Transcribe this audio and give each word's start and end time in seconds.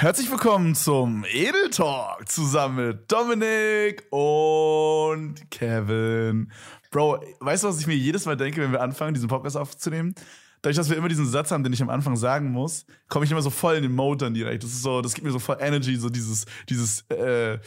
Herzlich 0.00 0.30
willkommen 0.30 0.76
zum 0.76 1.24
Edel 1.28 1.70
Talk 1.70 2.28
zusammen 2.28 2.86
mit 2.86 3.10
Dominik 3.10 4.04
und 4.12 5.34
Kevin. 5.50 6.52
Bro, 6.92 7.20
weißt 7.40 7.64
du, 7.64 7.68
was 7.68 7.80
ich 7.80 7.88
mir 7.88 7.96
jedes 7.96 8.24
Mal 8.24 8.36
denke, 8.36 8.60
wenn 8.60 8.70
wir 8.70 8.80
anfangen, 8.80 9.12
diesen 9.14 9.28
Podcast 9.28 9.56
aufzunehmen? 9.56 10.14
Dadurch, 10.62 10.76
dass 10.76 10.88
wir 10.88 10.96
immer 10.96 11.08
diesen 11.08 11.26
Satz 11.26 11.50
haben, 11.50 11.64
den 11.64 11.72
ich 11.72 11.82
am 11.82 11.90
Anfang 11.90 12.14
sagen 12.14 12.52
muss, 12.52 12.86
komme 13.08 13.24
ich 13.24 13.32
immer 13.32 13.42
so 13.42 13.50
voll 13.50 13.74
in 13.74 13.82
den 13.82 13.92
Mode 13.92 14.26
dann 14.26 14.34
direkt. 14.34 14.62
Das 14.62 14.70
ist 14.70 14.82
so, 14.82 15.02
das 15.02 15.14
gibt 15.14 15.26
mir 15.26 15.32
so 15.32 15.40
voll 15.40 15.56
Energy, 15.58 15.96
so 15.96 16.10
dieses, 16.10 16.46
dieses, 16.68 17.00
äh, 17.10 17.58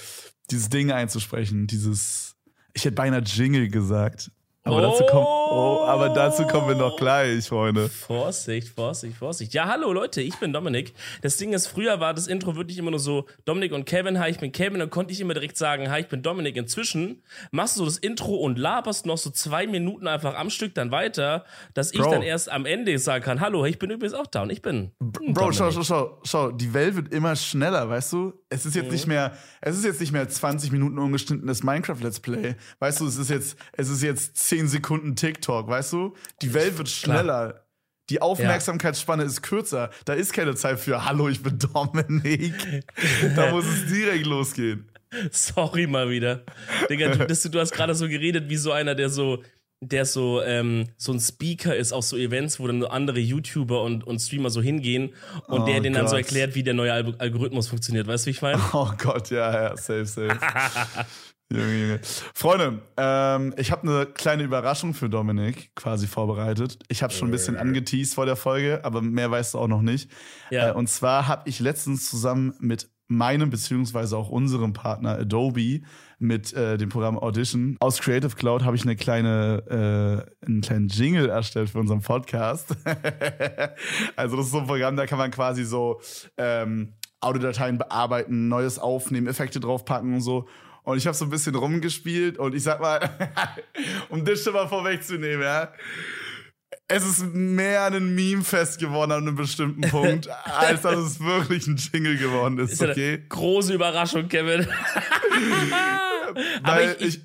dieses 0.49 0.69
Ding 0.69 0.89
einzusprechen, 0.89 1.67
dieses, 1.67 2.37
ich 2.71 2.85
hätte 2.85 2.95
beinahe 2.95 3.23
Jingle 3.23 3.67
gesagt. 3.67 4.31
Aber, 4.63 4.77
oh. 4.77 4.81
dazu 4.81 5.03
kommt, 5.05 5.27
oh, 5.51 5.83
aber 5.85 6.09
dazu 6.09 6.47
kommen 6.47 6.69
wir 6.69 6.75
noch 6.75 6.97
gleich, 6.97 7.47
Freunde. 7.47 7.89
Vorsicht, 7.89 8.69
Vorsicht, 8.69 9.17
Vorsicht. 9.17 9.53
Ja, 9.53 9.67
hallo 9.67 9.91
Leute, 9.91 10.21
ich 10.21 10.37
bin 10.39 10.53
Dominik. 10.53 10.93
Das 11.21 11.37
Ding 11.37 11.53
ist, 11.53 11.67
früher 11.67 11.99
war 11.99 12.13
das 12.13 12.27
Intro 12.27 12.55
wirklich 12.55 12.77
immer 12.77 12.91
nur 12.91 12.99
so, 12.99 13.25
Dominik 13.45 13.73
und 13.73 13.85
Kevin, 13.85 14.19
hi, 14.19 14.29
ich 14.29 14.39
bin 14.39 14.51
Kevin. 14.51 14.79
Dann 14.79 14.89
konnte 14.89 15.13
ich 15.13 15.19
immer 15.19 15.33
direkt 15.33 15.57
sagen, 15.57 15.89
hi, 15.89 16.01
ich 16.01 16.07
bin 16.07 16.21
Dominik. 16.21 16.55
Inzwischen 16.55 17.21
machst 17.51 17.75
du 17.75 17.79
so 17.79 17.85
das 17.85 17.97
Intro 17.97 18.35
und 18.35 18.57
laberst 18.57 19.05
noch 19.05 19.17
so 19.17 19.29
zwei 19.29 19.67
Minuten 19.67 20.07
einfach 20.07 20.35
am 20.35 20.49
Stück 20.49 20.73
dann 20.75 20.91
weiter, 20.91 21.45
dass 21.73 21.91
ich 21.91 21.99
Bro. 21.99 22.11
dann 22.11 22.21
erst 22.21 22.51
am 22.51 22.65
Ende 22.65 22.97
sagen 22.99 23.23
kann, 23.23 23.41
hallo, 23.41 23.65
ich 23.65 23.79
bin 23.79 23.89
übrigens 23.89 24.13
auch 24.13 24.27
da 24.27 24.43
und 24.43 24.51
ich 24.51 24.61
bin. 24.61 24.91
Bro, 24.99 25.51
schau, 25.51 25.71
schau, 25.71 25.83
schau, 25.83 26.19
schau, 26.23 26.51
die 26.51 26.73
Welt 26.73 26.95
wird 26.95 27.13
immer 27.13 27.35
schneller, 27.35 27.89
weißt 27.89 28.13
du? 28.13 28.33
Es 28.49 28.65
ist 28.65 28.75
jetzt 28.75 28.87
mhm. 28.87 28.91
nicht 28.91 29.07
mehr, 29.07 29.33
es 29.61 29.77
ist 29.77 29.85
jetzt 29.85 29.99
nicht 29.99 30.11
mehr 30.11 30.27
20 30.27 30.71
Minuten 30.71 30.97
ungeschnittenes 30.97 31.63
Minecraft-Let's 31.63 32.19
Play. 32.19 32.55
Weißt 32.79 33.01
du, 33.01 33.07
es 33.07 33.17
ist 33.17 33.29
jetzt, 33.29 33.57
es 33.73 33.89
ist 33.89 34.01
jetzt 34.01 34.37
10 34.37 34.67
Sekunden 34.67 35.15
TikTok, 35.41 35.67
weißt 35.67 35.93
du? 35.93 36.13
Die 36.41 36.53
Welt 36.53 36.77
wird 36.77 36.89
schneller. 36.89 37.49
Klar. 37.49 37.65
Die 38.09 38.21
Aufmerksamkeitsspanne 38.21 39.23
ja. 39.23 39.27
ist 39.29 39.41
kürzer. 39.41 39.89
Da 40.05 40.13
ist 40.13 40.33
keine 40.33 40.55
Zeit 40.55 40.79
für 40.79 41.05
Hallo, 41.05 41.29
ich 41.29 41.41
bin 41.41 41.57
Dominik. 41.57 42.83
da 43.35 43.51
muss 43.51 43.65
es 43.65 43.87
direkt 43.87 44.25
losgehen. 44.25 44.89
Sorry 45.31 45.87
mal 45.87 46.09
wieder. 46.09 46.43
Digga, 46.89 47.15
du, 47.15 47.49
du 47.49 47.59
hast 47.59 47.71
gerade 47.71 47.95
so 47.95 48.07
geredet 48.07 48.49
wie 48.49 48.57
so 48.57 48.71
einer, 48.71 48.95
der 48.95 49.09
so 49.09 49.41
der 49.83 50.05
so, 50.05 50.43
ähm, 50.43 50.89
so 50.97 51.11
ein 51.11 51.19
Speaker 51.19 51.75
ist 51.75 51.91
auf 51.91 52.05
so 52.05 52.15
Events, 52.15 52.59
wo 52.59 52.67
dann 52.67 52.83
andere 52.83 53.19
YouTuber 53.19 53.81
und, 53.81 54.05
und 54.05 54.19
Streamer 54.19 54.51
so 54.51 54.61
hingehen 54.61 55.15
und 55.47 55.61
oh 55.61 55.65
der 55.65 55.79
denen 55.79 55.95
dann 55.95 56.07
so 56.07 56.15
erklärt, 56.15 56.53
wie 56.53 56.61
der 56.61 56.75
neue 56.75 56.93
Algorithmus 56.93 57.67
funktioniert. 57.67 58.05
Weißt 58.05 58.25
du, 58.25 58.27
wie 58.27 58.31
ich 58.31 58.43
meine? 58.43 58.61
Oh 58.73 58.91
Gott, 58.99 59.31
ja, 59.31 59.69
ja, 59.69 59.77
safe, 59.77 60.05
safe. 60.05 60.37
Junge, 61.51 61.81
Junge. 61.81 61.99
Freunde, 62.33 62.81
ähm, 62.95 63.53
ich 63.57 63.71
habe 63.71 63.81
eine 63.87 64.05
kleine 64.05 64.43
Überraschung 64.43 64.93
für 64.93 65.09
Dominik 65.09 65.75
quasi 65.75 66.07
vorbereitet. 66.07 66.79
Ich 66.87 67.03
habe 67.03 67.11
schon 67.11 67.27
ein 67.27 67.31
bisschen 67.31 67.57
angeteased 67.57 68.15
vor 68.15 68.25
der 68.25 68.37
Folge, 68.37 68.79
aber 68.83 69.01
mehr 69.01 69.29
weißt 69.29 69.53
du 69.53 69.59
auch 69.59 69.67
noch 69.67 69.81
nicht. 69.81 70.09
Ja. 70.49 70.69
Äh, 70.69 70.73
und 70.73 70.87
zwar 70.87 71.27
habe 71.27 71.49
ich 71.49 71.59
letztens 71.59 72.09
zusammen 72.09 72.53
mit 72.59 72.89
meinem 73.07 73.49
beziehungsweise 73.49 74.15
auch 74.15 74.29
unserem 74.29 74.71
Partner 74.71 75.19
Adobe 75.19 75.81
mit 76.17 76.53
äh, 76.53 76.77
dem 76.77 76.87
Programm 76.87 77.19
Audition 77.19 77.75
aus 77.81 77.99
Creative 77.99 78.33
Cloud 78.35 78.63
habe 78.63 78.77
ich 78.77 78.83
eine 78.83 78.95
kleine 78.95 80.25
äh, 80.41 80.45
einen 80.45 80.61
kleinen 80.61 80.87
Jingle 80.87 81.27
erstellt 81.27 81.69
für 81.71 81.79
unseren 81.79 81.99
Podcast. 81.99 82.73
also 84.15 84.37
das 84.37 84.45
ist 84.45 84.51
so 84.53 84.59
ein 84.59 84.67
Programm, 84.67 84.95
da 84.95 85.05
kann 85.07 85.17
man 85.17 85.29
quasi 85.29 85.65
so 85.65 85.99
ähm, 86.37 86.93
Audiodateien 87.19 87.77
bearbeiten, 87.77 88.47
Neues 88.47 88.79
aufnehmen, 88.79 89.27
Effekte 89.27 89.59
draufpacken 89.59 90.13
und 90.13 90.21
so. 90.21 90.47
Und 90.83 90.97
ich 90.97 91.05
habe 91.07 91.15
so 91.15 91.25
ein 91.25 91.29
bisschen 91.29 91.55
rumgespielt 91.55 92.37
und 92.37 92.55
ich 92.55 92.63
sag 92.63 92.79
mal, 92.79 92.99
um 94.09 94.25
das 94.25 94.43
schon 94.43 94.53
mal 94.53 94.67
vorwegzunehmen, 94.67 95.41
ja. 95.41 95.71
Es 96.87 97.05
ist 97.05 97.33
mehr 97.33 97.85
ein 97.85 98.15
Meme-Fest 98.15 98.79
geworden 98.79 99.11
an 99.11 99.27
einem 99.27 99.35
bestimmten 99.35 99.81
Punkt, 99.81 100.27
als 100.43 100.81
dass 100.81 100.97
es 100.97 101.19
wirklich 101.19 101.67
ein 101.67 101.77
Jingle 101.77 102.17
geworden 102.17 102.57
ist, 102.59 102.73
ist 102.73 102.81
okay? 102.81 103.23
große 103.29 103.73
Überraschung, 103.73 104.27
Kevin. 104.27 104.67
aber, 106.63 106.99
ich, 106.99 107.07
ich, 107.07 107.21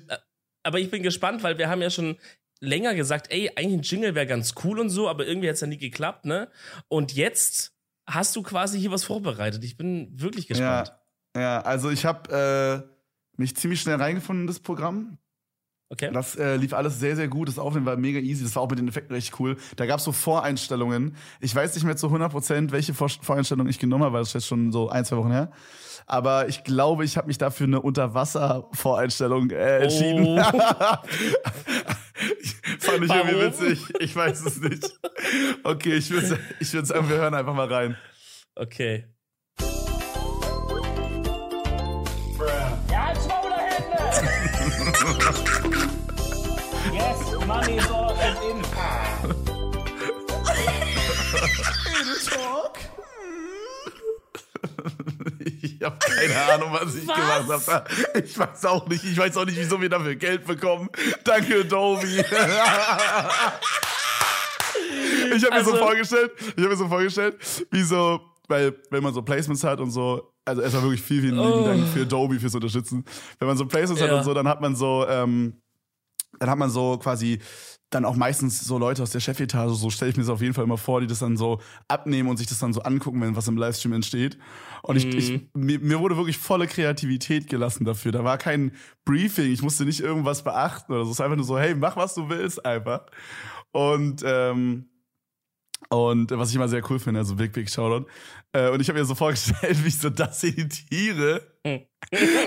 aber 0.63 0.79
ich 0.79 0.89
bin 0.89 1.03
gespannt, 1.03 1.43
weil 1.43 1.57
wir 1.57 1.69
haben 1.69 1.81
ja 1.81 1.89
schon 1.89 2.17
länger 2.59 2.95
gesagt, 2.95 3.31
ey, 3.31 3.51
eigentlich 3.55 3.79
ein 3.79 3.83
Jingle 3.83 4.15
wäre 4.15 4.27
ganz 4.27 4.53
cool 4.63 4.79
und 4.79 4.89
so, 4.89 5.09
aber 5.09 5.25
irgendwie 5.25 5.49
hat 5.49 5.55
es 5.55 5.61
ja 5.61 5.67
nie 5.67 5.77
geklappt, 5.77 6.25
ne? 6.25 6.49
Und 6.87 7.13
jetzt 7.13 7.73
hast 8.07 8.35
du 8.35 8.43
quasi 8.43 8.79
hier 8.79 8.91
was 8.91 9.03
vorbereitet. 9.03 9.63
Ich 9.63 9.77
bin 9.77 10.09
wirklich 10.19 10.47
gespannt. 10.47 10.93
Ja, 11.35 11.41
ja 11.41 11.61
also 11.61 11.89
ich 11.89 12.05
habe 12.05 12.87
äh, 12.89 12.96
mich 13.37 13.55
ziemlich 13.55 13.81
schnell 13.81 13.95
reingefunden 13.95 14.43
in 14.43 14.47
das 14.47 14.59
Programm. 14.59 15.17
Okay. 15.89 16.11
Das 16.11 16.35
äh, 16.35 16.57
lief 16.57 16.73
alles 16.73 16.99
sehr, 16.99 17.15
sehr 17.15 17.29
gut. 17.29 17.47
Das 17.47 17.57
Aufnehmen 17.57 17.85
war 17.85 17.95
mega 17.95 18.19
easy. 18.19 18.43
Das 18.43 18.55
war 18.55 18.63
auch 18.63 18.69
mit 18.69 18.77
den 18.77 18.89
Effekten 18.89 19.15
recht 19.15 19.39
cool. 19.39 19.55
Da 19.77 19.85
gab 19.85 19.99
es 19.99 20.03
so 20.03 20.11
Voreinstellungen. 20.11 21.15
Ich 21.39 21.55
weiß 21.55 21.75
nicht 21.75 21.85
mehr 21.85 21.95
zu 21.95 22.07
100% 22.07 22.71
welche 22.71 22.93
Vor 22.93 23.07
Voreinstellungen 23.07 23.69
ich 23.69 23.79
genommen 23.79 24.03
habe, 24.03 24.13
weil 24.13 24.21
das 24.21 24.29
ist 24.29 24.33
jetzt 24.33 24.47
schon 24.47 24.73
so 24.73 24.89
ein, 24.89 25.05
zwei 25.05 25.15
Wochen 25.15 25.31
her. 25.31 25.51
Aber 26.05 26.49
ich 26.49 26.63
glaube, 26.65 27.05
ich 27.05 27.15
habe 27.15 27.27
mich 27.27 27.37
dafür 27.37 27.67
eine 27.67 27.81
Unterwasser-Voreinstellung 27.81 29.51
äh, 29.51 29.83
entschieden. 29.83 30.43
Oh. 32.19 32.79
Fand 32.79 33.03
ich 33.03 33.09
Warum? 33.09 33.27
irgendwie 33.29 33.45
witzig. 33.45 33.93
Ich 33.99 34.15
weiß 34.15 34.43
es 34.43 34.59
nicht. 34.59 34.99
Okay, 35.63 35.93
ich 35.93 36.09
würde 36.09 36.39
ich 36.59 36.73
würd 36.73 36.87
sagen, 36.87 37.07
wir 37.09 37.17
hören 37.17 37.35
einfach 37.35 37.53
mal 37.53 37.71
rein. 37.71 37.95
Okay. 38.55 39.05
Money. 47.67 47.79
Talk. 52.29 52.77
Ich 55.39 55.81
habe 55.83 55.97
keine 55.99 56.53
Ahnung, 56.53 56.69
was 56.71 56.95
ich 56.95 57.07
was? 57.07 57.15
gemacht 57.45 57.67
habe. 57.67 57.89
Ich 58.23 58.37
weiß 58.37 58.65
auch 58.65 58.87
nicht. 58.87 59.03
Ich 59.03 59.17
weiß 59.17 59.37
auch 59.37 59.45
nicht, 59.45 59.57
wieso 59.57 59.81
wir 59.81 59.89
dafür 59.89 60.15
Geld 60.15 60.45
bekommen. 60.45 60.89
Danke, 61.23 61.61
Adobe. 61.61 62.05
ich 62.05 62.17
habe 62.17 62.31
also, 65.31 65.49
mir 65.49 65.63
so 65.63 65.71
also- 65.71 65.75
vorgestellt, 65.77 66.31
ich 66.39 66.57
habe 66.57 66.69
mir 66.69 66.75
so 66.75 66.87
vorgestellt, 66.87 67.67
wie 67.71 67.83
so, 67.83 68.19
weil 68.47 68.75
wenn 68.89 69.03
man 69.03 69.13
so 69.13 69.21
Placements 69.21 69.63
hat 69.63 69.79
und 69.79 69.91
so, 69.91 70.33
also 70.45 70.61
erstmal 70.61 70.83
wirklich 70.83 71.01
viel, 71.01 71.21
vielen 71.21 71.35
lieben 71.35 71.51
oh. 71.51 71.65
Dank 71.65 71.87
für 71.89 72.01
Adobe 72.01 72.39
fürs 72.39 72.55
Unterstützen. 72.55 73.05
Wenn 73.39 73.47
man 73.47 73.57
so 73.57 73.65
Placements 73.65 74.01
ja. 74.01 74.07
hat 74.07 74.13
und 74.15 74.23
so, 74.23 74.33
dann 74.33 74.47
hat 74.47 74.61
man 74.61 74.75
so, 74.75 75.05
ähm, 75.07 75.61
dann 76.39 76.49
hat 76.49 76.57
man 76.57 76.69
so 76.69 76.97
quasi 76.97 77.39
dann 77.89 78.03
auch 78.03 78.15
meistens 78.15 78.59
so 78.59 78.77
Leute 78.77 79.01
aus 79.01 79.11
der 79.11 79.21
Chefetage, 79.21 79.73
so 79.73 79.89
stelle 79.89 80.11
ich 80.11 80.17
mir 80.17 80.23
das 80.23 80.29
auf 80.29 80.41
jeden 80.41 80.53
Fall 80.53 80.65
immer 80.65 80.77
vor, 80.77 80.99
die 80.99 81.07
das 81.07 81.19
dann 81.19 81.37
so 81.37 81.61
abnehmen 81.87 82.27
und 82.27 82.35
sich 82.35 82.47
das 82.47 82.59
dann 82.59 82.73
so 82.73 82.81
angucken, 82.81 83.21
wenn 83.21 83.35
was 83.35 83.47
im 83.47 83.55
Livestream 83.55 83.93
entsteht. 83.93 84.37
Und 84.83 84.97
ich, 84.97 85.05
mhm. 85.05 85.17
ich 85.17 85.41
mir, 85.53 85.79
mir, 85.79 85.99
wurde 85.99 86.17
wirklich 86.17 86.37
volle 86.37 86.67
Kreativität 86.67 87.47
gelassen 87.47 87.85
dafür. 87.85 88.11
Da 88.11 88.25
war 88.25 88.37
kein 88.37 88.73
Briefing, 89.05 89.51
ich 89.51 89.61
musste 89.61 89.85
nicht 89.85 90.01
irgendwas 90.01 90.43
beachten 90.43 90.91
oder 90.91 91.05
so. 91.05 91.11
Es 91.11 91.17
ist 91.17 91.21
einfach 91.21 91.37
nur 91.37 91.45
so, 91.45 91.57
hey, 91.57 91.75
mach 91.75 91.95
was 91.95 92.13
du 92.13 92.27
willst 92.27 92.65
einfach. 92.65 93.05
Und 93.71 94.21
ähm, 94.25 94.89
und 95.89 96.31
was 96.31 96.49
ich 96.49 96.55
immer 96.55 96.67
sehr 96.67 96.83
cool 96.89 96.99
finde, 96.99 97.19
also 97.19 97.35
Big 97.35 97.53
Big 97.53 97.69
Shoutout. 97.69 98.07
Äh, 98.51 98.69
und 98.69 98.81
ich 98.81 98.89
habe 98.89 98.99
mir 98.99 99.05
so 99.05 99.15
vorgestellt, 99.15 99.77
wie 99.83 99.87
ich 99.87 99.97
so 99.97 100.09
das 100.09 100.43
editiere 100.43 101.41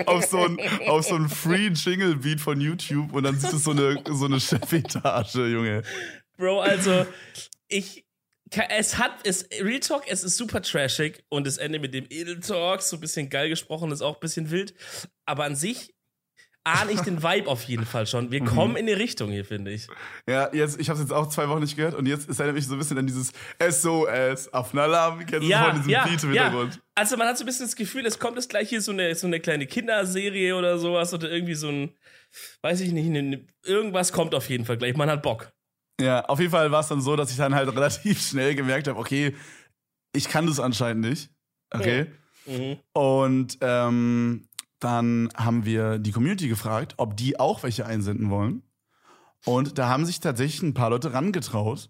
auf 0.05 0.25
so 0.25 0.37
ein, 0.37 0.59
auf 0.87 1.05
so 1.05 1.15
ein 1.15 1.29
Free 1.29 1.67
Jingle 1.67 2.15
Beat 2.15 2.41
von 2.41 2.59
YouTube 2.59 3.13
und 3.13 3.23
dann 3.23 3.39
sieht 3.39 3.53
es 3.53 3.63
so 3.63 3.71
eine, 3.71 4.01
so 4.09 4.25
eine 4.25 4.39
Chefetage, 4.39 5.47
Junge. 5.47 5.83
Bro, 6.37 6.61
also 6.61 7.05
ich, 7.67 8.05
es 8.69 8.97
hat, 8.97 9.11
es, 9.25 9.47
Real 9.61 9.79
Talk, 9.79 10.03
es 10.07 10.23
ist 10.23 10.37
super 10.37 10.61
trashig 10.61 11.23
und 11.29 11.47
das 11.47 11.57
Ende 11.57 11.79
mit 11.79 11.93
dem 11.93 12.05
Edel 12.09 12.39
Talk, 12.39 12.81
so 12.81 12.97
ein 12.97 12.99
bisschen 12.99 13.29
geil 13.29 13.49
gesprochen, 13.49 13.91
ist 13.91 14.01
auch 14.01 14.15
ein 14.15 14.21
bisschen 14.21 14.51
wild. 14.51 14.73
Aber 15.25 15.45
an 15.45 15.55
sich 15.55 15.93
ahne 16.63 16.91
ich 16.91 17.01
den 17.01 17.23
Vibe 17.23 17.49
auf 17.49 17.63
jeden 17.63 17.85
Fall 17.85 18.05
schon. 18.05 18.31
Wir 18.31 18.41
mhm. 18.41 18.45
kommen 18.45 18.75
in 18.75 18.85
die 18.85 18.93
Richtung 18.93 19.31
hier, 19.31 19.45
finde 19.45 19.71
ich. 19.71 19.87
Ja, 20.27 20.53
jetzt, 20.53 20.79
ich 20.79 20.89
habe 20.89 20.97
es 20.97 21.03
jetzt 21.03 21.13
auch 21.13 21.27
zwei 21.27 21.49
Wochen 21.49 21.61
nicht 21.61 21.75
gehört 21.75 21.95
und 21.95 22.05
jetzt 22.05 22.29
ist 22.29 22.39
er 22.39 22.47
nämlich 22.47 22.67
so 22.67 22.73
ein 22.73 22.77
bisschen 22.77 22.97
an 22.97 23.07
dieses 23.07 23.31
SOS 23.59 24.53
auf 24.53 24.73
Alarm. 24.75 25.25
Kennst 25.25 25.47
ja, 25.47 25.63
du 25.63 25.69
von 25.69 25.75
diesem 25.77 25.89
ja, 25.91 26.05
Beat 26.05 26.23
im 26.23 26.33
ja. 26.33 26.43
Hintergrund? 26.43 26.79
Also 26.95 27.17
man 27.17 27.27
hat 27.27 27.37
so 27.37 27.43
ein 27.43 27.47
bisschen 27.47 27.65
das 27.65 27.75
Gefühl, 27.75 28.05
es 28.05 28.19
kommt 28.19 28.35
jetzt 28.35 28.49
gleich 28.49 28.69
hier 28.69 28.81
so 28.81 28.91
eine, 28.91 29.15
so 29.15 29.27
eine 29.27 29.39
kleine 29.39 29.65
Kinderserie 29.65 30.55
oder 30.55 30.77
sowas 30.77 31.13
oder 31.13 31.31
irgendwie 31.31 31.55
so 31.55 31.69
ein, 31.69 31.95
weiß 32.61 32.81
ich 32.81 32.91
nicht, 32.91 33.07
eine, 33.07 33.45
irgendwas 33.63 34.13
kommt 34.13 34.35
auf 34.35 34.49
jeden 34.49 34.65
Fall 34.65 34.77
gleich. 34.77 34.95
Man 34.95 35.09
hat 35.09 35.23
Bock. 35.23 35.51
Ja, 35.99 36.25
auf 36.25 36.39
jeden 36.39 36.51
Fall 36.51 36.71
war 36.71 36.81
es 36.81 36.87
dann 36.87 37.01
so, 37.01 37.15
dass 37.15 37.31
ich 37.31 37.37
dann 37.37 37.55
halt 37.55 37.69
relativ 37.75 38.21
schnell 38.21 38.55
gemerkt 38.55 38.87
habe, 38.87 38.99
okay, 38.99 39.35
ich 40.13 40.27
kann 40.27 40.45
das 40.45 40.59
anscheinend 40.59 41.09
nicht. 41.09 41.29
Okay. 41.73 42.07
Mhm. 42.45 42.77
Und 42.93 43.57
ähm, 43.61 44.47
dann 44.81 45.29
haben 45.35 45.63
wir 45.63 45.99
die 45.99 46.11
Community 46.11 46.47
gefragt, 46.47 46.95
ob 46.97 47.15
die 47.15 47.39
auch 47.39 47.63
welche 47.63 47.85
einsenden 47.85 48.29
wollen. 48.29 48.63
Und 49.45 49.77
da 49.77 49.87
haben 49.87 50.05
sich 50.05 50.19
tatsächlich 50.19 50.61
ein 50.63 50.73
paar 50.73 50.89
Leute 50.89 51.13
rangetraut 51.13 51.89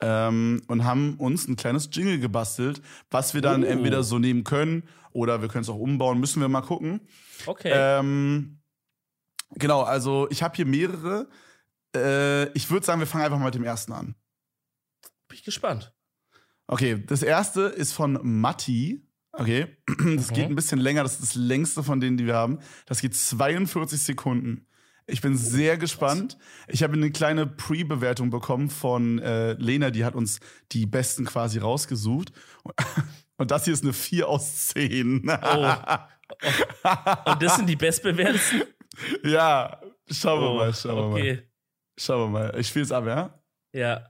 ähm, 0.00 0.62
und 0.66 0.84
haben 0.84 1.14
uns 1.16 1.48
ein 1.48 1.56
kleines 1.56 1.88
Jingle 1.92 2.18
gebastelt, 2.18 2.82
was 3.10 3.34
wir 3.34 3.40
dann 3.40 3.62
uh. 3.62 3.66
entweder 3.66 4.02
so 4.02 4.18
nehmen 4.18 4.44
können 4.44 4.88
oder 5.12 5.40
wir 5.42 5.48
können 5.48 5.62
es 5.62 5.68
auch 5.68 5.78
umbauen, 5.78 6.18
müssen 6.18 6.40
wir 6.40 6.48
mal 6.48 6.62
gucken. 6.62 7.00
Okay. 7.46 7.70
Ähm, 7.72 8.60
genau, 9.50 9.82
also 9.82 10.28
ich 10.30 10.42
habe 10.42 10.56
hier 10.56 10.66
mehrere. 10.66 11.28
Äh, 11.94 12.48
ich 12.52 12.68
würde 12.70 12.84
sagen, 12.84 13.00
wir 13.00 13.06
fangen 13.06 13.24
einfach 13.24 13.38
mal 13.38 13.46
mit 13.46 13.54
dem 13.54 13.64
ersten 13.64 13.92
an. 13.92 14.16
Bin 15.28 15.38
ich 15.38 15.44
gespannt. 15.44 15.94
Okay, 16.66 17.04
das 17.06 17.22
erste 17.22 17.62
ist 17.62 17.92
von 17.92 18.18
Matti 18.22 19.06
Okay, 19.36 19.66
das 20.16 20.28
geht 20.28 20.46
ein 20.46 20.54
bisschen 20.54 20.78
länger. 20.78 21.02
Das 21.02 21.14
ist 21.14 21.22
das 21.22 21.34
längste 21.34 21.82
von 21.82 22.00
denen, 22.00 22.16
die 22.16 22.26
wir 22.26 22.34
haben. 22.36 22.58
Das 22.86 23.00
geht 23.00 23.14
42 23.14 24.00
Sekunden. 24.02 24.66
Ich 25.06 25.20
bin 25.20 25.36
sehr 25.36 25.76
gespannt. 25.76 26.38
Ich 26.66 26.82
habe 26.82 26.94
eine 26.94 27.10
kleine 27.10 27.46
Pre-Bewertung 27.46 28.30
bekommen 28.30 28.70
von 28.70 29.18
äh, 29.18 29.52
Lena, 29.54 29.90
die 29.90 30.04
hat 30.04 30.14
uns 30.14 30.40
die 30.72 30.86
besten 30.86 31.26
quasi 31.26 31.58
rausgesucht. 31.58 32.32
Und 33.36 33.50
das 33.50 33.64
hier 33.64 33.74
ist 33.74 33.82
eine 33.82 33.92
4 33.92 34.28
aus 34.28 34.68
10. 34.68 35.26
Oh. 35.42 35.72
Und 37.30 37.42
das 37.42 37.56
sind 37.56 37.68
die 37.68 37.76
bestbewertesten? 37.76 38.62
ja, 39.24 39.78
schauen 40.10 40.40
wir 40.40 40.50
Oh, 40.50 40.56
mal, 40.56 40.74
schauen 40.74 40.96
wir 40.96 41.08
mal. 41.08 41.12
okay. 41.20 41.42
Schauen 41.98 42.32
wir 42.32 42.38
mal. 42.40 42.58
Ich 42.58 42.68
spiele 42.68 42.84
es 42.86 42.92
ab, 42.92 43.04
ja? 43.06 43.38
Ja. 43.74 44.08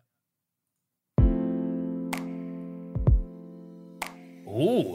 Oh. 4.46 4.94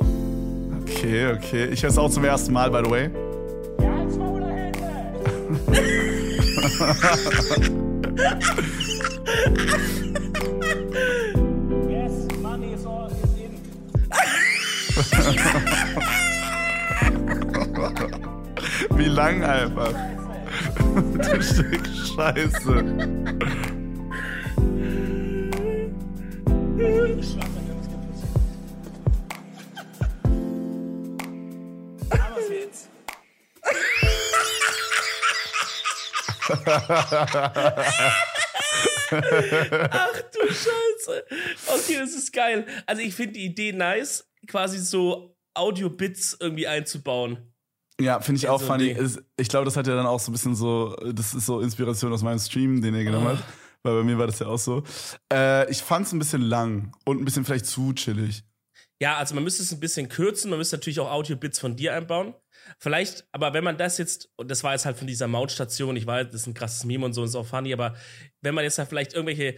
Okay, 1.00 1.32
okay. 1.32 1.66
Ich 1.68 1.82
höre 1.82 1.92
es 1.92 1.98
auch 1.98 2.10
zum 2.10 2.26
ersten 2.26 2.52
Mal, 2.52 2.70
by 2.70 2.82
the 2.84 2.92
way. 2.92 3.10
Yes, 11.88 12.28
money 12.42 12.74
is 12.74 12.86
all 12.86 13.10
is 13.10 13.24
in. 13.40 13.52
Wie 18.98 19.06
lang 19.08 19.42
einfach. 19.42 19.94
du 21.16 21.42
Stück 21.42 21.88
Scheiße. 21.88 22.84
Ach 39.12 40.22
du 40.34 40.48
Scheiße. 40.48 41.26
Okay, 41.68 41.98
das 42.00 42.14
ist 42.14 42.32
geil. 42.34 42.66
Also 42.86 43.02
ich 43.02 43.14
finde 43.16 43.34
die 43.34 43.46
Idee 43.46 43.72
nice, 43.72 44.30
quasi 44.48 44.78
so 44.80 45.36
Audio-Bits 45.54 46.38
irgendwie 46.40 46.68
einzubauen. 46.68 47.40
Ja, 48.00 48.20
finde 48.22 48.38
ich 48.38 48.44
Ja, 48.44 48.52
auch 48.52 48.62
funny. 48.62 48.92
Es- 48.92 49.22
Ich 49.38 49.50
glaube, 49.50 49.66
das 49.66 49.76
hat 49.76 49.88
ja 49.88 49.96
dann 49.96 50.06
auch 50.06 50.20
so 50.20 50.30
ein 50.32 50.34
bisschen 50.34 50.56
so, 50.56 50.96
das 51.14 51.34
ist 51.34 51.46
so 51.46 51.60
Inspiration 51.60 52.14
aus 52.14 52.22
meinem 52.22 52.40
Stream, 52.40 52.82
den 52.82 52.96
er 52.96 53.04
genommen 53.04 53.28
Ah. 53.28 53.38
hat. 53.38 53.44
Weil 53.84 53.96
bei 53.96 54.04
mir 54.04 54.18
war 54.18 54.28
das 54.28 54.40
ja 54.40 54.48
auch 54.48 54.58
so. 54.60 54.84
Äh, 55.32 55.70
ich 55.72 55.82
fand 55.82 56.06
es 56.06 56.12
ein 56.14 56.20
bisschen 56.20 56.42
lang 56.42 56.92
und 57.06 57.22
ein 57.22 57.26
bisschen 57.26 57.46
vielleicht 57.46 57.66
zu 57.66 57.94
chillig. 57.94 58.44
Ja, 59.02 59.16
also 59.18 59.34
man 59.36 59.46
müsste 59.46 59.64
es 59.64 59.72
ein 59.72 59.80
bisschen 59.80 60.10
kürzen, 60.10 60.50
man 60.50 60.60
müsste 60.60 60.76
natürlich 60.76 61.00
auch 61.00 61.10
Audio-Bits 61.10 61.60
von 61.60 61.78
dir 61.78 61.94
einbauen. 61.94 62.34
Vielleicht, 62.78 63.28
aber 63.32 63.54
wenn 63.54 63.64
man 63.64 63.78
das 63.78 63.98
jetzt, 63.98 64.30
und 64.36 64.52
das 64.52 64.64
war 64.64 64.74
jetzt 64.74 64.86
halt 64.86 64.98
von 64.98 65.08
dieser 65.08 65.28
Mautstation, 65.28 65.96
ich 65.96 66.06
weiß, 66.06 66.28
das 66.28 66.42
ist 66.42 66.48
ein 66.48 66.54
krasses 66.54 66.84
Meme 66.86 67.06
und 67.06 67.14
so, 67.14 67.24
ist 67.24 67.36
auch 67.36 67.46
funny, 67.46 67.74
aber 67.74 67.96
wenn 68.42 68.54
man 68.54 68.64
jetzt 68.64 68.78
halt 68.78 68.90
vielleicht 68.90 69.14
irgendwelche 69.14 69.56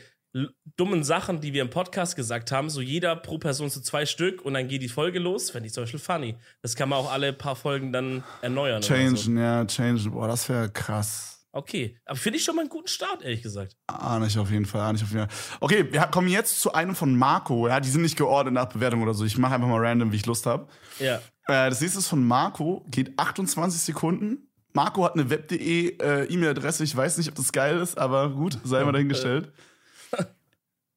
dummen 0.78 1.04
Sachen, 1.04 1.42
die 1.42 1.52
wir 1.54 1.62
im 1.62 1.70
Podcast 1.70 2.16
gesagt 2.16 2.52
haben, 2.52 2.70
so 2.70 2.80
jeder 2.80 3.16
pro 3.18 3.38
Person 3.38 3.70
so 3.70 3.82
zwei 3.82 4.06
Stück 4.06 4.44
und 4.44 4.54
dann 4.54 4.68
geht 4.70 4.82
die 4.82 4.90
Folge 4.90 5.20
los, 5.20 5.52
fände 5.52 5.68
ich 5.68 5.74
zum 5.74 5.84
Beispiel 5.84 6.00
funny. 6.00 6.38
Das 6.62 6.76
kann 6.76 6.88
man 6.88 7.00
auch 7.00 7.12
alle 7.12 7.34
paar 7.34 7.58
Folgen 7.58 7.92
dann 7.92 8.24
erneuern. 8.42 8.78
Oder 8.78 8.84
so. 8.84 8.94
Changen, 8.94 9.38
ja, 9.38 9.66
changen. 9.66 10.12
Boah, 10.12 10.30
das 10.30 10.48
wäre 10.48 10.70
krass. 10.70 11.32
Okay, 11.54 11.98
aber 12.06 12.16
finde 12.16 12.38
ich 12.38 12.46
schon 12.46 12.56
mal 12.56 12.62
einen 12.62 12.70
guten 12.70 12.88
Start, 12.88 13.24
ehrlich 13.24 13.42
gesagt. 13.42 13.76
Ahne 13.88 14.28
ich 14.28 14.38
auf 14.38 14.50
jeden 14.50 14.66
Fall, 14.66 14.82
ahne 14.82 14.98
ich 14.98 15.04
auf 15.04 15.12
jeden 15.12 15.28
Fall. 15.28 15.58
Okay, 15.60 15.92
wir 15.92 16.00
kommen 16.04 16.30
jetzt 16.30 16.62
zu 16.62 16.72
einem 16.72 16.96
von 16.96 17.14
Marco. 17.18 17.68
Ja, 17.68 17.82
die 17.82 17.90
sind 17.90 18.04
nicht 18.04 18.16
geordnet 18.16 18.54
nach 18.54 18.68
Bewertung 18.68 19.02
oder 19.02 19.14
so. 19.14 19.26
Ich 19.26 19.38
mache 19.38 19.56
einfach 19.56 19.68
mal 19.68 19.86
random, 19.86 20.14
wie 20.14 20.16
ich 20.16 20.26
Lust 20.26 20.46
habe. 20.46 20.70
Ja. 21.00 21.20
Äh, 21.52 21.70
das 21.70 21.82
nächste 21.82 22.00
ist 22.00 22.08
von 22.08 22.26
Marco, 22.26 22.86
geht 22.90 23.20
28 23.20 23.82
Sekunden. 23.82 24.48
Marco 24.72 25.04
hat 25.04 25.16
eine 25.16 25.30
web.de 25.30 25.98
äh, 25.98 26.24
E-Mail-Adresse. 26.34 26.86
Ich 26.86 26.96
weiß 26.96 27.18
nicht, 27.18 27.28
ob 27.28 27.36
das 27.36 27.52
geil 27.52 27.78
ist, 27.80 27.98
aber 27.98 28.30
gut, 28.30 28.58
sei 28.64 28.86
mal 28.86 28.94
dahingestellt. 28.94 29.52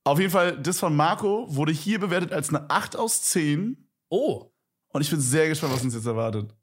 Auf 0.05 0.21
jeden 0.21 0.31
Fall, 0.31 0.57
das 0.57 0.79
von 0.79 0.95
Marco 0.95 1.47
wurde 1.49 1.73
hier 1.73 1.99
bewertet 1.99 2.33
als 2.33 2.51
eine 2.51 2.71
8 2.71 2.95
aus 2.95 3.23
10. 3.23 3.89
Oh, 4.11 4.53
Und 4.93 5.01
ich 5.01 5.11
bin 5.11 5.21
sehr 5.21 5.49
gespannt, 5.49 5.73
was 5.73 5.83
uns 5.83 5.95
jetzt 5.95 6.07
erwartet. 6.07 6.55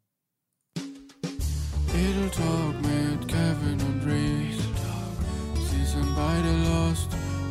Edel 1.94 2.30
Talk 2.30 2.76
mit 2.84 3.28
Kevin 3.28 3.78
und 3.82 4.06
Reese. 4.06 4.64
Sie 5.70 5.86
sind 5.86 6.16
beide 6.16 6.64
lost, 6.64 7.10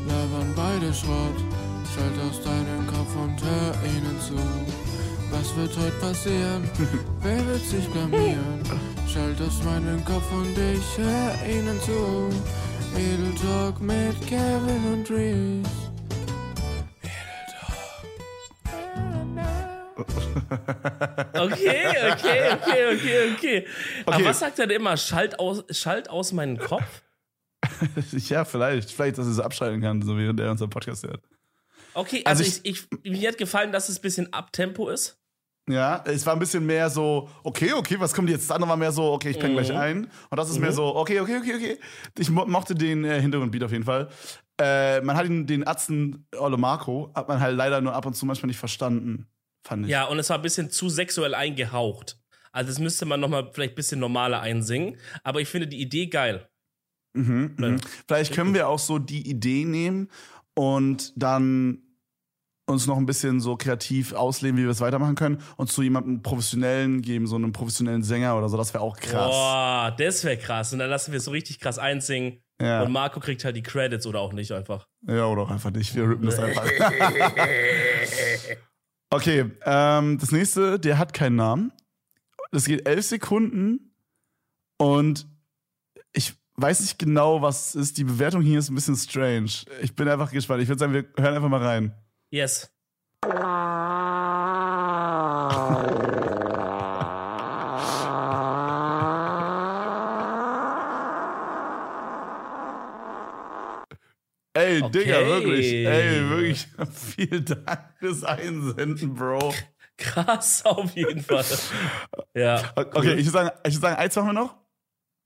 labern 0.09 0.55
beide 0.57 0.95
Schrott. 0.95 1.37
Schalt 1.95 2.19
aus 2.31 2.43
deinem 2.43 2.87
Kopf 2.87 3.15
und 3.17 3.43
hör 3.45 3.75
ihnen 3.85 4.19
zu. 4.21 4.90
Was 5.31 5.55
wird 5.57 5.77
heute 5.77 5.97
passieren? 6.01 6.69
Wer 7.23 7.47
wird 7.47 7.65
sich 7.65 7.87
blamieren? 7.89 8.63
Schalt 9.13 9.41
aus 9.41 9.63
meinem 9.65 10.05
Kopf 10.05 10.31
und 10.33 10.57
ich 10.57 10.99
hör 10.99 11.35
ihnen 11.49 11.81
zu. 11.81 12.29
Edel 12.97 13.35
Talk 13.41 13.81
mit 13.81 14.21
Kevin 14.27 14.85
und 14.93 15.11
Reese. 15.11 15.63
okay, 21.35 22.13
okay, 22.13 22.53
okay, 22.53 22.95
okay, 22.95 23.33
okay. 23.35 23.67
Aber 24.07 24.17
Okay. 24.17 24.25
was 24.25 24.39
sagt 24.41 24.59
er 24.59 24.67
denn 24.67 24.77
immer? 24.81 24.97
Schalt 24.97 25.39
aus, 25.39 25.65
schalt 25.71 26.09
aus 26.11 26.33
meinen 26.33 26.59
Kopf? 26.59 27.03
ja, 28.29 28.45
vielleicht. 28.45 28.91
Vielleicht, 28.91 29.19
dass 29.19 29.27
er 29.27 29.33
so 29.33 29.43
abschalten 29.43 29.81
kann, 29.81 30.03
so 30.03 30.17
während 30.17 30.41
er 30.41 30.51
unseren 30.51 30.71
Podcast 30.71 31.05
hört. 31.05 31.23
Okay, 31.95 32.23
also, 32.25 32.43
Also 32.45 32.61
ich, 32.65 32.89
ich, 33.03 33.11
mir 33.11 33.29
hat 33.29 33.39
gefallen, 33.39 33.73
dass 33.73 33.89
es 33.89 33.99
ein 33.99 34.03
bisschen 34.03 34.33
Abtempo 34.33 34.89
ist. 34.89 35.20
Ja, 35.71 36.03
es 36.07 36.25
war 36.27 36.35
ein 36.35 36.39
bisschen 36.39 36.65
mehr 36.67 36.91
so, 36.91 37.29
okay, 37.43 37.73
okay, 37.73 37.97
was 37.99 38.13
kommt 38.13 38.29
jetzt? 38.31 38.49
Das 38.49 38.55
andere 38.55 38.71
war 38.71 38.77
mehr 38.77 38.93
so, 38.93 39.13
okay, 39.13 39.31
ich 39.31 39.39
penne 39.39 39.55
gleich 39.55 39.73
ein. 39.73 40.09
Und 40.31 40.37
das 40.37 40.51
ist 40.51 40.59
mehr 40.59 40.73
so, 40.73 40.97
okay, 40.97 41.21
okay, 41.21 41.39
okay, 41.39 41.55
okay. 41.55 41.79
Ich 42.19 42.31
mo 42.31 42.47
mochte 42.47 42.75
den 42.75 43.05
äh, 43.05 43.21
Hintergrundbeat 43.21 43.63
auf 43.63 43.73
jeden 43.73 43.85
Fall. 43.85 44.09
Äh, 44.61 45.01
man 45.01 45.17
hat 45.17 45.27
ihn, 45.27 45.47
den 45.47 45.67
Atzen 45.67 46.27
Olle 46.37 46.57
Marco, 46.57 47.11
hat 47.15 47.29
man 47.29 47.41
halt 47.41 47.57
leider 47.57 47.81
nur 47.81 47.95
ab 47.95 48.07
und 48.07 48.15
zu 48.15 48.27
manchmal 48.27 48.49
nicht 48.49 48.59
verstanden, 48.59 49.27
fand 49.67 49.87
ich. 49.87 49.91
Ja, 49.91 50.05
und 50.05 50.19
es 50.19 50.29
war 50.29 50.37
ein 50.37 50.43
bisschen 50.43 50.71
zu 50.71 50.89
sexuell 50.89 51.35
eingehaucht. 51.35 52.19
Also 52.53 52.71
das 52.71 52.79
müsste 52.79 53.07
man 53.07 53.21
nochmal 53.21 53.51
vielleicht 53.53 53.73
ein 53.73 53.77
bisschen 53.77 54.01
normaler 54.01 54.41
einsingen. 54.41 54.97
Aber 55.23 55.41
ich 55.41 55.49
finde 55.49 55.67
die 55.67 55.81
Idee 55.81 56.07
geil. 56.07 56.49
Mhm, 57.15 57.55
mhm. 57.57 57.81
Vielleicht 58.07 58.35
können 58.35 58.55
wir 58.55 58.69
auch 58.69 58.79
so 58.79 58.99
die 58.99 59.29
Idee 59.29 59.65
nehmen 59.65 60.09
und 60.55 61.13
dann 61.17 61.83
uns 62.71 62.87
noch 62.87 62.97
ein 62.97 63.07
bisschen 63.07 63.41
so 63.41 63.57
kreativ 63.57 64.13
ausleben, 64.13 64.59
wie 64.59 64.65
wir 64.65 64.71
es 64.71 64.81
weitermachen 64.81 65.15
können 65.15 65.39
und 65.57 65.71
zu 65.71 65.83
jemandem 65.83 66.23
professionellen 66.23 67.03
geben, 67.03 67.27
so 67.27 67.37
einem 67.37 67.53
professionellen 67.53 68.03
Sänger 68.03 68.37
oder 68.37 68.49
so. 68.49 68.57
Das 68.57 68.73
wäre 68.73 68.83
auch 68.83 68.97
krass. 68.97 69.31
Boah, 69.31 69.95
das 69.99 70.25
wäre 70.25 70.37
krass. 70.37 70.73
Und 70.73 70.79
dann 70.79 70.91
lassen 70.91 71.13
wir 71.13 71.19
es 71.19 71.25
so 71.25 71.31
richtig 71.31 71.61
krass 71.61 71.79
einsingen. 71.79 72.43
Ja. 72.61 72.83
Und 72.83 72.93
Marco 72.93 73.21
kriegt 73.21 73.45
halt 73.45 73.57
die 73.57 73.63
Credits 73.63 74.07
oder 74.07 74.21
auch 74.21 74.33
nicht 74.33 74.53
einfach. 74.53 74.87
Ja, 75.07 75.27
oder 75.27 75.43
auch 75.43 75.51
einfach 75.51 75.71
nicht. 75.71 75.95
Wir 75.95 76.09
rippen 76.09 76.27
das 76.27 76.39
einfach. 76.39 76.65
okay, 79.11 79.51
ähm, 79.65 80.19
das 80.19 80.31
nächste, 80.31 80.79
der 80.79 80.99
hat 80.99 81.15
keinen 81.15 81.37
Namen. 81.37 81.73
Das 82.53 82.65
geht 82.65 82.87
elf 82.87 83.07
Sekunden 83.07 83.95
und 84.77 85.27
ich 86.13 86.35
weiß 86.57 86.81
nicht 86.81 86.99
genau, 86.99 87.43
was 87.43 87.75
ist. 87.75 87.97
Die 87.99 88.05
Bewertung 88.05 88.43
hier 88.43 88.59
ist 88.59 88.69
ein 88.69 88.75
bisschen 88.75 88.97
strange. 88.97 89.51
Ich 89.83 89.95
bin 89.95 90.09
einfach 90.09 90.31
gespannt. 90.31 90.63
Ich 90.63 90.69
würde 90.69 90.79
sagen, 90.79 90.93
wir 90.93 91.07
hören 91.17 91.35
einfach 91.35 91.49
mal 91.49 91.63
rein. 91.63 91.95
Yes. 92.31 92.71
Ey, 104.53 104.83
Okay. 104.83 104.91
Digga, 104.91 105.27
wirklich. 105.27 105.73
Ey, 105.73 106.29
wirklich. 106.29 106.69
Vielen 107.17 107.45
Dank 107.45 107.95
fürs 107.99 108.25
Einsenden, 108.25 109.15
Bro. 109.15 109.55
Krass 109.97 110.65
auf 110.65 110.95
jeden 110.97 111.21
Fall. 111.23 111.45
Ja. 112.35 112.73
Okay, 112.77 113.15
ich 113.15 113.27
würde 113.27 113.31
sagen, 113.31 113.51
ich 113.65 113.75
würde 113.75 113.81
sagen, 113.81 113.97
eins 113.97 114.17
machen 114.17 114.29
wir 114.29 114.33
noch. 114.33 114.57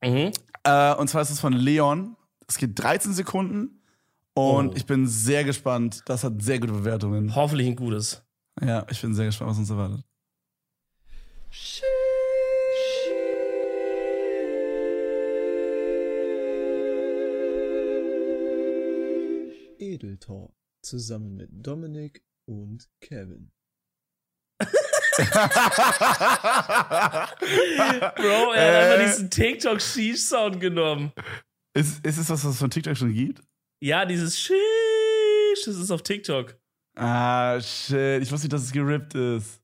Mhm. 0.03 0.31
Äh, 0.63 0.93
und 0.95 1.07
zwar 1.09 1.21
ist 1.21 1.31
es 1.31 1.39
von 1.39 1.53
Leon. 1.53 2.15
Es 2.47 2.57
geht 2.57 2.77
13 2.77 3.13
Sekunden. 3.13 3.74
Und 4.37 4.69
Oh. 4.69 4.73
ich 4.75 4.85
bin 4.85 5.07
sehr 5.07 5.43
gespannt. 5.45 6.01
Das 6.05 6.23
hat 6.23 6.41
sehr 6.41 6.59
gute 6.59 6.73
Bewertungen. 6.73 7.33
Hoffentlich 7.35 7.67
ein 7.67 7.75
gutes. 7.75 8.21
Ja, 8.61 8.85
ich 8.89 9.01
bin 9.01 9.13
sehr 9.13 9.25
gespannt, 9.27 9.51
was 9.51 9.57
uns 9.57 9.69
erwartet. 9.69 10.03
Edeltalk 19.79 20.51
zusammen 20.81 21.35
mit 21.35 21.49
Dominik 21.51 22.23
und 22.45 22.87
Kevin. 23.01 23.51
Bro, 24.59 24.63
er 28.53 28.67
hat 28.67 28.75
einfach 28.75 28.99
Äh. 28.99 29.05
diesen 29.07 29.29
TikTok-Sheesh-Sound 29.29 30.59
genommen. 30.59 31.11
Ist, 31.73 32.05
ist 32.05 32.17
es 32.17 32.29
was, 32.29 32.43
was 32.45 32.53
es 32.53 32.59
von 32.59 32.69
TikTok 32.69 32.95
schon 32.97 33.13
gibt? 33.13 33.41
Ja, 33.85 34.03
dieses 34.03 34.39
Sheesh, 34.39 35.63
das 35.63 35.75
ist 35.75 35.91
auf 35.91 36.01
TikTok. 36.01 36.57
Ah, 36.95 37.61
shit. 37.61 38.23
Ich 38.23 38.31
wusste 38.31 38.47
nicht, 38.47 38.53
dass 38.53 38.63
es 38.63 38.71
gerippt 38.71 39.13
ist. 39.13 39.61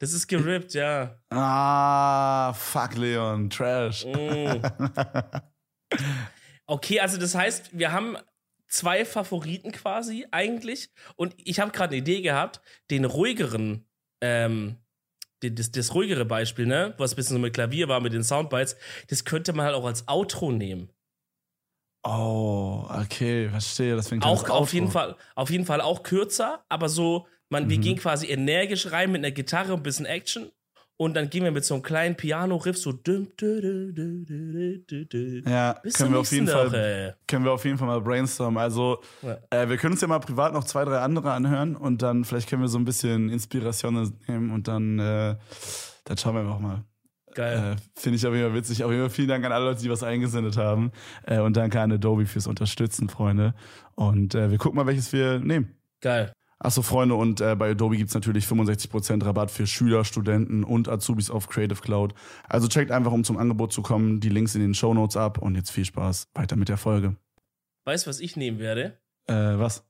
Das 0.00 0.12
ist 0.12 0.26
gerippt, 0.26 0.74
ja. 0.74 1.18
Ah, 1.30 2.52
fuck, 2.52 2.94
Leon. 2.94 3.48
Trash. 3.48 4.04
Mm. 4.04 4.60
Okay, 6.66 7.00
also 7.00 7.16
das 7.16 7.34
heißt, 7.34 7.70
wir 7.72 7.92
haben 7.92 8.18
zwei 8.68 9.06
Favoriten 9.06 9.72
quasi 9.72 10.26
eigentlich. 10.30 10.90
Und 11.16 11.34
ich 11.38 11.58
habe 11.58 11.72
gerade 11.72 11.92
eine 11.92 12.02
Idee 12.02 12.20
gehabt, 12.20 12.60
den 12.90 13.06
ruhigeren, 13.06 13.86
ähm, 14.20 14.76
das, 15.40 15.72
das 15.72 15.94
ruhigere 15.94 16.26
Beispiel, 16.26 16.66
ne, 16.66 16.92
was 16.98 17.14
ein 17.14 17.16
bisschen 17.16 17.36
so 17.36 17.40
mit 17.40 17.54
Klavier 17.54 17.88
war, 17.88 18.00
mit 18.00 18.12
den 18.12 18.24
Soundbites, 18.24 18.76
das 19.08 19.24
könnte 19.24 19.54
man 19.54 19.64
halt 19.64 19.74
auch 19.74 19.86
als 19.86 20.06
Outro 20.06 20.52
nehmen. 20.52 20.90
Oh, 22.06 22.84
okay, 22.90 23.48
verstehe. 23.48 23.96
Das 23.96 24.08
fängt 24.08 24.24
Auch 24.24 24.48
auf 24.50 24.72
jeden 24.74 24.90
Fall, 24.90 25.16
auf 25.34 25.50
jeden 25.50 25.64
Fall 25.64 25.80
auch 25.80 26.02
kürzer, 26.02 26.62
aber 26.68 26.88
so, 26.88 27.26
man, 27.48 27.64
Mhm. 27.64 27.70
wir 27.70 27.78
gehen 27.78 27.96
quasi 27.96 28.26
energisch 28.26 28.90
rein 28.92 29.10
mit 29.10 29.20
einer 29.20 29.30
Gitarre 29.30 29.72
und 29.72 29.80
ein 29.80 29.82
bisschen 29.82 30.06
Action. 30.06 30.50
Und 30.96 31.14
dann 31.14 31.28
gehen 31.28 31.42
wir 31.42 31.50
mit 31.50 31.64
so 31.64 31.74
einem 31.74 31.82
kleinen 31.82 32.14
Piano-Riff 32.14 32.76
so. 32.78 32.92
Ja, 35.46 35.74
können 35.92 36.12
wir 36.12 36.18
auf 36.20 36.30
jeden 36.30 36.46
Fall 36.46 36.66
Woche. 36.72 37.16
können 37.26 37.44
wir 37.44 37.52
auf 37.52 37.64
jeden 37.64 37.78
Fall 37.78 37.88
mal 37.88 38.00
brainstormen. 38.00 38.58
Also, 38.62 39.00
Ja. 39.22 39.38
äh, 39.50 39.68
wir 39.68 39.76
können 39.76 39.94
uns 39.94 40.00
ja 40.02 40.06
mal 40.08 40.20
privat 40.20 40.52
noch 40.52 40.62
zwei, 40.64 40.84
drei 40.84 40.98
andere 41.00 41.32
anhören 41.32 41.74
und 41.74 42.02
dann 42.02 42.24
vielleicht 42.24 42.48
können 42.48 42.62
wir 42.62 42.68
so 42.68 42.78
ein 42.78 42.84
bisschen 42.84 43.28
Inspiration 43.28 44.16
nehmen 44.28 44.50
und 44.52 44.68
dann, 44.68 44.98
äh, 45.00 45.36
dann 46.04 46.16
schauen 46.16 46.34
wir 46.34 46.42
einfach 46.42 46.60
mal. 46.60 46.84
Geil. 47.34 47.76
Äh, 47.76 48.00
Finde 48.00 48.16
ich 48.16 48.26
auf 48.26 48.34
jeden 48.34 48.46
Fall 48.46 48.56
witzig. 48.56 48.84
Auf 48.84 48.90
jeden 48.90 49.02
Fall 49.02 49.10
vielen 49.10 49.28
Dank 49.28 49.44
an 49.44 49.52
alle 49.52 49.64
Leute, 49.64 49.82
die 49.82 49.90
was 49.90 50.02
eingesendet 50.02 50.56
haben. 50.56 50.92
Äh, 51.26 51.40
und 51.40 51.56
danke 51.56 51.80
an 51.80 51.92
Adobe 51.92 52.26
fürs 52.26 52.46
Unterstützen, 52.46 53.08
Freunde. 53.08 53.54
Und 53.94 54.34
äh, 54.34 54.50
wir 54.50 54.58
gucken 54.58 54.76
mal, 54.76 54.86
welches 54.86 55.12
wir 55.12 55.40
nehmen. 55.40 55.76
Geil. 56.00 56.32
Achso, 56.60 56.82
Freunde, 56.82 57.14
und 57.16 57.40
äh, 57.40 57.56
bei 57.56 57.72
Adobe 57.72 57.96
gibt's 57.96 58.14
natürlich 58.14 58.46
65% 58.46 59.24
Rabatt 59.24 59.50
für 59.50 59.66
Schüler, 59.66 60.04
Studenten 60.04 60.64
und 60.64 60.88
Azubis 60.88 61.28
auf 61.28 61.48
Creative 61.48 61.80
Cloud. 61.80 62.14
Also 62.48 62.68
checkt 62.68 62.90
einfach, 62.90 63.12
um 63.12 63.24
zum 63.24 63.36
Angebot 63.36 63.72
zu 63.72 63.82
kommen, 63.82 64.20
die 64.20 64.30
Links 64.30 64.54
in 64.54 64.62
den 64.62 64.72
Shownotes 64.72 65.16
ab 65.16 65.38
und 65.38 65.56
jetzt 65.56 65.70
viel 65.70 65.84
Spaß. 65.84 66.28
Weiter 66.34 66.56
mit 66.56 66.68
der 66.68 66.78
Folge. 66.78 67.16
Weißt 67.84 68.06
du, 68.06 68.10
was 68.10 68.20
ich 68.20 68.36
nehmen 68.36 68.60
werde? 68.60 68.98
Äh, 69.26 69.34
was? 69.34 69.84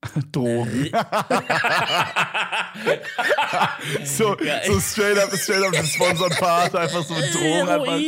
Drogen. 0.32 0.90
so, 4.04 4.36
so 4.66 4.80
straight 4.80 5.18
up, 5.18 5.30
straight 5.32 5.64
up 5.64 5.74
Sponsored 5.84 6.38
Part, 6.38 6.76
einfach 6.76 7.02
so 7.02 7.14
mit 7.14 7.34
Drogen. 7.34 7.68
Einfach. 7.68 7.98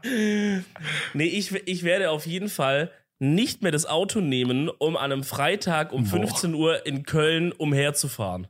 Heroin. 0.00 0.64
nee, 1.14 1.24
ich, 1.24 1.52
ich 1.66 1.82
werde 1.82 2.10
auf 2.10 2.26
jeden 2.26 2.48
Fall 2.48 2.92
nicht 3.18 3.62
mehr 3.62 3.72
das 3.72 3.86
Auto 3.86 4.20
nehmen, 4.20 4.68
um 4.68 4.96
an 4.96 5.12
einem 5.12 5.24
Freitag 5.24 5.92
um 5.92 6.04
Boah. 6.04 6.20
15 6.20 6.54
Uhr 6.54 6.86
in 6.86 7.02
Köln 7.02 7.52
umherzufahren. 7.52 8.46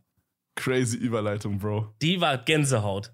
Crazy 0.56 0.96
Überleitung, 0.96 1.58
Bro. 1.58 1.94
Die 2.02 2.20
war 2.20 2.36
Gänsehaut. 2.38 3.12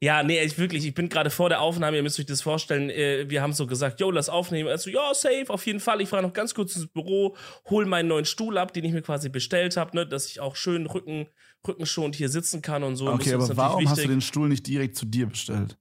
Ja, 0.00 0.22
nee, 0.22 0.40
ich 0.42 0.58
wirklich, 0.58 0.86
ich 0.86 0.94
bin 0.94 1.08
gerade 1.08 1.28
vor 1.28 1.48
der 1.48 1.60
Aufnahme, 1.60 1.96
ihr 1.96 2.02
müsst 2.04 2.20
euch 2.20 2.26
das 2.26 2.40
vorstellen, 2.40 2.88
äh, 2.88 3.28
wir 3.28 3.42
haben 3.42 3.52
so 3.52 3.66
gesagt, 3.66 3.98
yo, 3.98 4.10
lass 4.12 4.28
aufnehmen. 4.28 4.68
Also, 4.68 4.90
ja, 4.90 5.12
safe, 5.12 5.46
auf 5.48 5.66
jeden 5.66 5.80
Fall. 5.80 6.00
Ich 6.00 6.08
fahre 6.08 6.22
noch 6.22 6.32
ganz 6.32 6.54
kurz 6.54 6.76
ins 6.76 6.86
Büro, 6.86 7.36
hol 7.68 7.84
meinen 7.84 8.08
neuen 8.08 8.24
Stuhl 8.24 8.58
ab, 8.58 8.72
den 8.72 8.84
ich 8.84 8.92
mir 8.92 9.02
quasi 9.02 9.28
bestellt 9.28 9.76
habe, 9.76 9.96
ne, 9.96 10.06
dass 10.06 10.26
ich 10.26 10.38
auch 10.38 10.54
schön 10.54 10.86
rücken, 10.86 11.26
rückenschonend 11.66 12.14
hier 12.14 12.28
sitzen 12.28 12.62
kann 12.62 12.84
und 12.84 12.94
so. 12.94 13.08
Okay, 13.08 13.34
aber 13.34 13.56
warum 13.56 13.88
hast 13.88 13.98
du 13.98 14.02
wichtig. 14.02 14.14
den 14.14 14.20
Stuhl 14.20 14.48
nicht 14.48 14.66
direkt 14.66 14.96
zu 14.96 15.04
dir 15.04 15.26
bestellt? 15.26 15.76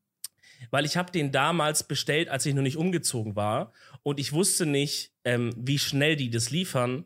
weil 0.71 0.85
ich 0.85 0.97
habe 0.97 1.11
den 1.11 1.31
damals 1.31 1.83
bestellt, 1.83 2.29
als 2.29 2.45
ich 2.45 2.53
noch 2.53 2.61
nicht 2.61 2.77
umgezogen 2.77 3.35
war 3.35 3.71
und 4.03 4.19
ich 4.19 4.33
wusste 4.33 4.65
nicht, 4.65 5.13
ähm, 5.23 5.53
wie 5.55 5.79
schnell 5.79 6.15
die 6.15 6.29
das 6.29 6.49
liefern 6.49 7.05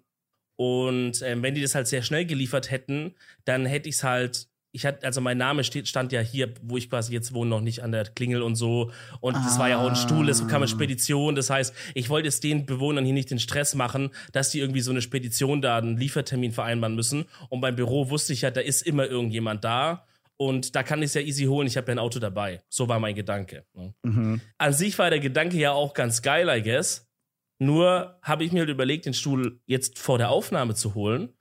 und 0.55 1.21
ähm, 1.21 1.41
wenn 1.43 1.55
die 1.55 1.61
das 1.61 1.75
halt 1.75 1.87
sehr 1.87 2.03
schnell 2.03 2.25
geliefert 2.25 2.71
hätten, 2.71 3.15
dann 3.45 3.65
hätte 3.65 3.89
ich 3.89 3.95
es 3.95 4.03
halt 4.03 4.47
ich 4.73 4.85
hatte, 4.85 5.05
also 5.05 5.19
mein 5.19 5.37
Name 5.37 5.63
steht, 5.63 5.87
stand 5.87 6.11
ja 6.11 6.21
hier, 6.21 6.53
wo 6.61 6.77
ich 6.77 6.89
quasi 6.89 7.13
jetzt 7.13 7.33
wohne, 7.33 7.49
noch 7.49 7.61
nicht 7.61 7.83
an 7.83 7.91
der 7.91 8.05
Klingel 8.05 8.41
und 8.41 8.55
so. 8.55 8.91
Und 9.19 9.35
das 9.35 9.59
war 9.59 9.69
ja 9.69 9.79
auch 9.79 9.89
ein 9.89 9.95
Stuhl, 9.95 10.27
das 10.27 10.47
kam 10.47 10.61
eine 10.61 10.67
Spedition. 10.67 11.35
Das 11.35 11.49
heißt, 11.49 11.73
ich 11.93 12.09
wollte 12.09 12.29
es 12.29 12.39
den 12.39 12.65
Bewohnern 12.65 13.03
hier 13.03 13.13
nicht 13.13 13.31
den 13.31 13.39
Stress 13.39 13.75
machen, 13.75 14.11
dass 14.31 14.49
die 14.49 14.59
irgendwie 14.59 14.81
so 14.81 14.91
eine 14.91 15.01
Spedition 15.01 15.61
da 15.61 15.77
einen 15.77 15.97
Liefertermin 15.97 16.53
vereinbaren 16.53 16.95
müssen. 16.95 17.25
Und 17.49 17.59
beim 17.61 17.75
Büro 17.75 18.09
wusste 18.09 18.33
ich 18.33 18.41
ja, 18.41 18.51
da 18.51 18.61
ist 18.61 18.81
immer 18.81 19.05
irgendjemand 19.05 19.63
da. 19.63 20.05
Und 20.37 20.75
da 20.75 20.83
kann 20.83 20.99
ich 20.99 21.07
es 21.07 21.13
ja 21.13 21.21
easy 21.21 21.43
holen, 21.45 21.67
ich 21.67 21.77
habe 21.77 21.87
ja 21.87 21.95
ein 21.95 21.99
Auto 21.99 22.17
dabei. 22.17 22.61
So 22.67 22.87
war 22.87 22.99
mein 22.99 23.13
Gedanke. 23.13 23.65
ne? 23.73 23.93
Mhm. 24.03 24.41
An 24.57 24.73
sich 24.73 24.97
war 24.97 25.09
der 25.09 25.19
Gedanke 25.19 25.57
ja 25.57 25.71
auch 25.71 25.93
ganz 25.93 26.21
geil, 26.21 26.49
I 26.49 26.63
guess. 26.63 27.07
Nur 27.59 28.17
habe 28.23 28.43
ich 28.43 28.51
mir 28.51 28.61
halt 28.61 28.69
überlegt, 28.69 29.05
den 29.05 29.13
Stuhl 29.13 29.59
jetzt 29.67 29.99
vor 29.99 30.17
der 30.17 30.31
Aufnahme 30.31 30.73
zu 30.73 30.95
holen. 30.95 31.33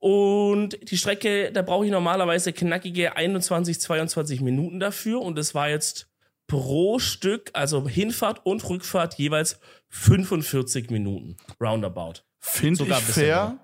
Und 0.00 0.78
die 0.90 0.96
Strecke, 0.96 1.50
da 1.52 1.62
brauche 1.62 1.84
ich 1.84 1.90
normalerweise 1.90 2.52
knackige 2.52 3.16
21, 3.16 3.80
22 3.80 4.40
Minuten 4.40 4.78
dafür. 4.80 5.20
Und 5.20 5.38
es 5.38 5.54
war 5.54 5.68
jetzt 5.68 6.08
pro 6.46 6.98
Stück, 6.98 7.50
also 7.52 7.88
Hinfahrt 7.88 8.44
und 8.44 8.68
Rückfahrt 8.68 9.14
jeweils 9.14 9.60
45 9.90 10.90
Minuten. 10.90 11.36
Roundabout. 11.60 12.22
Finde 12.40 12.84
ich 12.84 12.94
fair. 12.94 13.58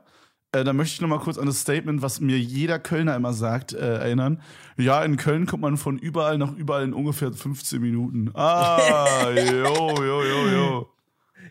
Äh, 0.52 0.62
da 0.62 0.72
möchte 0.72 0.94
ich 0.94 1.00
noch 1.00 1.08
mal 1.08 1.18
kurz 1.18 1.36
an 1.36 1.46
das 1.46 1.60
Statement, 1.60 2.02
was 2.02 2.20
mir 2.20 2.38
jeder 2.38 2.78
Kölner 2.78 3.16
immer 3.16 3.32
sagt, 3.32 3.72
äh, 3.72 3.78
erinnern. 3.78 4.40
Ja, 4.76 5.04
in 5.04 5.16
Köln 5.16 5.46
kommt 5.46 5.62
man 5.62 5.76
von 5.76 5.98
überall 5.98 6.38
nach 6.38 6.52
überall 6.52 6.84
in 6.84 6.92
ungefähr 6.92 7.32
15 7.32 7.80
Minuten. 7.80 8.30
Ah, 8.34 9.30
jo, 9.34 9.94
jo, 9.96 10.22
jo, 10.22 10.48
jo. 10.48 10.90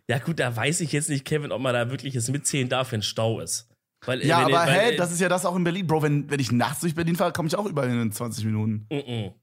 Ja, 0.07 0.19
gut, 0.19 0.39
da 0.39 0.55
weiß 0.55 0.81
ich 0.81 0.91
jetzt 0.91 1.09
nicht, 1.09 1.25
Kevin, 1.25 1.51
ob 1.51 1.61
man 1.61 1.73
da 1.73 1.89
wirklich 1.89 2.15
es 2.15 2.29
mitzählen 2.29 2.69
darf, 2.69 2.91
wenn 2.91 3.01
Stau 3.01 3.39
ist. 3.39 3.69
Weil, 4.05 4.25
Ja, 4.25 4.45
wenn, 4.45 4.53
aber 4.55 4.65
hä, 4.65 4.95
das 4.97 5.11
ist 5.11 5.21
ja 5.21 5.29
das 5.29 5.45
auch 5.45 5.55
in 5.55 5.63
Berlin. 5.63 5.87
Bro, 5.87 6.01
wenn, 6.03 6.29
wenn 6.29 6.39
ich 6.39 6.51
nachts 6.51 6.81
durch 6.81 6.95
Berlin 6.95 7.15
fahre, 7.15 7.31
komme 7.33 7.47
ich 7.47 7.55
auch 7.55 7.65
überall 7.65 7.89
hin 7.89 8.01
in 8.01 8.11
20 8.11 8.45
Minuten. 8.45 8.87
Mm-mm. 8.91 9.33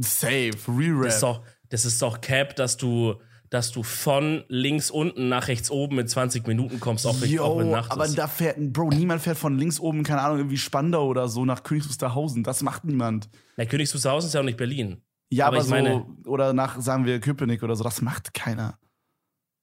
Safe, 0.00 0.50
Das 0.50 0.60
ist 0.60 0.68
Re-Rap. 0.68 1.20
doch, 1.20 1.42
das 1.70 1.84
ist 1.84 2.00
doch 2.02 2.20
Cap, 2.20 2.54
dass 2.56 2.76
du, 2.76 3.14
dass 3.50 3.72
du 3.72 3.82
von 3.82 4.44
links 4.48 4.90
unten 4.90 5.28
nach 5.28 5.48
rechts 5.48 5.70
oben 5.70 5.98
in 5.98 6.06
20 6.06 6.46
Minuten 6.46 6.80
kommst, 6.80 7.06
auch, 7.06 7.20
wenn, 7.20 7.38
auch 7.40 7.58
wenn 7.58 7.66
Yo, 7.68 7.72
Nacht 7.72 7.90
aber 7.90 8.04
ist. 8.04 8.16
da 8.16 8.26
fährt, 8.28 8.58
Bro, 8.72 8.90
niemand 8.90 9.22
fährt 9.22 9.38
von 9.38 9.56
links 9.58 9.80
oben, 9.80 10.02
keine 10.04 10.20
Ahnung, 10.22 10.38
irgendwie 10.38 10.58
Spandau 10.58 11.06
oder 11.06 11.28
so 11.28 11.44
nach 11.44 11.62
Königs 11.62 11.88
Wusterhausen. 11.88 12.44
Das 12.44 12.62
macht 12.62 12.84
niemand. 12.84 13.28
Na, 13.56 13.64
Königs 13.64 13.94
Wusterhausen 13.94 14.28
ist 14.28 14.34
ja 14.34 14.40
auch 14.40 14.44
nicht 14.44 14.58
Berlin. 14.58 15.02
Ja, 15.30 15.46
Aber 15.46 15.56
aber, 15.56 15.62
ich 15.64 15.68
so, 15.68 15.74
meine- 15.74 16.06
oder 16.26 16.52
nach, 16.52 16.80
sagen 16.80 17.04
wir, 17.04 17.20
Köpenick 17.20 17.62
oder 17.62 17.74
so, 17.76 17.84
das 17.84 18.00
macht 18.02 18.34
keiner. 18.34 18.78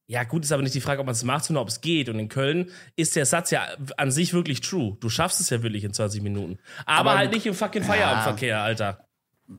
Ja, 0.07 0.23
gut, 0.23 0.43
ist 0.43 0.51
aber 0.51 0.61
nicht 0.61 0.75
die 0.75 0.81
Frage, 0.81 0.99
ob 0.99 1.07
man 1.07 1.13
es 1.13 1.23
macht, 1.23 1.45
sondern 1.45 1.63
ob 1.63 1.69
es 1.69 1.81
geht. 1.81 2.09
Und 2.09 2.19
in 2.19 2.29
Köln 2.29 2.69
ist 2.95 3.15
der 3.15 3.25
Satz 3.25 3.49
ja 3.49 3.65
an 3.97 4.11
sich 4.11 4.33
wirklich 4.33 4.61
true. 4.61 4.97
Du 4.99 5.09
schaffst 5.09 5.39
es 5.41 5.49
ja 5.49 5.63
wirklich 5.63 5.83
in 5.83 5.93
20 5.93 6.21
Minuten. 6.21 6.59
Aber, 6.85 7.11
Aber- 7.11 7.19
halt 7.19 7.31
nicht 7.33 7.45
im 7.47 7.55
fucking 7.55 7.83
Feierabendverkehr, 7.83 8.61
Alter. 8.61 8.99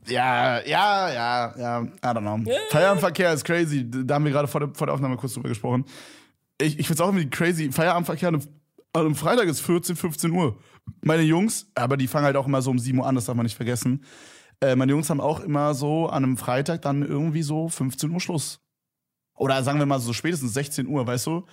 Ja, 0.07 0.59
ja, 0.65 1.09
ja, 1.13 1.53
ja, 1.57 1.81
I 1.83 1.87
don't 2.01 2.19
know. 2.43 2.51
Feierabendverkehr 2.71 3.33
ist 3.33 3.43
crazy. 3.45 3.85
Da 3.89 4.15
haben 4.15 4.25
wir 4.25 4.31
gerade 4.31 4.47
vor 4.47 4.59
der, 4.61 4.69
vor 4.73 4.87
der 4.87 4.93
Aufnahme 4.93 5.15
kurz 5.17 5.33
drüber 5.33 5.49
gesprochen. 5.49 5.85
Ich, 6.59 6.79
ich 6.79 6.87
find's 6.87 7.01
auch 7.01 7.07
irgendwie 7.07 7.29
crazy. 7.29 7.71
Feierabendverkehr 7.71 8.29
an 8.29 8.35
einem, 8.35 8.47
an 8.93 9.05
einem 9.05 9.15
Freitag 9.15 9.47
ist 9.47 9.61
14, 9.61 9.95
15 9.95 10.31
Uhr. 10.31 10.57
Meine 11.01 11.23
Jungs, 11.23 11.67
aber 11.75 11.97
die 11.97 12.07
fangen 12.07 12.25
halt 12.25 12.35
auch 12.37 12.47
immer 12.47 12.61
so 12.61 12.71
um 12.71 12.79
7 12.79 12.97
Uhr 12.99 13.05
an, 13.05 13.15
das 13.15 13.25
darf 13.25 13.35
man 13.35 13.45
nicht 13.45 13.55
vergessen. 13.55 14.03
Äh, 14.61 14.75
meine 14.75 14.91
Jungs 14.91 15.09
haben 15.09 15.21
auch 15.21 15.39
immer 15.41 15.73
so 15.73 16.07
an 16.07 16.23
einem 16.23 16.37
Freitag 16.37 16.81
dann 16.81 17.03
irgendwie 17.03 17.43
so 17.43 17.69
15 17.69 18.09
Uhr 18.11 18.19
Schluss. 18.19 18.59
Oder 19.37 19.63
sagen 19.63 19.79
wir 19.79 19.85
mal 19.85 19.99
so 19.99 20.13
spätestens 20.13 20.53
16 20.53 20.87
Uhr, 20.87 21.05
weißt 21.05 21.27
du? 21.27 21.45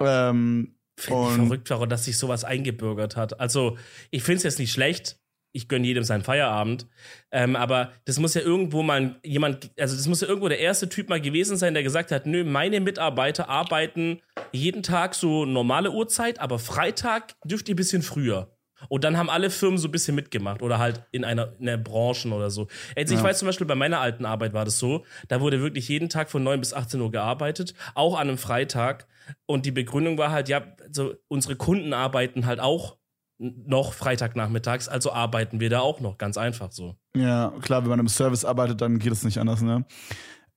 Ähm, 0.00 0.76
Finde 0.96 1.22
ich 1.22 1.34
verrückt, 1.34 1.70
warum 1.70 1.88
dass 1.88 2.04
sich 2.04 2.18
sowas 2.18 2.44
eingebürgert 2.44 3.16
hat. 3.16 3.40
Also, 3.40 3.76
ich 4.10 4.22
finde 4.22 4.38
es 4.38 4.42
jetzt 4.44 4.58
nicht 4.58 4.72
schlecht. 4.72 5.18
Ich 5.56 5.68
gönne 5.68 5.86
jedem 5.86 6.02
seinen 6.02 6.22
Feierabend. 6.22 6.88
Ähm, 7.30 7.54
aber 7.54 7.92
das 8.06 8.18
muss 8.18 8.34
ja 8.34 8.40
irgendwo 8.40 8.82
mal 8.82 9.20
jemand, 9.24 9.70
also 9.78 9.94
das 9.94 10.08
muss 10.08 10.20
ja 10.20 10.26
irgendwo 10.26 10.48
der 10.48 10.58
erste 10.58 10.88
Typ 10.88 11.08
mal 11.08 11.20
gewesen 11.20 11.56
sein, 11.56 11.74
der 11.74 11.84
gesagt 11.84 12.10
hat, 12.10 12.26
nö, 12.26 12.42
meine 12.42 12.80
Mitarbeiter 12.80 13.48
arbeiten 13.48 14.20
jeden 14.50 14.82
Tag 14.82 15.14
so 15.14 15.44
normale 15.44 15.92
Uhrzeit, 15.92 16.40
aber 16.40 16.58
Freitag 16.58 17.34
dürft 17.44 17.68
ihr 17.68 17.74
ein 17.74 17.76
bisschen 17.76 18.02
früher. 18.02 18.53
Und 18.88 19.04
dann 19.04 19.16
haben 19.16 19.30
alle 19.30 19.50
Firmen 19.50 19.78
so 19.78 19.88
ein 19.88 19.92
bisschen 19.92 20.14
mitgemacht 20.14 20.62
oder 20.62 20.78
halt 20.78 21.02
in 21.10 21.24
einer, 21.24 21.52
in 21.58 21.66
der 21.66 21.76
Branchen 21.76 22.32
oder 22.32 22.50
so. 22.50 22.68
Also 22.96 23.14
ich 23.14 23.20
Ja. 23.20 23.24
weiß 23.24 23.38
zum 23.38 23.46
Beispiel, 23.46 23.66
bei 23.66 23.74
meiner 23.74 24.00
alten 24.00 24.24
Arbeit 24.24 24.52
war 24.52 24.64
das 24.64 24.78
so, 24.78 25.04
da 25.28 25.40
wurde 25.40 25.60
wirklich 25.60 25.88
jeden 25.88 26.08
Tag 26.08 26.30
von 26.30 26.42
9 26.42 26.60
bis 26.60 26.72
18 26.74 27.00
Uhr 27.00 27.10
gearbeitet, 27.10 27.74
auch 27.94 28.14
an 28.18 28.28
einem 28.28 28.38
Freitag. 28.38 29.06
Und 29.46 29.66
die 29.66 29.70
Begründung 29.70 30.18
war 30.18 30.30
halt, 30.30 30.48
ja, 30.48 30.62
so 30.90 31.14
unsere 31.28 31.56
Kunden 31.56 31.92
arbeiten 31.92 32.46
halt 32.46 32.60
auch 32.60 32.96
noch 33.38 33.94
Freitagnachmittags, 33.94 34.88
also 34.88 35.12
arbeiten 35.12 35.58
wir 35.60 35.68
da 35.70 35.80
auch 35.80 36.00
noch, 36.00 36.18
ganz 36.18 36.36
einfach 36.38 36.70
so. 36.70 36.94
Ja, 37.16 37.52
klar, 37.60 37.82
wenn 37.82 37.90
man 37.90 37.98
im 37.98 38.08
Service 38.08 38.44
arbeitet, 38.44 38.80
dann 38.80 38.98
geht 38.98 39.12
es 39.12 39.24
nicht 39.24 39.38
anders, 39.38 39.60
ne? 39.60 39.84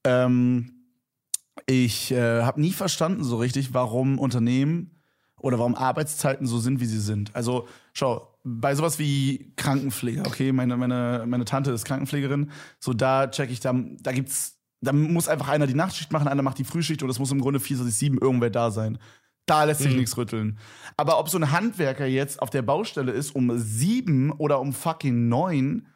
Ähm, 0.04 0.74
ich 1.66 2.12
äh, 2.12 2.42
habe 2.44 2.62
nie 2.62 2.72
verstanden 2.72 3.24
so 3.24 3.38
richtig, 3.38 3.74
warum 3.74 4.20
Unternehmen 4.20 4.97
oder 5.40 5.60
warum 5.60 5.76
Arbeitszeiten 5.76 6.48
so 6.48 6.60
sind, 6.60 6.80
wie 6.80 6.86
sie 6.86 7.00
sind. 7.00 7.36
Also, 7.36 7.68
schau, 7.94 8.34
bei 8.44 8.74
sowas 8.76 8.98
wie 9.00 9.54
Krankenpflege, 9.56 10.22
okay, 10.26 10.52
meine, 10.52 10.78
meine, 10.78 11.26
meine 11.28 11.46
Tante 11.46 11.72
ist 11.72 11.86
Krankenpflegerin, 11.86 12.52
so 12.80 12.94
da 12.94 13.28
check 13.28 13.52
ich, 13.52 13.60
da, 13.60 13.74
da 14.02 14.12
gibt's, 14.12 14.58
da 14.82 14.94
muss 14.94 15.28
einfach 15.28 15.50
einer 15.50 15.68
die 15.68 15.74
Nachtschicht 15.74 16.12
machen, 16.12 16.28
einer 16.28 16.44
macht 16.44 16.58
die 16.58 16.64
Frühschicht 16.64 17.04
und 17.04 17.10
es 17.10 17.20
muss 17.20 17.32
im 17.32 17.42
Grunde 17.42 17.60
24-7 17.60 18.22
irgendwer 18.22 18.50
da 18.50 18.72
sein. 18.72 18.98
Da 19.46 19.64
lässt 19.64 19.82
sich 19.82 19.92
Mhm. 19.94 20.00
nichts 20.00 20.18
rütteln. 20.18 20.60
Aber 20.98 21.20
ob 21.20 21.30
so 21.30 21.38
ein 21.38 21.52
Handwerker 21.52 22.06
jetzt 22.06 22.42
auf 22.42 22.50
der 22.50 22.62
Baustelle 22.64 23.12
ist 23.12 23.34
um 23.34 23.58
sieben 23.58 24.32
oder 24.32 24.60
um 24.60 24.74
fucking 24.74 25.30
neun, 25.30 25.88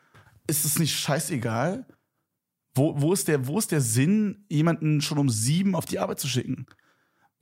ist 0.47 0.65
es 0.65 0.79
nicht 0.79 0.97
scheißegal? 0.97 1.85
Wo, 2.73 2.99
wo, 3.01 3.11
ist 3.11 3.27
der, 3.27 3.47
wo 3.47 3.59
ist 3.59 3.71
der 3.71 3.81
Sinn, 3.81 4.45
jemanden 4.49 5.01
schon 5.01 5.17
um 5.17 5.29
sieben 5.29 5.75
auf 5.75 5.85
die 5.85 5.99
Arbeit 5.99 6.19
zu 6.19 6.27
schicken? 6.29 6.65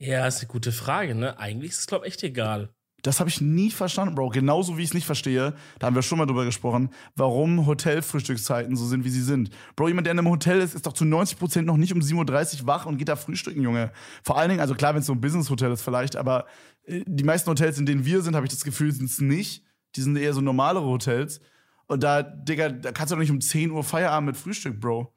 Ja, 0.00 0.26
ist 0.26 0.38
eine 0.38 0.48
gute 0.48 0.72
Frage, 0.72 1.14
ne? 1.14 1.38
Eigentlich 1.38 1.72
ist 1.72 1.80
es, 1.80 1.86
glaube 1.86 2.06
ich, 2.06 2.14
echt 2.14 2.22
egal. 2.22 2.70
Das 3.02 3.20
habe 3.20 3.28
ich 3.28 3.40
nie 3.40 3.70
verstanden, 3.70 4.14
Bro. 4.14 4.30
Genauso 4.30 4.76
wie 4.76 4.82
ich 4.82 4.88
es 4.88 4.94
nicht 4.94 5.04
verstehe, 5.04 5.54
da 5.78 5.86
haben 5.86 5.94
wir 5.94 6.02
schon 6.02 6.18
mal 6.18 6.26
drüber 6.26 6.46
gesprochen, 6.46 6.90
warum 7.16 7.66
Hotelfrühstückszeiten 7.66 8.76
so 8.76 8.86
sind, 8.86 9.04
wie 9.04 9.10
sie 9.10 9.22
sind. 9.22 9.50
Bro, 9.76 9.88
jemand, 9.88 10.06
der 10.06 10.12
in 10.12 10.18
einem 10.18 10.30
Hotel 10.30 10.60
ist, 10.60 10.74
ist 10.74 10.86
doch 10.86 10.94
zu 10.94 11.04
90% 11.04 11.62
noch 11.62 11.76
nicht 11.76 11.92
um 11.92 12.00
7.30 12.00 12.62
Uhr 12.62 12.66
wach 12.66 12.86
und 12.86 12.96
geht 12.96 13.08
da 13.08 13.16
frühstücken, 13.16 13.62
Junge. 13.62 13.92
Vor 14.22 14.38
allen 14.38 14.48
Dingen, 14.48 14.60
also 14.60 14.74
klar, 14.74 14.94
wenn 14.94 15.00
es 15.00 15.06
so 15.06 15.12
ein 15.12 15.20
Business-Hotel 15.20 15.70
ist 15.72 15.82
vielleicht, 15.82 16.16
aber 16.16 16.46
äh, 16.84 17.02
die 17.06 17.24
meisten 17.24 17.50
Hotels, 17.50 17.78
in 17.78 17.84
denen 17.84 18.06
wir 18.06 18.22
sind, 18.22 18.34
habe 18.34 18.46
ich 18.46 18.52
das 18.52 18.64
Gefühl, 18.64 18.92
sind 18.92 19.10
es 19.10 19.20
nicht. 19.20 19.64
Die 19.96 20.02
sind 20.02 20.16
eher 20.16 20.32
so 20.32 20.40
normalere 20.40 20.84
Hotels. 20.84 21.40
Und 21.86 22.02
da, 22.02 22.22
Digga, 22.22 22.70
da 22.70 22.92
kannst 22.92 23.10
du 23.10 23.16
doch 23.16 23.20
nicht 23.20 23.30
um 23.30 23.40
10 23.40 23.70
Uhr 23.70 23.84
Feierabend 23.84 24.28
mit 24.28 24.36
Frühstück, 24.38 24.80
Bro. 24.80 25.12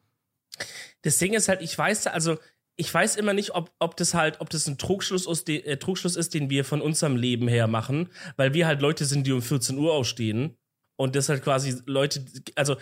Das 1.04 1.18
Ding 1.18 1.34
ist 1.34 1.50
halt, 1.50 1.62
ich 1.62 1.78
weiß, 1.78 2.08
also 2.08 2.38
ich 2.76 2.92
weiß 2.94 3.16
immer 3.18 3.34
nicht, 3.34 3.54
ob, 3.56 3.72
ob 3.80 3.96
das 3.98 4.14
halt, 4.14 4.42
ob 4.42 4.50
das 4.50 4.68
ein 4.68 4.78
Trugschluss 4.78 5.28
ist, 5.28 5.48
de, 5.48 5.62
äh, 5.64 5.78
Trugschluss 5.78 6.16
ist, 6.16 6.34
den 6.34 6.50
wir 6.50 6.66
von 6.66 6.82
unserem 6.82 7.16
Leben 7.16 7.48
her 7.48 7.68
machen, 7.68 8.10
weil 8.36 8.54
wir 8.54 8.66
halt 8.68 8.82
Leute 8.82 9.06
sind, 9.06 9.28
die 9.28 9.32
um 9.32 9.42
14 9.42 9.78
Uhr 9.78 9.94
aufstehen 9.94 10.58
und 10.96 11.16
das 11.16 11.30
halt 11.30 11.44
quasi 11.44 11.82
Leute, 11.86 12.26
also 12.56 12.78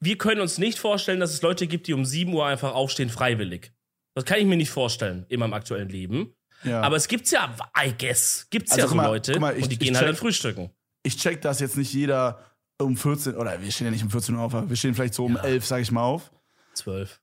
wir 0.00 0.18
können 0.18 0.40
uns 0.40 0.58
nicht 0.58 0.78
vorstellen, 0.78 1.20
dass 1.20 1.32
es 1.32 1.42
Leute 1.42 1.66
gibt, 1.66 1.86
die 1.86 1.94
um 1.94 2.04
7 2.04 2.32
Uhr 2.32 2.46
einfach 2.46 2.74
aufstehen 2.74 3.08
freiwillig. 3.10 3.72
Das 4.14 4.24
kann 4.24 4.38
ich 4.38 4.44
mir 4.46 4.56
nicht 4.56 4.70
vorstellen 4.70 5.26
in 5.28 5.40
meinem 5.40 5.54
aktuellen 5.54 5.88
Leben. 5.88 6.34
Ja. 6.62 6.82
Aber 6.82 6.96
es 6.96 7.08
gibt's 7.08 7.30
ja, 7.30 7.54
I 7.76 7.92
guess, 7.98 8.46
gibt's 8.50 8.70
Also 8.72 8.82
ja 8.82 8.88
so 8.88 8.94
mal, 8.94 9.06
Leute 9.06 9.38
mal, 9.40 9.56
ich- 9.56 9.64
und 9.64 9.72
die 9.72 9.78
gehen 9.78 9.94
halt 9.96 10.04
check- 10.04 10.08
dann 10.10 10.16
frühstücken. 10.16 10.70
ich 11.02 11.16
check, 11.16 11.40
dass 11.42 11.58
jetzt 11.60 11.76
nicht 11.76 11.92
jeder 11.92 12.44
um 12.80 12.96
14, 12.96 13.34
oder 13.36 13.60
wir 13.60 13.70
stehen 13.72 13.86
ja 13.86 13.90
nicht 13.90 14.04
um 14.04 14.10
14 14.10 14.34
Uhr 14.36 14.42
auf, 14.42 14.54
aber 14.54 14.68
wir 14.68 14.76
stehen 14.76 14.94
vielleicht 14.94 15.14
so 15.14 15.24
um 15.24 15.36
11, 15.36 15.64
sag 15.66 15.80
ich 15.82 15.90
mal, 15.90 16.02
auf. 16.04 16.30
12. 16.74 17.20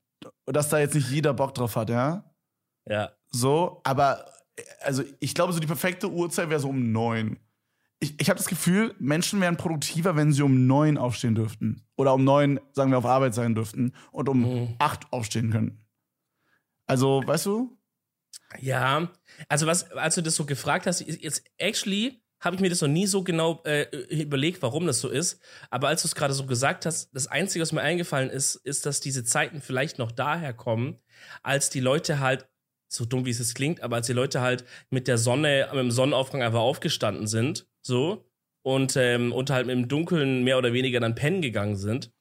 Und 0.52 0.56
dass 0.58 0.68
da 0.68 0.80
jetzt 0.80 0.96
nicht 0.96 1.10
jeder 1.10 1.34
Bock 1.34 1.54
drauf 1.54 1.78
hat, 1.78 1.90
ja? 1.90 2.26
Ja. 2.86 3.14
So, 3.30 3.80
aber 3.86 4.26
also 4.82 5.02
ich 5.22 5.34
glaube, 5.34 5.54
so 5.54 5.62
die 5.62 5.66
perfekte 5.68 6.12
Uhrzeit 6.12 6.50
wäre 6.50 6.60
so 6.60 6.68
um 6.68 6.92
neun. 6.92 7.40
Ich, 8.02 8.20
ich 8.20 8.30
habe 8.30 8.36
das 8.38 8.50
Gefühl, 8.50 8.94
Menschen 9.00 9.40
wären 9.40 9.56
produktiver, 9.56 10.18
wenn 10.18 10.34
sie 10.34 10.42
um 10.42 10.68
neun 10.68 10.98
aufstehen 10.98 11.36
dürften. 11.36 11.86
Oder 11.96 12.14
um 12.16 12.26
neun, 12.26 12.60
sagen 12.74 12.92
wir, 12.92 12.98
auf 12.98 13.06
Arbeit 13.06 13.34
sein 13.34 13.56
dürften 13.56 13.94
und 14.12 14.28
um 14.28 14.42
Mhm. 14.42 14.76
acht 14.78 15.14
aufstehen 15.14 15.52
könnten. 15.52 15.86
Also, 16.86 17.24
weißt 17.26 17.46
du? 17.46 17.78
Ja, 18.60 19.10
also 19.48 19.68
was, 19.68 19.90
als 19.92 20.16
du 20.16 20.22
das 20.22 20.36
so 20.36 20.46
gefragt 20.46 20.86
hast, 20.86 21.00
ist- 21.00 21.22
jetzt 21.24 21.46
actually 21.60 22.21
habe 22.42 22.56
ich 22.56 22.62
mir 22.62 22.70
das 22.70 22.82
noch 22.82 22.88
nie 22.88 23.08
so 23.08 23.24
genau 23.24 23.62
äh, 23.64 23.84
überlegt, 24.10 24.62
warum 24.62 24.88
das 24.88 25.00
so 25.00 25.10
ist. 25.10 25.40
Aber 25.70 25.88
als 25.88 26.02
du 26.02 26.08
es 26.08 26.16
gerade 26.16 26.34
so 26.34 26.46
gesagt 26.46 26.86
hast, 26.86 27.16
das 27.16 27.28
Einzige, 27.28 27.62
was 27.62 27.72
mir 27.72 27.82
eingefallen 27.82 28.30
ist, 28.30 28.56
ist, 28.56 28.86
dass 28.86 29.00
diese 29.00 29.24
Zeiten 29.24 29.62
vielleicht 29.62 30.00
noch 30.00 30.12
daher 30.12 30.54
kommen, 30.54 30.98
als 31.44 31.70
die 31.70 31.80
Leute 31.80 32.20
halt, 32.20 32.48
so 32.88 33.06
dumm 33.06 33.26
wie 33.26 33.30
es 33.30 33.40
jetzt 33.40 33.56
klingt, 33.56 33.82
aber 33.82 33.98
als 33.98 34.08
die 34.08 34.14
Leute 34.14 34.42
halt 34.42 34.66
mit 34.90 35.08
der 35.08 35.18
Sonne, 35.18 35.70
mit 35.72 35.80
dem 35.80 35.92
Sonnenaufgang 35.92 36.42
einfach 36.42 36.60
aufgestanden 36.60 37.28
sind, 37.28 37.68
so, 37.82 38.26
und, 38.64 38.96
ähm, 38.98 39.32
und 39.32 39.50
halt 39.50 39.70
im 39.70 39.88
Dunkeln 39.88 40.44
mehr 40.44 40.58
oder 40.58 40.74
weniger 40.74 41.00
dann 41.00 41.16
pennen 41.16 41.42
gegangen 41.42 41.76
sind. 41.76 42.12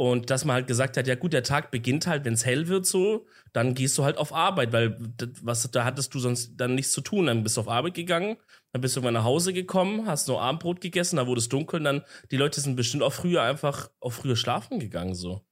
Und 0.00 0.30
dass 0.30 0.44
man 0.44 0.54
halt 0.54 0.68
gesagt 0.68 0.96
hat, 0.96 1.08
ja 1.08 1.16
gut, 1.16 1.32
der 1.32 1.42
Tag 1.42 1.72
beginnt 1.72 2.06
halt, 2.06 2.24
wenn 2.24 2.34
es 2.34 2.46
hell 2.46 2.68
wird 2.68 2.86
so, 2.86 3.26
dann 3.52 3.74
gehst 3.74 3.98
du 3.98 4.04
halt 4.04 4.16
auf 4.16 4.32
Arbeit, 4.32 4.72
weil 4.72 4.96
was 5.42 5.68
da 5.72 5.84
hattest 5.84 6.14
du 6.14 6.20
sonst 6.20 6.52
dann 6.56 6.76
nichts 6.76 6.92
zu 6.92 7.00
tun. 7.00 7.26
Dann 7.26 7.42
bist 7.42 7.56
du 7.56 7.62
auf 7.62 7.68
Arbeit 7.68 7.94
gegangen, 7.94 8.36
dann 8.70 8.80
bist 8.80 8.94
du 8.94 9.00
irgendwann 9.00 9.14
nach 9.14 9.24
Hause 9.24 9.52
gekommen, 9.52 10.06
hast 10.06 10.28
nur 10.28 10.40
Abendbrot 10.40 10.80
gegessen, 10.80 11.16
dann 11.16 11.26
wurde 11.26 11.40
es 11.40 11.48
dunkel 11.48 11.80
und 11.80 11.84
dann 11.84 12.02
die 12.30 12.36
Leute 12.36 12.60
sind 12.60 12.76
bestimmt 12.76 13.02
auch 13.02 13.12
früher 13.12 13.42
einfach 13.42 13.90
auch 13.98 14.12
früher 14.12 14.36
schlafen 14.36 14.78
gegangen 14.78 15.16
so. 15.16 15.44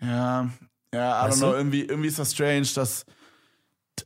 Ja, 0.00 0.50
ja, 0.94 1.20
I 1.20 1.26
don't 1.26 1.28
Weißt 1.28 1.38
know, 1.40 1.50
du? 1.50 1.56
irgendwie, 1.58 1.82
irgendwie 1.82 2.08
ist 2.08 2.18
das 2.18 2.32
strange, 2.32 2.66
dass. 2.74 3.04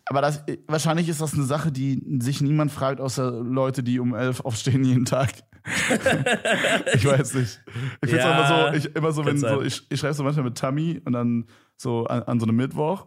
Aber 0.07 0.23
das, 0.23 0.43
wahrscheinlich 0.67 1.09
ist 1.09 1.21
das 1.21 1.35
eine 1.35 1.45
Sache, 1.45 1.71
die 1.71 2.19
sich 2.21 2.41
niemand 2.41 2.73
fragt, 2.73 3.01
außer 3.01 3.31
Leute, 3.31 3.85
die 3.85 4.01
um 4.01 4.13
elf 4.13 4.41
aufstehen 4.41 4.85
jeden 4.85 5.05
Tag. 5.05 5.35
ich 6.95 7.05
weiß 7.05 7.35
nicht. 7.35 7.61
Ich 8.03 8.11
finde 8.11 8.19
es 8.19 8.25
Ja, 8.25 8.33
immer 8.33 8.73
so, 8.73 8.77
ich, 8.79 8.97
immer 8.97 9.13
so, 9.13 9.25
wenn 9.25 9.39
so, 9.39 9.63
ich, 9.63 9.87
ich 9.91 10.01
schreibe 10.01 10.15
so 10.15 10.23
manchmal 10.23 10.45
mit 10.45 10.59
Tammy 10.59 11.01
und 11.05 11.13
dann 11.13 11.47
so 11.77 12.07
an, 12.07 12.23
an 12.23 12.41
so 12.41 12.47
einem 12.47 12.57
Mittwoch. 12.57 13.07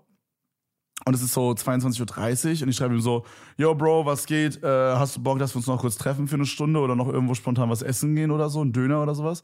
Und 1.05 1.15
es 1.15 1.21
ist 1.23 1.33
so 1.33 1.49
22.30 1.51 2.57
Uhr 2.57 2.61
und 2.63 2.69
ich 2.69 2.75
schreibe 2.75 2.93
ihm 2.93 3.01
so, 3.01 3.25
yo 3.57 3.73
Bro, 3.73 4.05
was 4.05 4.25
geht? 4.25 4.63
Äh, 4.63 4.67
hast 4.67 5.17
du 5.17 5.23
Bock, 5.23 5.39
dass 5.39 5.53
wir 5.53 5.57
uns 5.57 5.67
noch 5.67 5.81
kurz 5.81 5.97
treffen 5.97 6.27
für 6.27 6.35
eine 6.35 6.45
Stunde 6.45 6.79
oder 6.79 6.95
noch 6.95 7.07
irgendwo 7.07 7.33
spontan 7.33 7.69
was 7.69 7.81
essen 7.81 8.15
gehen 8.15 8.29
oder 8.29 8.49
so, 8.49 8.63
ein 8.63 8.71
Döner 8.71 9.01
oder 9.01 9.15
sowas? 9.15 9.41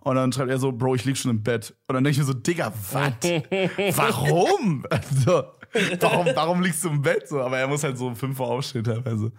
Und 0.00 0.16
dann 0.16 0.32
schreibt 0.32 0.50
er 0.50 0.58
so, 0.58 0.72
Bro, 0.72 0.96
ich 0.96 1.04
lieg 1.04 1.16
schon 1.16 1.32
im 1.32 1.42
Bett. 1.42 1.74
Und 1.88 1.94
dann 1.94 2.04
denke 2.04 2.12
ich 2.12 2.18
mir 2.18 2.24
so, 2.24 2.32
Digga, 2.32 2.72
was? 2.92 3.12
Warum? 3.96 4.84
Also, 4.96 5.44
warum? 6.00 6.26
Warum 6.34 6.62
liegst 6.62 6.82
du 6.84 6.88
im 6.88 7.02
Bett 7.02 7.28
so? 7.28 7.40
Aber 7.40 7.58
er 7.58 7.66
muss 7.66 7.82
halt 7.84 7.98
so 7.98 8.06
um 8.06 8.16
5 8.16 8.38
Uhr 8.38 8.46
aufstehen 8.46 8.84
teilweise. 8.84 9.30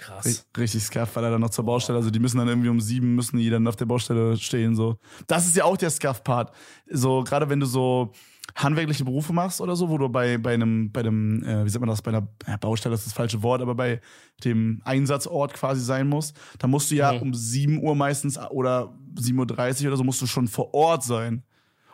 Krass. 0.00 0.26
Ri- 0.26 0.60
Richtig 0.60 0.82
scuff, 0.84 1.14
weil 1.14 1.24
er 1.24 1.30
dann 1.30 1.40
noch 1.40 1.50
zur 1.50 1.64
Baustelle, 1.64 1.98
also 1.98 2.10
die 2.10 2.18
müssen 2.18 2.38
dann 2.38 2.48
irgendwie 2.48 2.68
um 2.70 2.80
sieben, 2.80 3.14
müssen 3.14 3.38
die 3.38 3.50
dann 3.50 3.66
auf 3.68 3.76
der 3.76 3.86
Baustelle 3.86 4.36
stehen, 4.36 4.74
so. 4.74 4.96
Das 5.26 5.46
ist 5.46 5.56
ja 5.56 5.64
auch 5.64 5.76
der 5.76 5.90
Scuff-Part. 5.90 6.52
So, 6.90 7.22
gerade 7.24 7.48
wenn 7.48 7.60
du 7.60 7.66
so 7.66 8.12
handwerkliche 8.56 9.04
Berufe 9.04 9.32
machst 9.32 9.60
oder 9.60 9.76
so, 9.76 9.88
wo 9.88 9.96
du 9.98 10.08
bei, 10.08 10.36
bei 10.38 10.54
einem, 10.54 10.90
bei 10.90 11.00
einem, 11.00 11.42
äh, 11.44 11.64
wie 11.64 11.68
sagt 11.68 11.80
man 11.80 11.88
das, 11.88 12.02
bei 12.02 12.10
einer 12.10 12.26
Baustelle 12.58 12.94
ist 12.96 13.06
das 13.06 13.12
falsche 13.12 13.42
Wort, 13.44 13.62
aber 13.62 13.74
bei 13.76 14.00
dem 14.42 14.80
Einsatzort 14.84 15.54
quasi 15.54 15.80
sein 15.82 16.08
musst, 16.08 16.36
dann 16.58 16.70
musst 16.70 16.90
du 16.90 16.96
ja 16.96 17.12
Mhm. 17.12 17.20
um 17.22 17.34
7 17.34 17.78
Uhr 17.82 17.94
meistens 17.94 18.36
oder 18.38 18.92
7.30 19.14 19.82
Uhr 19.82 19.88
oder 19.88 19.96
so 19.98 20.04
musst 20.04 20.20
du 20.22 20.26
schon 20.26 20.48
vor 20.48 20.74
Ort 20.74 21.04
sein. 21.04 21.44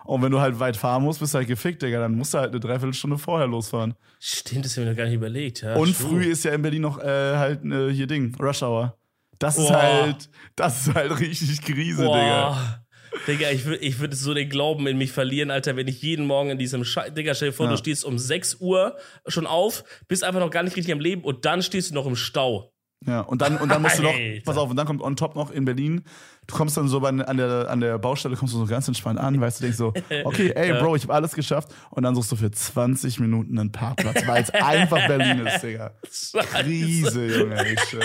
Und 0.07 0.23
wenn 0.23 0.31
du 0.33 0.40
halt 0.40 0.59
weit 0.61 0.77
fahren 0.77 1.03
musst, 1.03 1.21
bist 1.21 1.35
du 1.35 1.38
halt 1.38 1.49
gefickt, 1.49 1.83
Digga. 1.83 2.01
Dann 2.01 2.14
musst 2.14 2.33
du 2.35 2.38
halt 2.38 2.51
eine 2.51 2.61
Dreiviertelstunde 2.61 3.19
vorher 3.19 3.47
losfahren. 3.47 3.95
Stimmt, 4.21 4.64
das 4.64 4.77
haben 4.77 4.85
wir 4.85 4.90
noch 4.92 4.97
gar 4.97 5.05
nicht 5.07 5.14
überlegt. 5.14 5.62
Ja, 5.62 5.75
Und 5.77 5.88
stimmt. 5.95 6.11
früh 6.11 6.25
ist 6.25 6.45
ja 6.45 6.53
in 6.53 6.62
Berlin 6.62 6.83
noch 6.83 6.99
äh, 6.99 7.37
halt 7.37 7.64
äh, 7.64 7.92
hier 7.92 8.07
Ding, 8.07 8.35
Rush 8.40 8.62
Hour. 8.62 8.97
Das 9.38 9.59
ist 9.59 9.69
Boah. 9.69 9.83
halt, 9.83 10.31
das 10.55 10.87
ist 10.87 10.95
halt 10.95 11.19
richtig 11.21 11.61
Krise, 11.62 12.03
Digga. 12.05 12.49
Boah. 12.49 12.83
Digga, 13.27 13.51
ich 13.51 13.64
würde 13.64 13.83
ich 13.83 13.99
würd 13.99 14.14
so 14.14 14.35
den 14.35 14.49
Glauben 14.49 14.87
in 14.87 14.99
mich 14.99 15.11
verlieren, 15.11 15.51
Alter, 15.51 15.75
wenn 15.77 15.88
ich 15.88 16.03
jeden 16.03 16.27
Morgen 16.27 16.51
in 16.51 16.59
diesem 16.59 16.85
Scheiß. 16.85 17.14
Digga, 17.14 17.35
stell 17.35 17.49
dir 17.49 17.55
vor, 17.55 17.66
Ja. 17.66 17.73
du 17.73 17.79
stehst 17.79 18.05
um 18.05 18.19
6 18.19 18.57
Uhr 18.61 18.97
schon 19.27 19.47
auf, 19.47 19.85
bist 20.07 20.23
einfach 20.23 20.40
noch 20.40 20.51
gar 20.51 20.62
nicht 20.62 20.77
richtig 20.77 20.92
am 20.92 21.01
Leben 21.01 21.23
und 21.23 21.45
dann 21.45 21.62
stehst 21.62 21.90
du 21.90 21.95
noch 21.95 22.07
im 22.07 22.14
Stau. 22.16 22.73
Ja, 23.04 23.20
und 23.20 23.42
dann, 23.42 23.59
und 23.59 23.68
dann 23.68 23.82
musst 23.82 23.98
du 23.98 24.02
noch, 24.02 24.14
pass 24.44 24.56
auf, 24.56 24.70
und 24.70 24.76
dann 24.76 24.87
kommt 24.87 25.02
on 25.02 25.16
top 25.16 25.37
noch 25.37 25.50
in 25.50 25.64
Berlin, 25.64 26.02
du 26.46 26.54
kommst 26.54 26.76
dann 26.76 26.88
so 26.88 26.98
bei, 27.00 27.11
an, 27.11 27.37
der, 27.37 27.68
an 27.70 27.80
der 27.80 27.98
Baustelle, 27.98 28.37
kommst 28.37 28.54
du 28.54 28.59
so 28.59 28.66
ganz 28.66 28.88
entspannt 28.88 29.20
an, 29.20 29.38
weißt 29.40 29.61
du, 29.61 29.62
denkst 29.64 29.76
so, 29.78 29.92
okay, 30.24 30.50
ey, 30.54 30.72
Bro, 30.72 30.96
ich 30.96 31.02
habe 31.02 31.14
alles 31.14 31.35
geschafft. 31.35 31.72
Und 31.90 32.02
dann 32.04 32.14
suchst 32.14 32.32
du 32.32 32.37
für 32.37 32.50
20 32.50 33.20
Minuten 33.20 33.59
einen 33.59 33.70
Parkplatz, 33.70 34.26
weil 34.26 34.42
es 34.42 34.50
einfach 34.54 35.06
Berlin 35.06 35.46
ist, 35.46 35.62
Digga. 35.62 35.92
Krise, 36.32 37.26
Junge, 37.26 37.64
ich. 37.72 37.96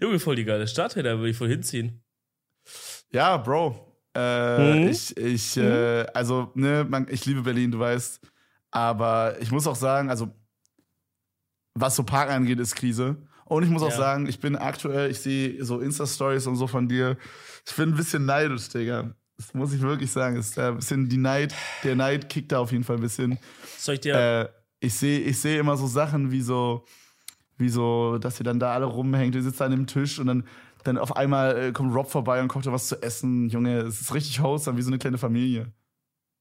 Junge, 0.00 0.18
voll 0.18 0.36
die 0.36 0.44
geile 0.44 0.68
Stadt, 0.68 0.96
da 0.96 1.02
würde 1.02 1.28
ich 1.30 1.36
voll 1.36 1.48
hinziehen. 1.48 2.02
Ja, 3.10 3.36
Bro. 3.36 3.88
Äh, 4.14 4.82
Mhm. 4.82 4.88
Ich, 4.88 5.16
ich, 5.16 5.56
äh, 5.56 6.06
also, 6.14 6.52
ne, 6.54 6.86
man, 6.88 7.06
ich 7.10 7.24
liebe 7.26 7.42
Berlin, 7.42 7.70
du 7.70 7.78
weißt. 7.78 8.20
Aber 8.70 9.36
ich 9.40 9.50
muss 9.50 9.66
auch 9.66 9.76
sagen, 9.76 10.10
also, 10.10 10.28
was 11.74 11.96
so 11.96 12.02
Park 12.04 12.30
angeht, 12.30 12.58
ist 12.60 12.74
Krise. 12.74 13.16
Und 13.44 13.62
ich 13.64 13.70
muss 13.70 13.82
auch 13.82 13.90
Ja. 13.90 13.96
sagen, 13.96 14.26
ich 14.26 14.40
bin 14.40 14.56
aktuell, 14.56 15.10
ich 15.10 15.20
sehe 15.20 15.64
so 15.64 15.80
Insta-Stories 15.80 16.46
und 16.46 16.56
so 16.56 16.66
von 16.66 16.88
dir. 16.88 17.16
Ich 17.66 17.74
bin 17.76 17.90
ein 17.90 17.96
bisschen 17.96 18.24
neidisch, 18.24 18.68
Digga. 18.68 19.14
Das 19.36 19.52
muss 19.54 19.72
ich 19.72 19.80
wirklich 19.80 20.10
sagen. 20.10 20.36
Ist 20.36 20.58
ein 20.58 20.76
bisschen 20.76 21.08
die 21.08 21.16
Neid, 21.16 21.54
der 21.84 21.96
Neid 21.96 22.28
kickt 22.28 22.52
da 22.52 22.60
auf 22.60 22.70
jeden 22.72 22.84
Fall 22.84 22.96
ein 22.96 23.02
bisschen. 23.02 23.38
Soll 23.78 23.94
ich 23.94 24.00
dir. 24.00 24.14
Äh, 24.14 24.48
ich 24.80 24.94
sehe 24.94 25.20
ich 25.20 25.40
sehe 25.40 25.58
immer 25.58 25.76
so 25.76 25.86
Sachen 25.86 26.30
wie 26.30 26.40
so, 26.40 26.84
wie 27.58 27.68
so, 27.68 28.18
dass 28.18 28.40
ihr 28.40 28.44
dann 28.44 28.58
da 28.60 28.72
alle 28.74 28.86
rumhängt, 28.86 29.34
ihr 29.34 29.42
sitzt 29.42 29.60
an 29.62 29.70
dem 29.70 29.86
Tisch 29.86 30.18
und 30.18 30.26
dann, 30.26 30.44
dann 30.84 30.98
auf 30.98 31.16
einmal 31.16 31.56
äh, 31.68 31.72
kommt 31.72 31.94
Rob 31.94 32.10
vorbei 32.10 32.40
und 32.40 32.48
kocht 32.48 32.66
dir 32.66 32.72
was 32.72 32.88
zu 32.88 33.00
essen. 33.02 33.48
Junge, 33.48 33.78
es 33.82 34.00
ist 34.00 34.14
richtig 34.14 34.40
wholesome, 34.42 34.76
wie 34.78 34.82
so 34.82 34.90
eine 34.90 34.98
kleine 34.98 35.18
Familie. 35.18 35.72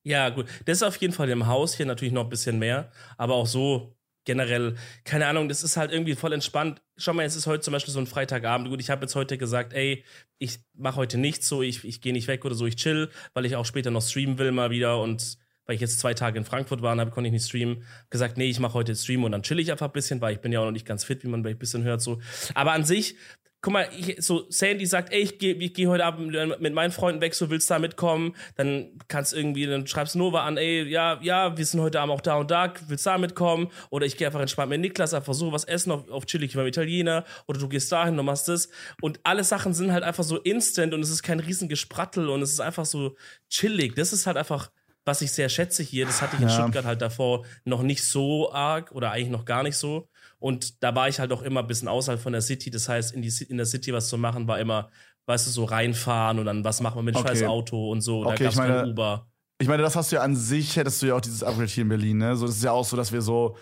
Ja, 0.04 0.30
gut. 0.30 0.48
Das 0.66 0.78
ist 0.78 0.84
auf 0.84 0.96
jeden 0.98 1.14
Fall 1.14 1.30
im 1.30 1.46
Haus 1.46 1.76
hier 1.76 1.86
natürlich 1.86 2.14
noch 2.14 2.24
ein 2.24 2.30
bisschen 2.30 2.58
mehr, 2.58 2.92
aber 3.18 3.36
auch 3.36 3.46
so 3.46 3.96
generell, 4.26 4.76
keine 5.04 5.28
Ahnung, 5.28 5.50
das 5.50 5.64
ist 5.64 5.78
halt 5.78 5.92
irgendwie 5.92 6.16
voll 6.16 6.34
entspannt. 6.34 6.82
Schau 6.98 7.14
mal, 7.14 7.26
es 7.26 7.36
ist 7.36 7.48
heute 7.48 7.62
zum 7.62 7.72
Beispiel 7.72 7.94
so 7.94 8.00
ein 8.00 8.08
Freitagabend. 8.08 8.70
Gut, 8.70 8.80
ich 8.80 8.90
habe 8.90 9.02
jetzt 9.02 9.16
heute 9.16 9.38
gesagt, 9.38 9.74
ey, 9.74 10.04
ich 10.38 10.60
mache 10.74 10.98
heute 10.98 11.18
nichts 11.18 11.48
so, 11.48 11.62
ich, 11.62 11.84
ich 11.84 12.02
gehe 12.02 12.14
nicht 12.14 12.28
weg 12.28 12.46
oder 12.46 12.56
so, 12.56 12.66
ich 12.66 12.76
chill, 12.76 13.10
weil 13.34 13.46
ich 13.46 13.56
auch 13.56 13.66
später 13.66 13.92
noch 13.92 14.02
streamen 14.02 14.38
will 14.38 14.52
mal 14.52 14.70
wieder 14.70 15.02
und 15.02 15.38
weil 15.66 15.76
ich 15.76 15.82
jetzt 15.82 16.00
zwei 16.00 16.14
Tage 16.14 16.38
in 16.38 16.44
Frankfurt 16.44 16.82
war, 16.82 16.98
habe 16.98 17.12
konnte 17.12 17.28
ich 17.28 17.34
nicht 17.34 17.46
streamen. 17.46 17.84
Gesagt, 18.10 18.38
nee, 18.38 18.50
ich 18.50 18.60
mache 18.60 18.74
heute 18.74 18.96
Stream 18.96 19.24
und 19.24 19.32
dann 19.32 19.44
chill 19.44 19.60
ich 19.60 19.72
einfach 19.72 19.88
ein 19.88 19.94
bisschen, 19.94 20.20
weil 20.20 20.34
ich 20.34 20.42
bin 20.42 20.52
ja 20.52 20.60
auch 20.60 20.66
noch 20.66 20.72
nicht 20.72 20.86
ganz 20.86 21.04
fit, 21.04 21.24
wie 21.24 21.28
man 21.28 21.44
vielleicht 21.44 21.58
ein 21.58 21.60
bisschen 21.60 21.84
hört 21.84 22.02
so. 22.02 22.20
Aber 22.56 22.74
an 22.74 22.84
sich 22.84 23.16
guck 23.62 23.74
mal, 23.74 23.88
ich, 23.96 24.16
so 24.20 24.46
Sandy 24.50 24.86
sagt, 24.86 25.14
ey, 25.14 25.22
ich 25.22 25.38
gehe 25.38 25.54
ich 25.54 25.74
geh 25.74 25.88
heute 25.88 26.04
Abend 26.04 26.32
mit 26.60 26.74
meinen 26.74 26.92
Freunden 26.92 27.22
weg, 27.22 27.36
so 27.36 27.50
willst 27.50 27.70
du 27.70 27.76
da 27.76 27.80
mitkommen? 27.80 28.36
Dann 28.56 28.98
kannst 29.08 29.34
irgendwie, 29.34 29.68
dann 29.68 29.86
schreibst 29.86 30.16
Nova 30.16 30.46
an, 30.46 30.58
ey, 30.58 30.84
ja, 30.84 31.20
ja, 31.22 31.56
wir 31.56 31.66
sind 31.66 31.80
heute 31.80 32.00
Abend 32.00 32.14
auch 32.14 32.22
da 32.22 32.36
und 32.36 32.50
da, 32.50 32.74
willst 32.88 33.06
du 33.06 33.12
da 33.12 33.18
mitkommen? 33.20 33.70
Oder 33.92 34.08
ich 34.08 34.18
gehe 34.18 34.28
einfach 34.28 34.42
entspannt 34.42 34.70
mit 34.72 34.82
Niklas, 34.82 35.14
einfach 35.14 35.36
so 35.36 35.52
was 35.52 35.64
essen 35.64 35.92
auf, 35.92 36.10
auf 36.10 36.26
chillig 36.26 36.56
beim 36.56 36.66
Italiener. 36.66 37.24
Oder 37.48 37.60
du 37.60 37.70
gehst 37.70 37.92
dahin, 37.92 38.18
du 38.18 38.24
machst 38.24 38.48
das. 38.48 38.70
Und 39.00 39.20
alle 39.24 39.44
Sachen 39.44 39.74
sind 39.74 39.92
halt 39.92 40.04
einfach 40.04 40.24
so 40.24 40.38
instant 40.38 40.94
und 40.94 41.02
es 41.02 41.12
ist 41.12 41.22
kein 41.22 41.40
riesen 41.40 41.70
Gesprattel 41.70 42.30
und 42.30 42.42
es 42.42 42.52
ist 42.52 42.62
einfach 42.62 42.86
so 42.86 43.16
chillig. 43.50 43.96
Das 43.96 44.12
ist 44.12 44.26
halt 44.26 44.38
einfach, 44.38 44.72
was 45.06 45.22
ich 45.22 45.32
sehr 45.32 45.50
schätze 45.50 45.84
hier. 45.84 46.06
Das 46.06 46.22
hatte 46.22 46.36
ich 46.36 46.42
in 46.42 46.48
Ja. 46.48 46.56
Stuttgart 46.56 46.86
halt 46.86 47.02
davor 47.02 47.46
noch 47.64 47.84
nicht 47.84 48.04
so 48.04 48.52
arg 48.52 48.92
oder 48.92 49.12
eigentlich 49.12 49.30
noch 49.30 49.46
gar 49.46 49.62
nicht 49.64 49.78
so. 49.78 50.08
Und 50.42 50.84
da 50.84 50.94
war 50.96 51.08
ich 51.08 51.20
halt 51.20 51.32
auch 51.32 51.44
immer 51.44 51.60
ein 51.62 51.68
bisschen 51.68 51.88
außerhalb 51.88 52.20
von 52.20 52.34
der 52.34 52.42
City. 52.42 52.70
Das 52.72 52.90
heißt, 52.90 53.14
in, 53.14 53.22
die, 53.22 53.32
in 53.48 53.58
der 53.58 53.66
City 53.66 53.94
was 53.94 54.10
zu 54.10 54.18
machen, 54.18 54.48
war 54.48 54.60
immer, 54.60 54.90
weißt 55.28 55.46
du, 55.48 55.52
so 55.52 55.64
reinfahren 55.66 56.40
und 56.40 56.46
dann 56.46 56.64
was 56.66 56.82
machen 56.82 56.98
wir 56.98 57.04
mit 57.04 57.16
dem 57.16 57.20
Okay. 57.20 57.30
scheiß 57.30 57.44
Auto 57.44 57.92
und 57.92 58.02
so. 58.02 58.24
Da 58.24 58.32
Okay, 58.32 58.44
gab's 58.46 58.56
ich 58.56 58.60
meine- 58.62 58.88
Uber. 58.90 59.28
Ich 59.60 59.68
meine, 59.68 59.84
das 59.84 59.96
hast 59.96 60.12
du 60.12 60.16
ja 60.16 60.24
an 60.24 60.36
sich, 60.36 60.76
hättest 60.76 61.00
du 61.04 61.06
ja 61.06 61.16
auch 61.16 61.22
dieses 61.22 61.44
Upgrade 61.44 61.68
hier 61.68 61.84
in 61.84 61.90
Berlin, 61.90 62.18
ne? 62.18 62.36
So, 62.36 62.48
das 62.48 62.56
ist 62.56 62.64
ja 62.64 62.72
auch 62.72 62.84
so, 62.84 62.98
dass 62.98 63.12
wir 63.12 63.22
so 63.22 63.56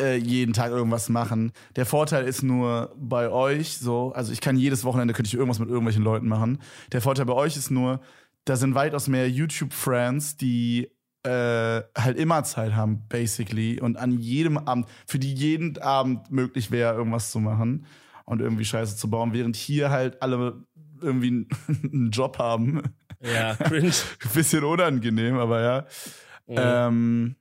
äh, 0.00 0.14
jeden 0.16 0.52
Tag 0.52 0.70
irgendwas 0.70 1.08
machen. 1.08 1.50
Der 1.74 1.86
Vorteil 1.86 2.24
ist 2.28 2.44
nur 2.44 2.94
bei 2.96 3.28
euch 3.28 3.78
so, 3.78 4.12
also 4.12 4.32
ich 4.32 4.40
kann 4.40 4.56
jedes 4.56 4.84
Wochenende 4.84 5.12
könnte 5.12 5.26
ich 5.26 5.34
irgendwas 5.34 5.58
mit 5.58 5.68
irgendwelchen 5.68 6.04
Leuten 6.04 6.28
machen. 6.28 6.62
Der 6.92 7.00
Vorteil 7.00 7.26
bei 7.26 7.32
euch 7.32 7.56
ist 7.56 7.72
nur, 7.72 8.00
da 8.44 8.54
sind 8.54 8.76
weitaus 8.76 9.08
mehr 9.08 9.28
YouTube-Friends, 9.28 10.36
die 10.36 10.91
äh, 11.24 11.82
halt 11.96 12.16
immer 12.18 12.42
Zeit 12.44 12.74
haben, 12.74 13.02
basically, 13.08 13.80
und 13.80 13.96
an 13.96 14.18
jedem 14.18 14.58
Abend, 14.58 14.86
für 15.06 15.18
die 15.18 15.32
jeden 15.32 15.78
Abend 15.78 16.30
möglich 16.30 16.70
wäre, 16.70 16.94
irgendwas 16.94 17.30
zu 17.30 17.38
machen 17.40 17.86
und 18.24 18.40
irgendwie 18.40 18.64
Scheiße 18.64 18.96
zu 18.96 19.08
bauen, 19.10 19.32
während 19.32 19.54
hier 19.56 19.90
halt 19.90 20.20
alle 20.22 20.64
irgendwie 21.00 21.46
einen- 21.92 22.10
Job 22.10 22.38
haben. 22.38 22.82
Ja, 23.22 23.54
cringe. 23.56 23.92
Bisschen 24.34 24.64
unangenehm, 24.64 25.36
aber 25.38 25.60
ja. 25.62 25.80
Mhm. 26.48 26.56
Ähm, 26.58 27.36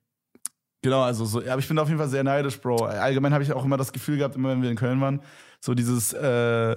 genau, 0.83 1.01
also 1.01 1.25
so, 1.25 1.39
aber 1.39 1.57
ich 1.59 1.67
bin 1.67 1.79
auf 1.79 1.87
jeden 1.87 1.99
Fall 1.99 2.09
sehr 2.09 2.23
neidisch, 2.23 2.59
Bro. 2.61 2.85
Allgemein 2.85 3.33
habe 3.33 3.43
ich 3.43 3.51
auch 3.51 3.65
immer 3.65 3.77
das 3.77 3.91
Gefühl 3.91 4.17
gehabt, 4.17 4.35
immer 4.35 4.49
wenn 4.49 4.61
wir 4.61 4.69
in 4.69 4.77
Köln 4.77 5.01
waren, 5.01 5.21
so 5.59 5.73
dieses, 5.73 6.13
äh, 6.13 6.75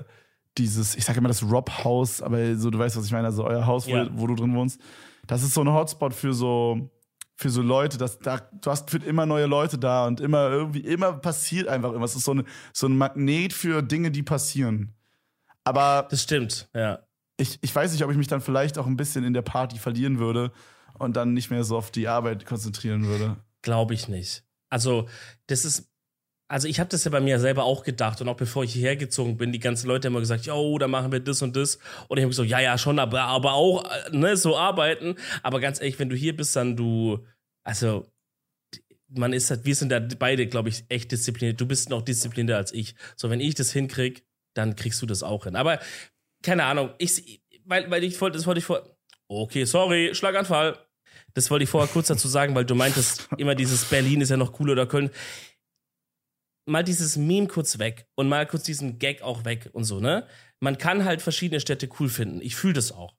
dieses, 0.57 0.95
ich 0.97 1.05
sage 1.05 1.19
immer 1.19 1.29
das 1.29 1.43
Rob-Haus, 1.43 2.23
aber 2.23 2.57
so, 2.57 2.71
du 2.71 2.79
weißt, 2.79 2.97
was 2.97 3.05
ich 3.07 3.13
meine, 3.13 3.27
also 3.27 3.45
euer 3.45 3.67
Haus, 3.67 3.87
wo, 3.87 3.91
Ja. 3.91 4.09
wo 4.13 4.27
du 4.27 4.35
drin 4.37 4.55
wohnst, 4.55 4.81
das 5.27 5.43
ist 5.43 5.55
so 5.55 5.63
ein 5.63 5.73
Hotspot 5.73 6.15
für 6.15 6.35
so, 6.35 6.91
für 7.37 7.51
so 7.51 7.63
Leute, 7.63 7.99
dass 7.99 8.19
da, 8.19 8.39
du 8.39 8.71
hast 8.71 8.91
für 8.91 8.99
immer 8.99 9.27
neue 9.27 9.47
Leute 9.47 9.79
da 9.79 10.07
und 10.07 10.21
immer 10.21 10.51
irgendwie, 10.51 10.81
immer 10.81 11.13
passiert 11.15 11.69
einfach 11.69 11.89
irgendwas. 11.91 12.13
Es 12.13 12.19
ist 12.19 12.25
so, 12.25 12.33
eine, 12.33 12.45
so 12.73 12.87
ein 12.87 12.97
Magnet 12.97 13.53
für 13.53 13.83
Dinge, 13.83 14.11
die 14.11 14.23
passieren. 14.23 14.95
Aber 15.65 16.07
das 16.11 16.23
stimmt, 16.23 16.69
ja. 16.75 17.01
ich, 17.39 17.59
ich 17.63 17.75
weiß 17.75 17.93
nicht, 17.93 18.05
ob 18.05 18.11
ich 18.11 18.19
mich 18.19 18.29
dann 18.29 18.41
vielleicht 18.41 18.79
auch 18.79 18.87
ein 18.87 18.97
bisschen 18.97 19.25
in 19.25 19.33
der 19.33 19.43
Party 19.43 19.79
verlieren 19.79 20.19
würde 20.19 20.53
und 20.99 21.17
dann 21.17 21.33
nicht 21.33 21.51
mehr 21.51 21.65
so 21.65 21.77
auf 21.77 21.91
die 21.91 22.09
Arbeit 22.09 22.47
konzentrieren 22.47 23.07
würde. 23.07 23.37
Glaube 23.63 23.95
ich 23.95 24.09
nicht. 24.09 24.45
Also, 24.69 25.09
das 25.47 25.65
ist. 25.65 25.91
Also 26.47 26.69
ich 26.69 26.79
habe 26.79 26.91
das 26.91 27.05
ja 27.05 27.11
bei 27.11 27.21
mir 27.21 27.41
selber 27.41 27.65
auch 27.65 27.85
gedacht 27.85 28.21
und 28.21 28.29
auch 28.29 28.37
bevor 28.37 28.65
ich 28.65 28.75
hierher 28.75 28.97
gezogen 28.97 29.39
bin, 29.39 29.51
die 29.53 29.61
ganzen 29.61 29.89
Leute 29.89 30.07
haben 30.07 30.13
immer 30.13 30.21
gesagt, 30.21 30.45
yo, 30.45 30.79
da 30.79 30.89
machen 30.89 31.11
wir 31.11 31.21
das 31.21 31.41
und 31.41 31.57
das. 31.57 31.79
Und 32.09 32.19
ich 32.19 32.23
habe 32.23 32.31
gesagt, 32.31 32.51
ja, 32.51 32.61
ja, 32.61 32.77
schon, 32.77 32.99
aber, 32.99 33.23
aber 33.23 33.55
auch, 33.55 33.85
äh, 33.85 34.17
ne, 34.17 34.37
so 34.37 34.57
arbeiten. 34.57 35.17
Aber 35.43 35.59
ganz 35.61 35.81
ehrlich, 35.81 35.99
wenn 35.99 36.11
du 36.11 36.17
hier 36.17 36.37
bist, 36.37 36.55
dann 36.55 36.77
du, 36.77 37.25
also 37.63 38.07
man 39.09 39.33
ist 39.33 39.51
halt, 39.51 39.65
wir 39.65 39.75
sind 39.75 39.91
da 39.91 40.01
beide, 40.01 40.47
glaube 40.47 40.69
ich, 40.69 40.85
echt 40.89 41.13
diszipliniert. 41.13 41.61
Du 41.61 41.67
bist 41.67 41.89
noch 41.89 42.03
disziplinierter 42.03 42.59
als 42.59 42.73
ich. 42.73 42.95
So, 43.17 43.31
wenn 43.31 43.41
ich 43.41 43.55
das 43.55 43.73
hinkrieg, 43.73 44.27
dann 44.55 44.77
kriegst 44.77 45.01
du 45.01 45.07
das 45.07 45.23
auch 45.23 45.45
hin. 45.45 45.57
Aber 45.57 45.81
keine 46.43 46.65
Ahnung, 46.65 46.91
ich, 46.99 47.43
weil, 47.65 47.91
weil 47.91 48.05
ich 48.05 48.21
wollte, 48.21 48.37
das 48.37 48.47
wollte 48.47 48.59
ich 48.59 48.65
vor. 48.65 48.83
Okay, 49.29 49.65
sorry, 49.65 50.15
Schlaganfall. 50.15 50.79
Das 51.33 51.51
wollte 51.51 51.65
ich 51.65 51.71
vorher 51.71 51.91
kurz 51.91 52.09
dazu 52.09 52.29
sagen, 52.29 52.55
weil 52.55 52.65
du 52.65 52.75
meintest 52.75 53.29
immer 53.39 53.55
dieses 53.55 53.87
Berlin 53.87 54.21
ist 54.21 54.31
ja 54.31 54.37
noch 54.37 54.61
cool 54.61 54.71
oder 54.71 54.87
Köln. 54.87 55.11
Mal 56.67 56.83
dieses 56.83 57.17
Meme 57.17 57.47
kurz 57.47 57.79
weg 57.79 58.07
und 58.15 58.29
mal 58.29 58.47
kurz 58.47 58.65
diesen 58.65 58.99
Gag 58.99 59.23
auch 59.23 59.45
weg 59.45 59.69
und 59.73 59.85
so, 59.85 60.01
ne? 60.01 60.27
Man 60.61 60.79
kann 60.79 61.05
halt 61.05 61.21
verschiedene 61.21 61.61
Städte 61.61 61.89
cool 61.99 62.09
finden. 62.09 62.41
Ich 62.41 62.57
fühle 62.57 62.75
das 62.75 62.93
auch. 62.93 63.15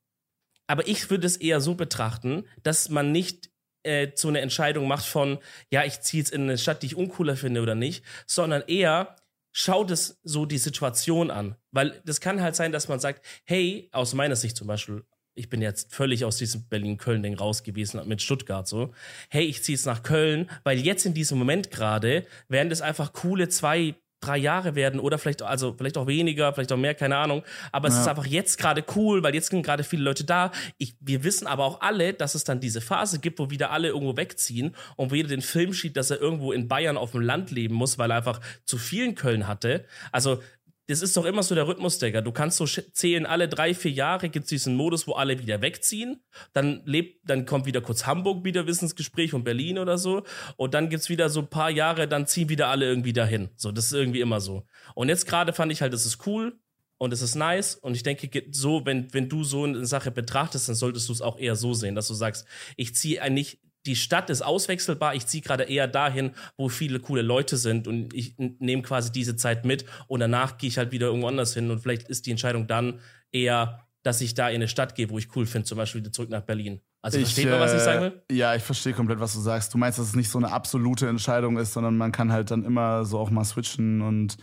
Aber 0.66 0.88
ich 0.88 1.10
würde 1.10 1.26
es 1.26 1.36
eher 1.36 1.60
so 1.60 1.74
betrachten, 1.74 2.44
dass 2.62 2.88
man 2.88 3.12
nicht 3.12 3.50
äh, 3.84 4.10
so 4.16 4.28
eine 4.28 4.40
Entscheidung 4.40 4.88
macht 4.88 5.06
von, 5.06 5.38
ja, 5.70 5.84
ich 5.84 6.00
ziehe 6.00 6.22
jetzt 6.22 6.32
in 6.32 6.42
eine 6.42 6.58
Stadt, 6.58 6.82
die 6.82 6.86
ich 6.86 6.96
uncooler 6.96 7.36
finde 7.36 7.62
oder 7.62 7.76
nicht, 7.76 8.04
sondern 8.26 8.62
eher 8.66 9.14
schaut 9.52 9.90
es 9.90 10.20
so 10.22 10.44
die 10.44 10.58
Situation 10.58 11.30
an. 11.30 11.56
Weil 11.70 12.02
das 12.04 12.20
kann 12.20 12.42
halt 12.42 12.56
sein, 12.56 12.72
dass 12.72 12.88
man 12.88 13.00
sagt, 13.00 13.24
hey, 13.44 13.88
aus 13.92 14.12
meiner 14.12 14.36
Sicht 14.36 14.56
zum 14.56 14.66
Beispiel, 14.66 15.04
ich 15.36 15.48
bin 15.50 15.60
jetzt 15.62 15.94
völlig 15.94 16.24
aus 16.24 16.38
diesem 16.38 16.64
Berlin-Köln-Ding 16.68 17.34
raus 17.34 17.62
gewesen 17.62 18.00
mit 18.08 18.22
Stuttgart 18.22 18.66
so. 18.66 18.92
Hey, 19.28 19.44
ich 19.44 19.62
ziehe 19.62 19.76
jetzt 19.76 19.84
nach 19.86 20.02
Köln, 20.02 20.50
weil 20.64 20.78
jetzt 20.78 21.04
in 21.06 21.14
diesem 21.14 21.38
Moment 21.38 21.70
gerade 21.70 22.26
werden 22.48 22.70
das 22.70 22.80
einfach 22.80 23.12
coole 23.12 23.48
zwei, 23.50 23.94
drei 24.20 24.38
Jahre 24.38 24.74
werden 24.74 24.98
oder 24.98 25.18
vielleicht, 25.18 25.42
also 25.42 25.74
vielleicht 25.76 25.98
auch 25.98 26.06
weniger, 26.06 26.54
vielleicht 26.54 26.72
auch 26.72 26.78
mehr, 26.78 26.94
keine 26.94 27.18
Ahnung. 27.18 27.42
Aber 27.70 27.88
es 27.88 27.94
Ja. 27.94 28.00
ist 28.00 28.08
einfach 28.08 28.24
jetzt 28.24 28.56
gerade 28.58 28.82
cool, 28.96 29.22
weil 29.22 29.34
jetzt 29.34 29.50
sind 29.50 29.62
gerade 29.62 29.84
viele 29.84 30.02
Leute 30.04 30.24
da. 30.24 30.52
Ich, 30.78 30.96
wir 31.00 31.22
wissen 31.22 31.46
aber 31.46 31.64
auch 31.64 31.82
alle, 31.82 32.14
dass 32.14 32.34
es 32.34 32.44
dann 32.44 32.58
diese 32.58 32.80
Phase 32.80 33.18
gibt, 33.18 33.38
wo 33.38 33.50
wieder 33.50 33.70
alle 33.70 33.88
irgendwo 33.88 34.16
wegziehen 34.16 34.74
und 34.96 35.10
wo 35.10 35.14
jeder 35.14 35.28
den 35.28 35.42
Film 35.42 35.74
schiebt, 35.74 35.98
dass 35.98 36.10
er 36.10 36.18
irgendwo 36.18 36.52
in 36.52 36.66
Bayern 36.66 36.96
auf 36.96 37.12
dem 37.12 37.20
Land 37.20 37.50
leben 37.50 37.74
muss, 37.74 37.98
weil 37.98 38.10
er 38.10 38.16
einfach 38.16 38.40
zu 38.64 38.78
viel 38.78 39.04
in 39.04 39.14
Köln 39.14 39.46
hatte. 39.46 39.84
Also 40.12 40.42
das 40.88 41.02
ist 41.02 41.16
doch 41.16 41.24
immer 41.24 41.42
so 41.42 41.54
der 41.54 41.66
Rhythmus, 41.66 41.98
Digga. 41.98 42.20
Du 42.20 42.30
kannst 42.30 42.58
so 42.58 42.66
zählen, 42.66 43.26
alle 43.26 43.48
drei, 43.48 43.74
vier 43.74 43.90
Jahre 43.90 44.28
gibt's 44.28 44.50
diesen 44.50 44.76
Modus, 44.76 45.06
wo 45.08 45.12
alle 45.12 45.40
wieder 45.40 45.60
wegziehen. 45.60 46.22
Dann 46.52 46.82
lebt, 46.84 47.28
dann 47.28 47.44
kommt 47.44 47.66
wieder 47.66 47.80
kurz 47.80 48.06
Hamburg 48.06 48.44
wieder 48.44 48.66
Wissensgespräch 48.66 49.34
und 49.34 49.42
Berlin 49.42 49.78
oder 49.78 49.98
so. 49.98 50.22
Und 50.56 50.74
dann 50.74 50.88
gibt's 50.88 51.08
wieder 51.08 51.28
so 51.28 51.40
ein 51.40 51.50
paar 51.50 51.70
Jahre, 51.70 52.06
dann 52.06 52.26
ziehen 52.26 52.48
wieder 52.48 52.68
alle 52.68 52.86
irgendwie 52.86 53.12
dahin. 53.12 53.48
So, 53.56 53.72
das 53.72 53.86
ist 53.86 53.92
irgendwie 53.94 54.20
immer 54.20 54.40
so. 54.40 54.64
Und 54.94 55.08
jetzt 55.08 55.26
gerade 55.26 55.52
fand 55.52 55.72
ich 55.72 55.82
halt, 55.82 55.92
das 55.92 56.06
ist 56.06 56.24
cool 56.26 56.56
und 56.98 57.12
es 57.12 57.20
ist 57.20 57.34
nice. 57.34 57.74
Und 57.74 57.96
ich 57.96 58.04
denke, 58.04 58.44
so, 58.52 58.86
wenn, 58.86 59.12
wenn 59.12 59.28
du 59.28 59.42
so 59.42 59.64
eine 59.64 59.86
Sache 59.86 60.12
betrachtest, 60.12 60.68
dann 60.68 60.76
solltest 60.76 61.08
du 61.08 61.12
es 61.12 61.20
auch 61.20 61.38
eher 61.38 61.56
so 61.56 61.74
sehen, 61.74 61.96
dass 61.96 62.06
du 62.06 62.14
sagst, 62.14 62.46
ich 62.76 62.94
ziehe 62.94 63.20
eigentlich, 63.20 63.60
die 63.86 63.96
Stadt 63.96 64.28
ist 64.30 64.42
auswechselbar, 64.42 65.14
ich 65.14 65.26
ziehe 65.26 65.42
gerade 65.42 65.64
eher 65.64 65.88
dahin, 65.88 66.32
wo 66.56 66.68
viele 66.68 67.00
coole 67.00 67.22
Leute 67.22 67.56
sind 67.56 67.88
und 67.88 68.12
ich 68.12 68.34
nehme 68.38 68.82
quasi 68.82 69.12
diese 69.12 69.36
Zeit 69.36 69.64
mit 69.64 69.84
und 70.08 70.20
danach 70.20 70.58
gehe 70.58 70.68
ich 70.68 70.78
halt 70.78 70.92
wieder 70.92 71.06
irgendwo 71.06 71.28
anders 71.28 71.54
hin 71.54 71.70
und 71.70 71.80
vielleicht 71.80 72.08
ist 72.08 72.26
die 72.26 72.30
Entscheidung 72.32 72.66
dann 72.66 73.00
eher, 73.32 73.80
dass 74.02 74.20
ich 74.20 74.34
da 74.34 74.48
in 74.48 74.56
eine 74.56 74.68
Stadt 74.68 74.94
gehe, 74.94 75.10
wo 75.10 75.18
ich 75.18 75.34
cool 75.34 75.46
finde, 75.46 75.66
zum 75.66 75.78
Beispiel 75.78 76.00
wieder 76.00 76.12
zurück 76.12 76.30
nach 76.30 76.42
Berlin. 76.42 76.80
Also 77.02 77.18
versteht 77.18 77.48
man, 77.48 77.60
was 77.60 77.72
ich 77.72 77.78
äh, 77.78 77.84
sagen 77.84 78.00
will? 78.02 78.22
Ja, 78.32 78.54
ich 78.54 78.62
verstehe 78.62 78.92
komplett, 78.92 79.20
was 79.20 79.34
du 79.34 79.40
sagst. 79.40 79.72
Du 79.72 79.78
meinst, 79.78 79.98
dass 79.98 80.08
es 80.08 80.14
nicht 80.16 80.28
so 80.28 80.38
eine 80.38 80.50
absolute 80.50 81.08
Entscheidung 81.08 81.56
ist, 81.56 81.72
sondern 81.72 81.96
man 81.96 82.10
kann 82.10 82.32
halt 82.32 82.50
dann 82.50 82.64
immer 82.64 83.04
so 83.04 83.18
auch 83.18 83.30
mal 83.30 83.44
switchen 83.44 84.02
und 84.02 84.36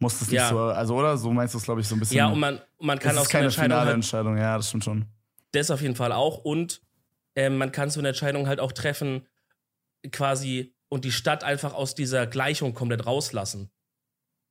muss 0.00 0.18
das 0.18 0.28
nicht 0.28 0.36
Ja. 0.36 0.48
so, 0.48 0.58
also 0.58 0.96
oder? 0.96 1.16
So 1.16 1.32
meinst 1.32 1.54
du 1.54 1.58
es, 1.58 1.64
glaube 1.64 1.80
ich, 1.80 1.88
so 1.88 1.94
ein 1.94 2.00
bisschen. 2.00 2.16
Ja, 2.16 2.28
und 2.28 2.40
man, 2.40 2.60
man 2.80 2.98
kann 2.98 3.12
auch 3.12 3.14
so 3.18 3.20
eine 3.22 3.28
keine 3.28 3.44
Entscheidung 3.46 3.64
finale 3.70 3.86
halt 3.86 3.94
Entscheidung, 3.94 4.36
ja, 4.36 4.56
das 4.56 4.68
stimmt 4.68 4.84
schon. 4.84 5.04
Das 5.52 5.70
auf 5.70 5.80
jeden 5.80 5.94
Fall 5.94 6.12
auch. 6.12 6.38
Und 6.38 6.80
ähm, 7.38 7.56
man 7.56 7.70
kann 7.70 7.88
so 7.88 8.00
eine 8.00 8.08
Entscheidung 8.08 8.48
halt 8.48 8.58
auch 8.58 8.72
treffen, 8.72 9.24
quasi, 10.10 10.74
und 10.88 11.04
die 11.04 11.12
Stadt 11.12 11.44
einfach 11.44 11.72
aus 11.72 11.94
dieser 11.94 12.26
Gleichung 12.26 12.74
komplett 12.74 13.06
rauslassen. 13.06 13.70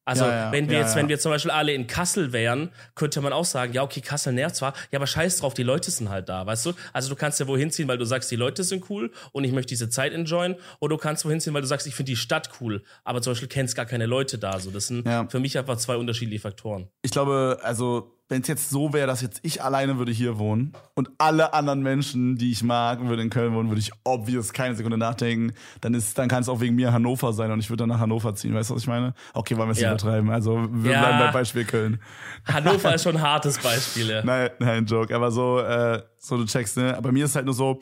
Also, 0.05 0.23
Ja, 0.23 0.31
ja, 0.31 0.51
wenn 0.53 0.69
wir 0.69 0.77
ja, 0.77 0.83
jetzt, 0.83 0.95
wenn 0.95 1.09
wir 1.09 1.19
zum 1.19 1.33
Beispiel 1.33 1.51
alle 1.51 1.73
in 1.73 1.85
Kassel 1.85 2.31
wären, 2.31 2.71
könnte 2.95 3.19
man 3.19 3.33
auch 3.33 3.43
sagen, 3.43 3.73
ja, 3.73 3.83
okay, 3.83 3.99
Kassel 3.99 4.31
nervt 4.31 4.55
zwar, 4.55 4.73
ja, 4.91 4.99
aber 4.99 5.05
scheiß 5.05 5.39
drauf, 5.39 5.53
die 5.53 5.63
Leute 5.63 5.91
sind 5.91 6.07
halt 6.07 6.29
da, 6.29 6.45
weißt 6.45 6.67
du? 6.67 6.73
Also, 6.93 7.09
du 7.09 7.17
kannst 7.17 7.41
ja 7.41 7.47
wohin 7.47 7.71
ziehen, 7.71 7.89
weil 7.89 7.97
du 7.97 8.05
sagst, 8.05 8.31
die 8.31 8.37
Leute 8.37 8.63
sind 8.63 8.89
cool 8.89 9.11
und 9.33 9.43
ich 9.43 9.51
möchte 9.51 9.67
diese 9.67 9.89
Zeit 9.89 10.13
enjoyen, 10.13 10.55
oder 10.79 10.95
du 10.95 10.97
kannst 10.97 11.25
wohin 11.25 11.41
ziehen, 11.41 11.53
weil 11.53 11.61
du 11.61 11.67
sagst, 11.67 11.87
ich 11.87 11.95
finde 11.95 12.11
die 12.11 12.15
Stadt 12.15 12.51
cool, 12.61 12.85
aber 13.03 13.21
zum 13.21 13.31
Beispiel 13.31 13.49
kennst 13.49 13.75
gar 13.75 13.85
keine 13.85 14.05
Leute 14.05 14.37
da, 14.37 14.61
so. 14.61 14.71
Das 14.71 14.87
sind 14.87 15.05
für 15.29 15.41
mich 15.41 15.57
einfach 15.57 15.75
zwei 15.75 15.97
unterschiedliche 15.97 16.41
Faktoren. 16.41 16.87
Ich 17.01 17.11
glaube, 17.11 17.59
also, 17.61 18.16
wenn 18.29 18.41
es 18.41 18.47
jetzt 18.49 18.69
so 18.69 18.91
wäre, 18.91 19.07
dass 19.07 19.21
jetzt 19.21 19.39
ich 19.43 19.63
alleine 19.63 19.97
würde 19.97 20.11
hier 20.11 20.37
wohnen 20.37 20.73
und 20.95 21.09
alle 21.17 21.53
anderen 21.53 21.81
Menschen, 21.81 22.35
die 22.35 22.51
ich 22.51 22.61
mag, 22.61 22.99
würden 23.07 23.21
in 23.21 23.29
Köln 23.29 23.53
wohnen, 23.53 23.69
würde 23.69 23.79
ich 23.79 23.91
obvious 24.03 24.51
keine 24.51 24.75
Sekunde 24.75 24.97
nachdenken. 24.97 25.53
Dann 25.79 25.93
ist, 25.93 26.17
dann 26.17 26.27
kann 26.27 26.41
es 26.41 26.49
auch 26.49 26.59
wegen 26.59 26.75
mir 26.75 26.91
Hannover 26.91 27.31
sein 27.31 27.51
und 27.51 27.59
ich 27.59 27.69
würde 27.69 27.83
dann 27.83 27.89
nach 27.89 27.99
Hannover 27.99 28.35
ziehen. 28.35 28.53
Weißt 28.53 28.69
du, 28.69 28.75
was 28.75 28.81
ich 28.81 28.87
meine? 28.87 29.13
Okay, 29.33 29.55
wollen 29.55 29.69
wir 29.69 29.71
es 29.73 29.79
Ja. 29.79 29.93
nicht 29.93 30.01
übertreiben. 30.03 30.29
Also, 30.29 30.67
wir 30.71 30.91
Ja. 30.91 30.99
bleiben 30.99 31.19
beim 31.19 31.31
Beispiel 31.33 31.63
Köln. 31.63 32.01
Hannover 32.45 32.93
ist 32.93 33.03
schon 33.03 33.15
ein 33.15 33.21
hartes 33.21 33.59
Beispiel, 33.59 34.09
ja. 34.09 34.23
Nein, 34.25 34.49
nein, 34.59 34.85
Joke. 34.85 35.15
Aber 35.15 35.31
so, 35.31 35.59
äh, 35.59 36.01
so 36.17 36.35
du 36.37 36.45
checkst, 36.45 36.75
ne? 36.77 36.97
Aber 36.97 37.11
mir 37.13 37.25
ist 37.25 37.35
halt 37.35 37.45
nur 37.45 37.55
so, 37.55 37.79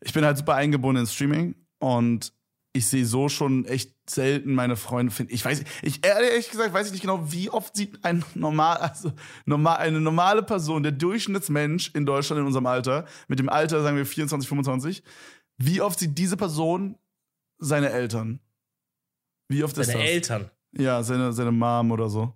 ich 0.00 0.12
bin 0.14 0.24
halt 0.24 0.38
super 0.38 0.54
eingebunden 0.54 1.02
ins 1.02 1.12
Streaming 1.12 1.54
und 1.80 2.32
ich 2.72 2.86
sehe 2.86 3.04
so 3.04 3.28
schon 3.28 3.64
echt 3.66 3.92
selten 4.08 4.54
meine 4.54 4.76
Freunde 4.76 5.12
finden. 5.12 5.34
Ich 5.34 5.44
weiß, 5.44 5.62
ich 5.82 6.04
ehrlich 6.04 6.50
gesagt 6.50 6.72
weiß 6.72 6.86
ich 6.86 6.92
nicht 6.92 7.02
genau, 7.02 7.30
wie 7.30 7.50
oft 7.50 7.76
sieht 7.76 8.04
ein 8.04 8.24
normal, 8.34 8.78
also 8.78 9.12
normal, 9.44 9.76
eine 9.78 10.00
normale 10.00 10.42
Person, 10.42 10.82
der 10.82 10.92
Durchschnittsmensch 10.92 11.90
in 11.94 12.06
Deutschland 12.06 12.40
in 12.40 12.46
unserem 12.46 12.66
Alter, 12.66 13.06
mit 13.28 13.38
dem 13.38 13.48
Alter 13.48 13.82
sagen 13.82 13.96
wir 13.96 14.06
24, 14.06 14.48
25, 14.48 15.02
wie 15.58 15.80
oft 15.80 15.98
sieht 15.98 16.16
diese 16.16 16.36
Person 16.36 16.96
seine 17.58 17.90
Eltern? 17.90 18.40
Wie 19.48 19.62
oft 19.62 19.76
ist 19.76 19.88
Deine 19.88 20.00
das? 20.00 20.10
Eltern. 20.10 20.50
Ja, 20.72 21.02
seine, 21.02 21.32
seine 21.32 21.52
Mom 21.52 21.90
oder 21.90 22.08
so. 22.08 22.32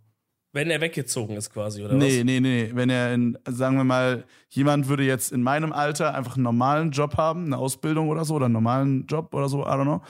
Wenn 0.57 0.71
er 0.71 0.81
weggezogen 0.81 1.37
ist 1.37 1.51
quasi, 1.53 1.85
oder 1.85 1.95
Nee, 1.95 2.19
was? 2.19 2.25
nee, 2.25 2.41
nee. 2.41 2.71
Wenn 2.73 2.91
er 2.91 3.15
in, 3.15 3.39
sagen 3.49 3.77
wir 3.77 3.85
mal, 3.85 4.25
jemand 4.49 4.89
würde 4.89 5.05
jetzt 5.05 5.31
in 5.31 5.43
meinem 5.43 5.73
Alter 5.73 6.15
einfach 6.15 6.35
einen 6.37 6.45
normalen 6.45 6.91
Job 6.91 7.17
haben, 7.17 7.45
eine 7.45 7.59
Ausbildung 7.59 8.09
oder 8.09 8.25
so, 8.25 8.35
oder 8.35 8.47
einen 8.47 8.55
normalen 8.55 9.07
Job 9.07 9.33
oder 9.35 9.49
so, 9.49 9.61
I 9.63 9.69
don't 9.69 9.83
know. 9.85 10.03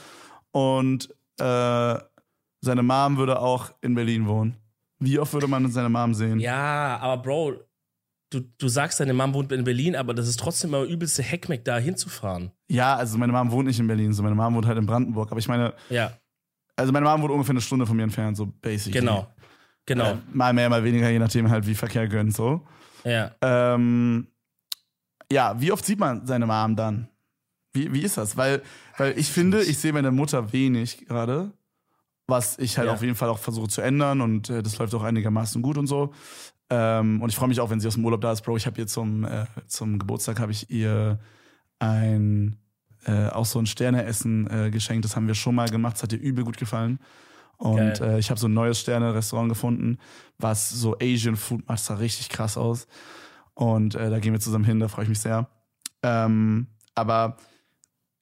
Und 0.53 1.09
äh, 1.39 1.99
seine 2.61 2.83
Mom 2.83 3.17
würde 3.19 3.41
auch 3.41 3.71
in 3.83 3.95
Berlin 3.95 4.27
wohnen. 4.27 4.57
Wie 4.99 5.19
oft 5.19 5.33
würde 5.35 5.49
man 5.49 5.71
seine 5.71 5.89
Mom 5.91 6.15
sehen? 6.15 6.41
Ja, 6.41 6.97
aber 7.01 7.21
Bro, 7.23 7.53
du, 8.31 8.41
du 8.57 8.69
sagst, 8.69 8.99
deine 9.01 9.13
Mom 9.13 9.35
wohnt 9.35 9.53
in 9.53 9.65
Berlin, 9.65 9.95
aber 9.97 10.15
das 10.15 10.27
ist 10.29 10.39
trotzdem 10.41 10.71
mal 10.71 10.87
übelste 10.89 11.23
Heckmeck, 11.23 11.65
da 11.65 11.77
hinzufahren. 11.79 12.53
Ja, 12.71 12.97
also 12.97 13.19
meine 13.19 13.33
Mom 13.33 13.51
wohnt 13.51 13.67
nicht 13.67 13.79
in 13.81 13.87
Berlin, 13.87 14.13
so 14.13 14.23
meine 14.23 14.35
Mom 14.35 14.55
wohnt 14.55 14.67
halt 14.67 14.79
in 14.79 14.87
Brandenburg. 14.87 15.31
Aber 15.31 15.39
ich 15.41 15.49
meine, 15.49 15.75
Ja, 15.91 16.13
also 16.77 16.93
meine 16.93 17.05
Mom 17.07 17.23
wohnt 17.23 17.33
ungefähr 17.33 17.53
eine 17.53 17.61
Stunde 17.61 17.87
von 17.87 17.97
mir 17.97 18.03
entfernt, 18.05 18.37
so 18.37 18.47
basic. 18.47 18.93
genau. 18.93 19.27
Genau. 19.87 20.13
Äh, 20.13 20.17
mal 20.33 20.53
mehr, 20.53 20.69
mal 20.69 20.85
weniger, 20.85 21.09
je 21.11 21.19
nachdem 21.19 21.49
halt, 21.51 21.67
wie 21.67 21.75
Verkehr 21.75 22.09
gönnt, 22.09 22.35
so. 22.35 22.67
Ja. 23.05 23.33
Ähm, 23.41 24.27
ja, 25.31 25.61
wie 25.61 25.73
oft 25.73 25.85
sieht 25.85 25.99
man 25.99 26.27
seine 26.27 26.47
Mom 26.47 26.77
dann? 26.77 27.09
Wie, 27.73 27.93
wie 27.93 28.03
ist 28.03 28.17
das? 28.17 28.37
Weil, 28.37 28.63
weil 28.99 29.19
ich 29.19 29.31
finde, 29.31 29.63
ich 29.63 29.79
sehe 29.79 29.93
meine 29.93 30.11
Mutter 30.11 30.53
wenig 30.53 31.07
gerade, 31.07 31.53
was 32.27 32.59
ich 32.59 32.79
halt 32.79 32.89
Ja. 32.89 32.95
auf 32.95 33.03
jeden 33.03 33.15
Fall 33.15 33.29
auch 33.29 33.39
versuche 33.39 33.69
zu 33.69 33.81
ändern 33.81 34.21
und 34.21 34.51
äh, 34.51 34.63
das 34.63 34.79
läuft 34.79 34.95
auch 34.95 35.03
einigermaßen 35.03 35.63
gut 35.63 35.79
und 35.79 35.87
so. 35.87 36.13
Ähm, 36.69 37.23
und 37.23 37.29
ich 37.29 37.37
freue 37.37 37.49
mich 37.49 37.61
auch, 37.61 37.71
wenn 37.71 37.79
sie 37.79 37.87
aus 37.87 37.95
dem 37.95 38.05
Urlaub 38.05 38.21
da 38.21 38.33
ist, 38.33 38.41
Bro. 38.43 38.57
Ich 38.57 38.67
habe 38.67 38.81
ihr 38.81 38.87
zum, 38.89 39.25
äh, 39.25 39.45
zum 39.69 39.99
Geburtstag 40.01 40.41
habe 40.41 40.51
ich 40.51 40.69
ihr 40.71 41.21
ein 41.79 42.57
äh, 43.05 43.29
auch 43.29 43.47
so 43.47 43.61
ein 43.61 43.67
Sterneessen 43.67 44.51
äh, 44.51 44.71
geschenkt. 44.71 45.05
Das 45.05 45.15
haben 45.15 45.29
wir 45.29 45.35
schon 45.37 45.55
mal 45.55 45.69
gemacht. 45.69 45.95
Das 45.95 46.03
hat 46.03 46.13
ihr 46.13 46.21
übel 46.21 46.43
gut 46.45 46.57
gefallen. 46.57 46.99
Und 47.59 48.01
äh, 48.01 48.19
ich 48.19 48.31
habe 48.31 48.39
so 48.39 48.49
ein 48.49 48.55
neues 48.55 48.81
Sterne-Restaurant 48.81 49.49
gefunden, 49.49 49.99
was 50.39 50.71
so 50.71 50.97
Asian 51.01 51.37
Food 51.37 51.67
macht. 51.69 51.81
Sah 51.81 51.95
richtig 51.95 52.29
krass 52.29 52.57
aus. 52.57 52.87
Und 53.55 53.95
äh, 53.95 54.11
da 54.11 54.19
gehen 54.19 54.33
wir 54.33 54.41
zusammen 54.41 54.65
hin, 54.65 54.81
da 54.81 54.89
freue 54.89 55.05
ich 55.05 55.09
mich 55.09 55.21
sehr. 55.21 55.49
Ähm, 56.03 56.67
aber, 56.95 57.39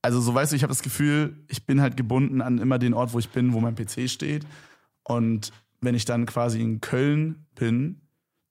also 0.02 0.20
so 0.20 0.34
weißt 0.34 0.52
du, 0.52 0.56
ich 0.56 0.62
habe 0.62 0.70
das 0.70 0.82
Gefühl, 0.82 1.44
ich 1.48 1.66
bin 1.66 1.80
halt 1.80 1.96
gebunden 1.96 2.40
an 2.40 2.58
immer 2.58 2.78
den 2.78 2.94
Ort, 2.94 3.12
wo 3.12 3.18
ich 3.18 3.30
bin, 3.30 3.52
wo 3.52 3.60
mein 3.60 3.74
PC 3.74 4.08
steht. 4.08 4.46
Und 5.02 5.52
wenn 5.80 5.94
ich 5.94 6.04
dann 6.04 6.26
quasi 6.26 6.60
in 6.60 6.80
Köln 6.80 7.46
bin, 7.54 8.02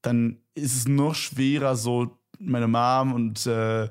dann 0.01 0.39
ist 0.55 0.75
es 0.75 0.87
noch 0.87 1.15
schwerer, 1.15 1.75
so 1.75 2.17
meine 2.39 2.67
Mom 2.67 3.13
und 3.13 3.47
äh, 3.47 3.89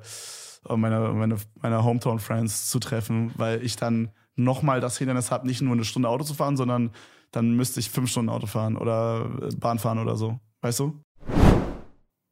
meine, 0.69 1.09
meine, 1.13 1.37
meine 1.61 1.83
Hometown-Friends 1.83 2.69
zu 2.69 2.79
treffen, 2.79 3.33
weil 3.37 3.65
ich 3.65 3.77
dann 3.77 4.11
nochmal 4.37 4.81
das 4.81 4.99
Hindernis 4.99 5.31
habe, 5.31 5.47
nicht 5.47 5.61
nur 5.63 5.73
eine 5.73 5.85
Stunde 5.85 6.09
Auto 6.09 6.25
zu 6.25 6.35
fahren, 6.35 6.57
sondern 6.57 6.91
dann 7.31 7.53
müsste 7.53 7.81
ich 7.81 7.91
fünf 7.91 8.11
Stunden 8.11 8.29
Auto 8.29 8.47
fahren 8.47 8.77
oder 8.77 9.31
äh, 9.43 9.55
Bahn 9.57 9.79
fahren 9.79 9.99
oder 9.99 10.17
so. 10.17 10.39
Weißt 10.61 10.81
du? 10.81 11.01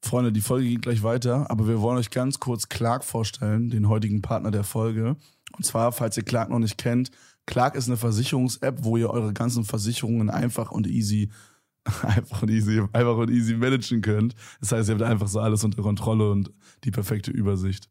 Freunde, 0.03 0.33
die 0.33 0.41
Folge 0.41 0.69
geht 0.69 0.83
gleich 0.83 1.03
weiter, 1.03 1.51
aber 1.51 1.69
wir 1.69 1.81
wollen 1.81 1.99
euch 1.99 2.11
ganz 2.11 2.41
kurz 2.41 2.69
Clark 2.69 3.05
vorstellen, 3.05 3.71
den 3.71 3.89
heutigen 3.89 4.23
Partner 4.23 4.51
der 4.51 4.65
Folge. 4.65 5.17
Und 5.57 5.65
zwar, 5.65 5.93
falls 5.93 6.17
ihr 6.17 6.23
Clark 6.23 6.51
noch 6.51 6.59
nicht 6.59 6.79
kennt, 6.79 7.11
Clark 7.47 7.75
ist 7.75 7.89
eine 7.89 7.97
Versicherungs-App, 7.97 8.85
wo 8.85 8.97
ihr 8.97 9.11
eure 9.11 9.33
ganzen 9.33 9.65
Versicherungen 9.65 10.31
einfach 10.31 10.71
und 10.71 10.87
easy, 10.87 11.31
einfach 12.03 12.43
und 12.43 12.51
easy, 12.51 12.83
einfach 12.93 13.17
und 13.17 13.31
easy 13.31 13.55
managen 13.55 14.01
könnt. 14.01 14.35
Das 14.61 14.73
heißt, 14.73 14.89
ihr 14.89 14.95
habt 14.95 15.03
einfach 15.03 15.29
so 15.29 15.41
alles 15.41 15.65
unter 15.65 15.83
Kontrolle 15.83 16.31
und 16.31 16.53
die 16.85 16.91
perfekte 16.91 17.31
Übersicht. 17.31 17.91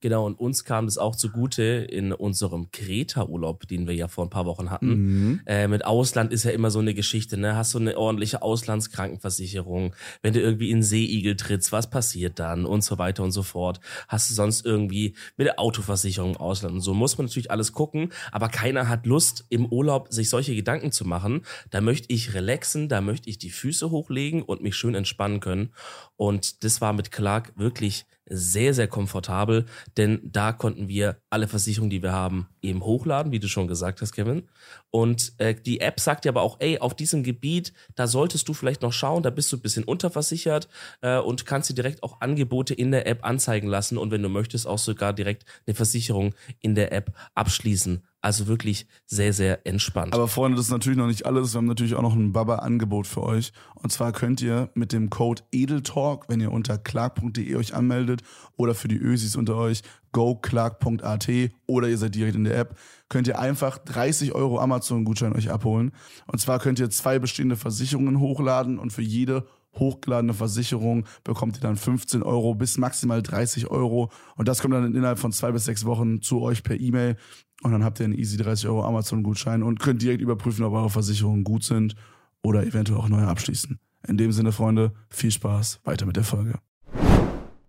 Genau, 0.00 0.24
und 0.24 0.38
uns 0.38 0.64
kam 0.64 0.86
das 0.86 0.96
auch 0.96 1.14
zugute 1.14 1.62
in 1.62 2.12
unserem 2.12 2.70
Kreta-Urlaub, 2.70 3.68
den 3.68 3.86
wir 3.86 3.94
ja 3.94 4.08
vor 4.08 4.24
ein 4.24 4.30
paar 4.30 4.46
Wochen 4.46 4.70
hatten. 4.70 4.88
Mhm. 4.88 5.40
Äh, 5.44 5.68
mit 5.68 5.84
Ausland 5.84 6.32
ist 6.32 6.44
ja 6.44 6.52
immer 6.52 6.70
so 6.70 6.78
eine 6.78 6.94
Geschichte, 6.94 7.36
ne? 7.36 7.54
Hast 7.54 7.74
du 7.74 7.78
eine 7.78 7.98
ordentliche 7.98 8.40
Auslandskrankenversicherung? 8.40 9.94
Wenn 10.22 10.32
du 10.32 10.40
irgendwie 10.40 10.70
in 10.70 10.78
den 10.78 10.82
Seeigel 10.82 11.36
trittst, 11.36 11.70
was 11.72 11.90
passiert 11.90 12.38
dann? 12.38 12.64
Und 12.64 12.82
so 12.82 12.96
weiter 12.96 13.22
und 13.22 13.32
so 13.32 13.42
fort. 13.42 13.80
Hast 14.08 14.30
du 14.30 14.34
sonst 14.34 14.64
irgendwie 14.64 15.14
mit 15.36 15.46
der 15.46 15.60
Autoversicherung 15.60 16.30
im 16.30 16.36
Ausland 16.38 16.74
und 16.74 16.80
so? 16.80 16.94
Muss 16.94 17.18
man 17.18 17.26
natürlich 17.26 17.50
alles 17.50 17.72
gucken, 17.72 18.10
aber 18.32 18.48
keiner 18.48 18.88
hat 18.88 19.04
Lust, 19.04 19.44
im 19.50 19.66
Urlaub 19.66 20.08
sich 20.10 20.30
solche 20.30 20.54
Gedanken 20.54 20.92
zu 20.92 21.04
machen. 21.04 21.42
Da 21.70 21.80
möchte 21.80 22.12
ich 22.12 22.32
relaxen, 22.32 22.88
da 22.88 23.00
möchte 23.02 23.28
ich 23.28 23.38
die 23.38 23.50
Füße 23.50 23.90
hochlegen 23.90 24.42
und 24.42 24.62
mich 24.62 24.76
schön 24.76 24.94
entspannen 24.94 25.40
können. 25.40 25.74
Und 26.16 26.64
das 26.64 26.80
war 26.80 26.94
mit 26.94 27.10
Clark 27.10 27.52
wirklich 27.56 28.06
sehr, 28.30 28.72
sehr 28.72 28.88
komfortabel, 28.88 29.66
denn 29.96 30.20
da 30.22 30.52
konnten 30.52 30.88
wir 30.88 31.20
alle 31.28 31.48
Versicherungen, 31.48 31.90
die 31.90 32.02
wir 32.02 32.12
haben, 32.12 32.48
eben 32.62 32.82
hochladen, 32.82 33.32
wie 33.32 33.40
du 33.40 33.48
schon 33.48 33.68
gesagt 33.68 34.00
hast, 34.00 34.12
Kevin. 34.12 34.48
Und 34.90 35.32
äh, 35.38 35.54
die 35.54 35.80
App 35.80 36.00
sagt 36.00 36.24
dir 36.24 36.30
aber 36.30 36.42
auch, 36.42 36.56
ey, 36.60 36.78
auf 36.78 36.94
diesem 36.94 37.22
Gebiet, 37.22 37.72
da 37.96 38.06
solltest 38.06 38.48
du 38.48 38.54
vielleicht 38.54 38.82
noch 38.82 38.92
schauen, 38.92 39.22
da 39.22 39.30
bist 39.30 39.52
du 39.52 39.56
ein 39.56 39.62
bisschen 39.62 39.84
unterversichert 39.84 40.68
äh, 41.02 41.18
und 41.18 41.44
kannst 41.44 41.68
dir 41.68 41.74
direkt 41.74 42.02
auch 42.02 42.20
Angebote 42.20 42.72
in 42.72 42.92
der 42.92 43.06
App 43.06 43.24
anzeigen 43.24 43.68
lassen 43.68 43.98
und 43.98 44.10
wenn 44.10 44.22
du 44.22 44.28
möchtest, 44.28 44.66
auch 44.66 44.78
sogar 44.78 45.12
direkt 45.12 45.44
eine 45.66 45.74
Versicherung 45.74 46.34
in 46.60 46.74
der 46.74 46.92
App 46.92 47.12
abschließen. 47.34 48.02
Also 48.22 48.48
wirklich 48.48 48.86
sehr, 49.06 49.32
sehr 49.32 49.66
entspannt. 49.66 50.12
Aber 50.12 50.28
Freunde, 50.28 50.56
das 50.56 50.66
ist 50.66 50.72
natürlich 50.72 50.98
noch 50.98 51.06
nicht 51.06 51.24
alles. 51.24 51.54
Wir 51.54 51.58
haben 51.58 51.66
natürlich 51.66 51.94
auch 51.94 52.02
noch 52.02 52.14
ein 52.14 52.32
Baba-Angebot 52.32 53.06
für 53.06 53.22
euch. 53.22 53.52
Und 53.74 53.92
zwar 53.92 54.12
könnt 54.12 54.42
ihr 54.42 54.68
mit 54.74 54.92
dem 54.92 55.08
Code 55.08 55.42
EDELTALK, 55.52 56.28
wenn 56.28 56.40
ihr 56.40 56.52
unter 56.52 56.76
clark.de 56.76 57.56
euch 57.56 57.74
anmeldet 57.74 58.22
oder 58.56 58.74
für 58.74 58.88
die 58.88 58.98
Ösis 58.98 59.36
unter 59.36 59.56
euch 59.56 59.82
goclark.at 60.12 61.28
oder 61.66 61.88
ihr 61.88 61.96
seid 61.96 62.14
direkt 62.14 62.36
in 62.36 62.44
der 62.44 62.58
App, 62.58 62.76
könnt 63.08 63.26
ihr 63.26 63.38
einfach 63.38 63.78
30 63.78 64.34
Euro 64.34 64.58
Amazon-Gutschein 64.58 65.34
euch 65.34 65.50
abholen. 65.50 65.92
Und 66.26 66.40
zwar 66.40 66.58
könnt 66.58 66.78
ihr 66.78 66.90
zwei 66.90 67.18
bestehende 67.18 67.56
Versicherungen 67.56 68.20
hochladen 68.20 68.78
und 68.78 68.92
für 68.92 69.02
jede 69.02 69.46
hochgeladene 69.74 70.34
Versicherung 70.34 71.06
bekommt 71.24 71.56
ihr 71.56 71.60
dann 71.60 71.76
15 71.76 72.22
Euro 72.22 72.54
bis 72.54 72.78
maximal 72.78 73.22
30 73.22 73.68
Euro. 73.70 74.10
Und 74.36 74.48
das 74.48 74.60
kommt 74.60 74.74
dann 74.74 74.94
innerhalb 74.94 75.18
von 75.18 75.32
zwei 75.32 75.52
bis 75.52 75.64
sechs 75.64 75.84
Wochen 75.84 76.22
zu 76.22 76.42
euch 76.42 76.62
per 76.62 76.78
E-Mail. 76.78 77.16
Und 77.62 77.72
dann 77.72 77.84
habt 77.84 78.00
ihr 78.00 78.04
einen 78.04 78.14
easy 78.14 78.36
30 78.36 78.68
Euro 78.68 78.84
Amazon-Gutschein 78.84 79.62
und 79.62 79.80
könnt 79.80 80.02
direkt 80.02 80.22
überprüfen, 80.22 80.64
ob 80.64 80.72
eure 80.72 80.90
Versicherungen 80.90 81.44
gut 81.44 81.62
sind 81.62 81.94
oder 82.42 82.64
eventuell 82.66 82.98
auch 82.98 83.08
neue 83.08 83.26
abschließen. 83.26 83.78
In 84.08 84.16
dem 84.16 84.32
Sinne, 84.32 84.52
Freunde, 84.52 84.92
viel 85.10 85.30
Spaß. 85.30 85.80
Weiter 85.84 86.06
mit 86.06 86.16
der 86.16 86.24
Folge. 86.24 86.58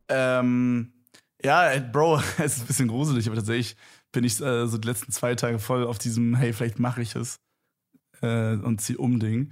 Ähm, 0.07 0.93
ja, 1.43 1.77
Bro, 1.79 2.21
es 2.37 2.57
ist 2.57 2.61
ein 2.61 2.67
bisschen 2.67 2.87
gruselig, 2.87 3.27
aber 3.27 3.35
tatsächlich 3.35 3.75
bin 4.11 4.23
ich 4.23 4.39
äh, 4.41 4.67
so 4.67 4.77
die 4.77 4.87
letzten 4.87 5.11
zwei 5.11 5.35
Tage 5.35 5.59
voll 5.59 5.85
auf 5.85 5.97
diesem, 5.97 6.35
hey, 6.35 6.53
vielleicht 6.53 6.79
mache 6.79 7.01
ich 7.01 7.15
es 7.15 7.39
äh, 8.21 8.55
und 8.55 8.81
zieh 8.81 8.95
um 8.95 9.19
Ding. 9.19 9.51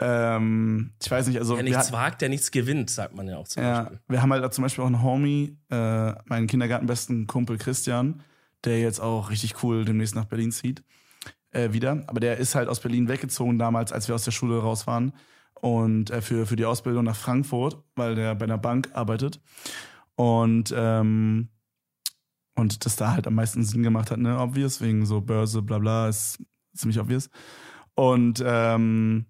Ähm, 0.00 0.92
ich 1.02 1.10
weiß 1.10 1.26
nicht, 1.28 1.38
also 1.38 1.56
Wer 1.56 1.62
nichts 1.62 1.92
wagt, 1.92 2.22
der 2.22 2.30
nichts 2.30 2.50
gewinnt, 2.50 2.88
sagt 2.88 3.14
man 3.14 3.28
ja 3.28 3.36
auch 3.36 3.46
zum 3.46 3.62
ja, 3.62 3.82
Beispiel. 3.82 4.00
wir 4.08 4.22
haben 4.22 4.32
halt 4.32 4.54
zum 4.54 4.62
Beispiel 4.62 4.82
auch 4.82 4.88
einen 4.88 5.02
Homie, 5.02 5.58
äh, 5.70 6.12
meinen 6.24 6.46
Kindergartenbesten 6.46 7.26
Kumpel 7.26 7.58
Christian, 7.58 8.22
der 8.64 8.80
jetzt 8.80 9.00
auch 9.00 9.30
richtig 9.30 9.62
cool 9.62 9.84
demnächst 9.84 10.14
nach 10.14 10.24
Berlin 10.24 10.52
zieht. 10.52 10.82
Äh, 11.50 11.72
wieder. 11.72 12.04
Aber 12.06 12.20
der 12.20 12.38
ist 12.38 12.54
halt 12.54 12.68
aus 12.68 12.80
Berlin 12.80 13.08
weggezogen 13.08 13.58
damals, 13.58 13.92
als 13.92 14.08
wir 14.08 14.14
aus 14.14 14.24
der 14.24 14.30
Schule 14.30 14.60
raus 14.60 14.86
waren. 14.86 15.12
Und 15.54 16.10
äh, 16.10 16.22
für, 16.22 16.46
für 16.46 16.56
die 16.56 16.64
Ausbildung 16.64 17.04
nach 17.04 17.16
Frankfurt, 17.16 17.82
weil 17.96 18.14
der 18.14 18.34
bei 18.34 18.44
einer 18.44 18.56
Bank 18.56 18.88
arbeitet. 18.94 19.40
Und, 20.14 20.72
ähm, 20.76 21.48
und 22.54 22.86
das 22.86 22.96
da 22.96 23.12
halt 23.12 23.26
am 23.26 23.34
meisten 23.34 23.64
Sinn 23.64 23.82
gemacht 23.82 24.10
hat, 24.10 24.18
ne, 24.18 24.38
obvious, 24.38 24.80
wegen 24.80 25.04
so 25.04 25.20
Börse, 25.20 25.60
bla 25.60 25.78
bla, 25.78 26.08
ist 26.08 26.38
ziemlich 26.74 27.00
obvious. 27.00 27.28
Und 27.94 28.42
ähm, 28.46 29.26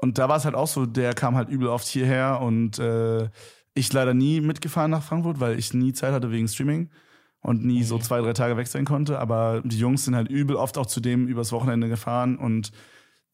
und 0.00 0.18
da 0.18 0.28
war 0.28 0.36
es 0.36 0.44
halt 0.44 0.54
auch 0.54 0.68
so, 0.68 0.86
der 0.86 1.14
kam 1.14 1.36
halt 1.36 1.48
übel 1.48 1.68
oft 1.68 1.86
hierher 1.86 2.40
und 2.40 2.78
äh, 2.78 3.28
ich 3.74 3.92
leider 3.92 4.14
nie 4.14 4.40
mitgefahren 4.40 4.90
nach 4.90 5.02
Frankfurt, 5.02 5.40
weil 5.40 5.58
ich 5.58 5.74
nie 5.74 5.92
Zeit 5.92 6.12
hatte 6.12 6.30
wegen 6.30 6.48
Streaming 6.48 6.90
und 7.40 7.64
nie 7.64 7.82
so 7.82 7.98
zwei, 7.98 8.20
drei 8.20 8.32
Tage 8.32 8.56
weg 8.56 8.66
sein 8.66 8.84
konnte. 8.84 9.18
Aber 9.18 9.62
die 9.64 9.78
Jungs 9.78 10.04
sind 10.04 10.16
halt 10.16 10.28
übel 10.28 10.56
oft 10.56 10.78
auch 10.78 10.86
zu 10.86 11.00
dem 11.00 11.28
übers 11.28 11.52
Wochenende 11.52 11.88
gefahren 11.88 12.36
und 12.36 12.72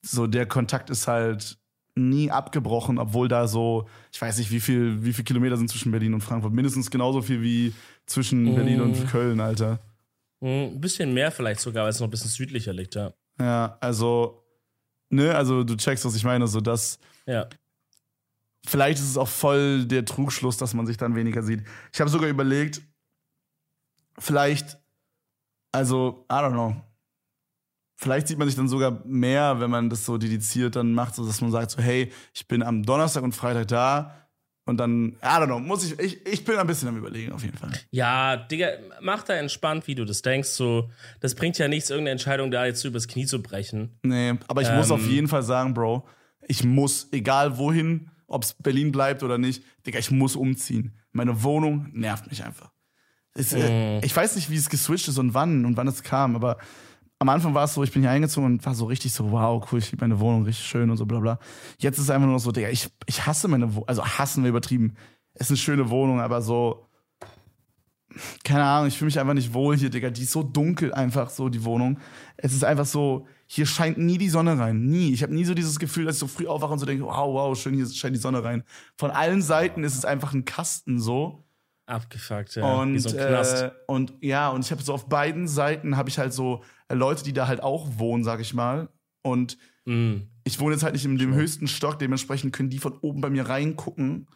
so 0.02 0.26
der 0.26 0.46
Kontakt 0.46 0.90
ist 0.90 1.06
halt 1.06 1.58
nie 1.94 2.30
abgebrochen, 2.30 2.98
obwohl 2.98 3.28
da 3.28 3.46
so, 3.46 3.86
ich 4.12 4.20
weiß 4.20 4.38
nicht, 4.38 4.50
wie 4.50 4.60
viel, 4.60 5.04
wie 5.04 5.12
viel 5.12 5.24
Kilometer 5.24 5.56
sind 5.56 5.68
zwischen 5.68 5.92
Berlin 5.92 6.14
und 6.14 6.22
Frankfurt. 6.22 6.52
Mindestens 6.52 6.90
genauso 6.90 7.22
viel 7.22 7.42
wie 7.42 7.74
zwischen 8.06 8.54
Berlin 8.54 8.80
und 8.80 9.08
Köln, 9.08 9.40
Alter. 9.40 9.78
Hm, 10.40 10.74
Ein 10.74 10.80
bisschen 10.80 11.12
mehr 11.12 11.30
vielleicht 11.30 11.60
sogar, 11.60 11.84
weil 11.84 11.90
es 11.90 12.00
noch 12.00 12.08
ein 12.08 12.10
bisschen 12.10 12.30
südlicher 12.30 12.72
liegt, 12.72 12.94
ja. 12.94 13.12
Ja, 13.38 13.76
also, 13.80 14.41
ne, 15.12 15.34
also 15.34 15.62
du 15.62 15.76
checkst, 15.76 16.04
was 16.04 16.14
ich 16.16 16.24
meine, 16.24 16.46
so 16.48 16.60
dass 16.60 16.98
Ja. 17.26 17.48
vielleicht 18.66 18.98
ist 18.98 19.08
es 19.10 19.16
auch 19.16 19.28
voll 19.28 19.84
der 19.84 20.04
Trugschluss, 20.04 20.56
dass 20.56 20.74
man 20.74 20.86
sich 20.86 20.96
dann 20.96 21.14
weniger 21.14 21.42
sieht. 21.42 21.62
Ich 21.92 22.00
habe 22.00 22.10
sogar 22.10 22.28
überlegt, 22.28 22.82
vielleicht, 24.18 24.78
also, 25.72 26.26
I 26.30 26.34
don't 26.34 26.52
know, 26.52 26.76
vielleicht 27.96 28.28
sieht 28.28 28.38
man 28.38 28.48
sich 28.48 28.56
dann 28.56 28.68
sogar 28.68 29.02
mehr, 29.04 29.60
wenn 29.60 29.70
man 29.70 29.88
das 29.90 30.04
so 30.04 30.18
dediziert 30.18 30.76
dann 30.76 30.92
macht, 30.92 31.14
so 31.14 31.26
dass 31.26 31.40
man 31.40 31.50
sagt 31.50 31.70
so, 31.72 31.82
hey, 31.82 32.12
ich 32.34 32.46
bin 32.48 32.62
am 32.62 32.82
Donnerstag 32.82 33.22
und 33.22 33.34
Freitag 33.34 33.68
da 33.68 34.21
und 34.64 34.76
dann, 34.78 35.08
I 35.22 35.26
don't 35.26 35.46
know, 35.46 35.58
muss 35.58 35.84
ich, 35.84 35.98
ich, 35.98 36.26
ich 36.26 36.44
bin 36.44 36.56
ein 36.56 36.66
bisschen 36.66 36.88
am 36.88 36.96
überlegen 36.96 37.32
auf 37.32 37.42
jeden 37.42 37.56
Fall. 37.58 37.72
Ja, 37.90 38.36
Digga, 38.36 38.68
mach 39.00 39.22
da 39.24 39.34
entspannt, 39.34 39.86
wie 39.86 39.94
du 39.94 40.04
das 40.04 40.22
denkst. 40.22 40.50
So, 40.50 40.90
das 41.20 41.34
bringt 41.34 41.58
ja 41.58 41.68
nichts, 41.68 41.90
irgendeine 41.90 42.12
Entscheidung 42.12 42.50
da 42.50 42.64
jetzt 42.66 42.84
übers 42.84 43.08
Knie 43.08 43.26
zu 43.26 43.42
brechen. 43.42 43.98
Nee, 44.02 44.34
aber 44.48 44.62
ich 44.62 44.70
muss 44.72 44.90
Ähm. 44.90 44.96
auf 44.96 45.06
jeden 45.06 45.28
Fall 45.28 45.42
sagen, 45.42 45.74
Bro, 45.74 46.06
ich 46.46 46.62
muss, 46.64 47.08
egal 47.12 47.58
wohin, 47.58 48.10
ob 48.26 48.44
es 48.44 48.54
Berlin 48.54 48.92
bleibt 48.92 49.22
oder 49.22 49.36
nicht, 49.38 49.62
Digga, 49.86 49.98
ich 49.98 50.10
muss 50.10 50.36
umziehen. 50.36 50.96
Meine 51.12 51.42
Wohnung 51.42 51.88
nervt 51.92 52.30
mich 52.30 52.44
einfach. 52.44 52.70
Es, 53.34 53.52
äh, 53.52 53.98
ich 54.04 54.14
weiß 54.14 54.36
nicht, 54.36 54.50
wie 54.50 54.56
es 54.56 54.68
geswitcht 54.70 55.08
ist 55.08 55.18
und 55.18 55.34
wann 55.34 55.64
und 55.64 55.76
wann 55.76 55.88
es 55.88 56.02
kam, 56.02 56.36
aber 56.36 56.58
am 57.22 57.28
Anfang 57.28 57.54
war 57.54 57.64
es 57.64 57.74
so, 57.74 57.84
ich 57.84 57.92
bin 57.92 58.02
hier 58.02 58.10
eingezogen 58.10 58.46
und 58.46 58.66
war 58.66 58.74
so 58.74 58.86
richtig 58.86 59.12
so, 59.12 59.30
wow, 59.30 59.64
cool, 59.70 59.78
ich 59.78 59.92
liebe 59.92 60.02
meine 60.02 60.18
Wohnung, 60.18 60.42
richtig 60.42 60.66
schön 60.66 60.90
und 60.90 60.96
so, 60.96 61.06
bla 61.06 61.20
bla. 61.20 61.38
Jetzt 61.78 61.98
ist 61.98 62.04
es 62.04 62.10
einfach 62.10 62.26
nur 62.26 62.40
so, 62.40 62.50
Digga, 62.50 62.68
ich, 62.68 62.88
ich 63.06 63.24
hasse 63.24 63.46
meine 63.46 63.72
Wohnung, 63.72 63.88
also 63.88 64.04
hassen 64.04 64.42
wir 64.42 64.50
übertrieben. 64.50 64.94
Es 65.32 65.42
ist 65.42 65.50
eine 65.52 65.56
schöne 65.58 65.90
Wohnung, 65.90 66.20
aber 66.20 66.42
so, 66.42 66.88
keine 68.42 68.64
Ahnung, 68.64 68.88
ich 68.88 68.98
fühle 68.98 69.06
mich 69.06 69.20
einfach 69.20 69.34
nicht 69.34 69.54
wohl 69.54 69.76
hier, 69.76 69.88
Digga. 69.88 70.10
Die 70.10 70.24
ist 70.24 70.32
so 70.32 70.42
dunkel 70.42 70.92
einfach, 70.92 71.30
so 71.30 71.48
die 71.48 71.64
Wohnung. 71.64 72.00
Es 72.36 72.54
ist 72.54 72.64
einfach 72.64 72.86
so, 72.86 73.28
hier 73.46 73.66
scheint 73.66 73.98
nie 73.98 74.18
die 74.18 74.28
Sonne 74.28 74.58
rein. 74.58 74.86
Nie. 74.86 75.12
Ich 75.12 75.22
habe 75.22 75.32
nie 75.32 75.44
so 75.44 75.54
dieses 75.54 75.78
Gefühl, 75.78 76.06
dass 76.06 76.16
ich 76.16 76.20
so 76.20 76.26
früh 76.26 76.48
aufwache 76.48 76.72
und 76.72 76.80
so 76.80 76.86
denke, 76.86 77.04
wow, 77.04 77.32
wow, 77.32 77.56
schön, 77.56 77.74
hier 77.74 77.86
scheint 77.88 78.16
die 78.16 78.20
Sonne 78.20 78.42
rein. 78.42 78.64
Von 78.96 79.12
allen 79.12 79.42
Seiten 79.42 79.84
ist 79.84 79.96
es 79.96 80.04
einfach 80.04 80.34
ein 80.34 80.44
Kasten 80.44 80.98
so. 80.98 81.44
Abgefuckt, 81.86 82.54
ja. 82.54 82.62
Und, 82.80 82.94
Wie 82.94 82.98
so 83.00 83.16
äh, 83.16 83.70
und 83.86 84.14
ja, 84.20 84.48
und 84.50 84.64
ich 84.64 84.70
habe 84.70 84.82
so 84.82 84.94
auf 84.94 85.08
beiden 85.08 85.48
Seiten 85.48 85.96
habe 85.96 86.08
ich 86.08 86.18
halt 86.18 86.32
so 86.32 86.62
äh, 86.88 86.94
Leute, 86.94 87.24
die 87.24 87.32
da 87.32 87.48
halt 87.48 87.62
auch 87.62 87.88
wohnen, 87.98 88.24
sag 88.24 88.40
ich 88.40 88.54
mal. 88.54 88.88
Und 89.22 89.58
Mhm. 89.84 90.28
ich 90.44 90.60
wohne 90.60 90.74
jetzt 90.74 90.84
halt 90.84 90.92
nicht 90.94 91.04
in 91.04 91.18
dem 91.18 91.34
höchsten 91.34 91.66
Stock, 91.66 91.98
dementsprechend 91.98 92.52
können 92.54 92.70
die 92.70 92.78
von 92.78 92.96
oben 93.00 93.20
bei 93.20 93.30
mir 93.30 93.48
reingucken. 93.48 94.28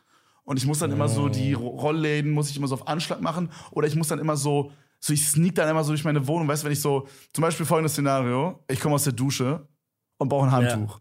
Und 0.42 0.56
ich 0.58 0.66
muss 0.66 0.80
dann 0.80 0.90
immer 0.92 1.08
so 1.08 1.28
die 1.28 1.52
Ro- 1.54 1.68
Rollläden, 1.68 2.32
muss 2.32 2.50
ich 2.50 2.56
immer 2.56 2.66
so 2.68 2.74
auf 2.74 2.88
Anschlag 2.88 3.20
machen. 3.20 3.50
Oder 3.70 3.86
ich 3.86 3.94
muss 3.96 4.08
dann 4.08 4.18
immer 4.18 4.36
so, 4.36 4.72
so 5.00 5.12
ich 5.12 5.26
sneak 5.26 5.54
dann 5.54 5.68
immer 5.68 5.84
so 5.84 5.90
durch 5.92 6.04
meine 6.04 6.26
Wohnung. 6.26 6.46
Weißt 6.48 6.62
du, 6.62 6.66
wenn 6.66 6.72
ich 6.72 6.80
so, 6.80 7.06
zum 7.32 7.42
Beispiel 7.42 7.64
folgendes 7.66 7.92
Szenario, 7.92 8.64
ich 8.68 8.80
komme 8.80 8.94
aus 8.96 9.04
der 9.04 9.12
Dusche 9.12 9.68
und 10.18 10.28
brauche 10.28 10.46
ein 10.46 10.52
Handtuch. 10.52 11.00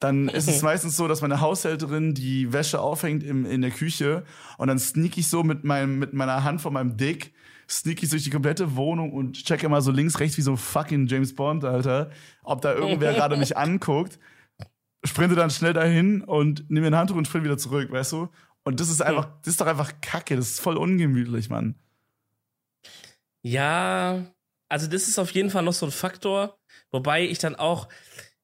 Dann 0.00 0.28
ist 0.28 0.48
es 0.48 0.62
meistens 0.62 0.96
so, 0.96 1.08
dass 1.08 1.22
meine 1.22 1.40
Haushälterin 1.40 2.14
die 2.14 2.52
Wäsche 2.52 2.80
aufhängt 2.80 3.22
im, 3.22 3.44
in 3.46 3.62
der 3.62 3.70
Küche 3.70 4.24
und 4.56 4.68
dann 4.68 4.78
sneak 4.78 5.18
ich 5.18 5.28
so 5.28 5.42
mit, 5.42 5.64
meinem, 5.64 5.98
mit 5.98 6.12
meiner 6.12 6.44
Hand 6.44 6.60
von 6.60 6.72
meinem 6.72 6.96
Dick, 6.96 7.32
sneak 7.68 8.02
ich 8.02 8.10
durch 8.10 8.24
die 8.24 8.30
komplette 8.30 8.76
Wohnung 8.76 9.12
und 9.12 9.44
checke 9.44 9.66
immer 9.66 9.82
so 9.82 9.90
links, 9.90 10.20
rechts 10.20 10.38
wie 10.38 10.42
so 10.42 10.52
ein 10.52 10.56
fucking 10.56 11.06
James 11.06 11.34
Bond, 11.34 11.64
Alter, 11.64 12.10
ob 12.42 12.60
da 12.62 12.74
irgendwer 12.74 13.12
gerade 13.14 13.36
mich 13.36 13.56
anguckt. 13.56 14.18
Sprinte 15.04 15.36
dann 15.36 15.50
schnell 15.50 15.74
dahin 15.74 16.22
und 16.22 16.68
nehme 16.70 16.90
mir 16.90 16.96
ein 16.96 16.98
Handtuch 16.98 17.16
und 17.16 17.26
sprinte 17.26 17.44
wieder 17.44 17.58
zurück, 17.58 17.90
weißt 17.92 18.12
du? 18.12 18.28
Und 18.64 18.80
das 18.80 18.88
ist 18.88 19.00
einfach, 19.00 19.30
das 19.42 19.52
ist 19.52 19.60
doch 19.60 19.66
einfach 19.66 19.92
Kacke, 20.00 20.36
das 20.36 20.50
ist 20.50 20.60
voll 20.60 20.76
ungemütlich, 20.76 21.48
Mann. 21.48 21.76
Ja, 23.42 24.26
also 24.68 24.86
das 24.88 25.08
ist 25.08 25.18
auf 25.18 25.30
jeden 25.30 25.50
Fall 25.50 25.62
noch 25.62 25.72
so 25.72 25.86
ein 25.86 25.92
Faktor, 25.92 26.58
wobei 26.90 27.24
ich 27.24 27.38
dann 27.38 27.54
auch, 27.54 27.88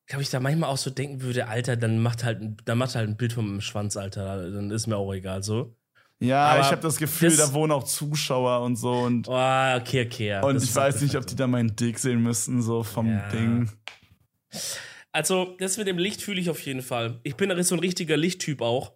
glaube 0.07 0.23
ich, 0.23 0.31
da 0.31 0.40
manchmal 0.40 0.71
auch 0.71 0.77
so 0.77 0.90
denken 0.90 1.23
würde, 1.23 1.47
Alter, 1.49 1.77
dann 1.77 1.99
macht 2.01 2.25
halt, 2.25 2.40
ein- 2.40 2.57
dann 2.64 2.79
macht 2.79 2.95
halt 2.95 3.09
ein 3.09 3.17
Bild 3.17 3.33
von 3.33 3.47
meinem 3.47 3.61
Schwanz, 3.61 3.97
Alter, 3.97 4.51
dann 4.51 4.71
ist 4.71 4.87
mir 4.87 4.97
auch 4.97 5.12
egal 5.12 5.43
so. 5.43 5.77
Ja, 6.21 6.47
Aber 6.47 6.61
ich 6.61 6.71
habe 6.71 6.81
das 6.83 6.97
Gefühl, 6.97 7.31
das- 7.31 7.38
da 7.49 7.53
wohnen 7.55 7.73
auch 7.73 7.85
Zuschauer 7.85 8.62
und 8.62 8.77
so 8.77 8.93
und, 8.93 9.29
Oh, 9.29 9.77
okay, 9.77 10.07
okay. 10.07 10.40
Und 10.43 10.62
ich 10.62 10.75
weiß 10.75 11.01
nicht, 11.03 11.14
der 11.14 11.21
ob 11.21 11.27
die 11.27 11.37
da 11.37 11.47
meinen 11.47 11.75
Dick 11.75 11.99
sehen 11.99 12.23
müssten, 12.23 12.62
so 12.62 12.83
vom 12.83 13.09
Ja. 13.09 13.29
Ding. 13.31 13.71
Also, 15.12 15.55
das 15.59 15.77
mit 15.77 15.87
dem 15.87 15.99
Licht 15.99 16.23
fühle 16.23 16.40
ich 16.40 16.51
auf 16.51 16.61
jeden 16.61 16.83
Fall. 16.83 17.21
Ich 17.23 17.37
bin 17.37 17.51
so 17.62 17.75
ein 17.75 17.81
richtiger 17.81 18.17
Lichttyp 18.17 18.61
auch. 18.61 18.93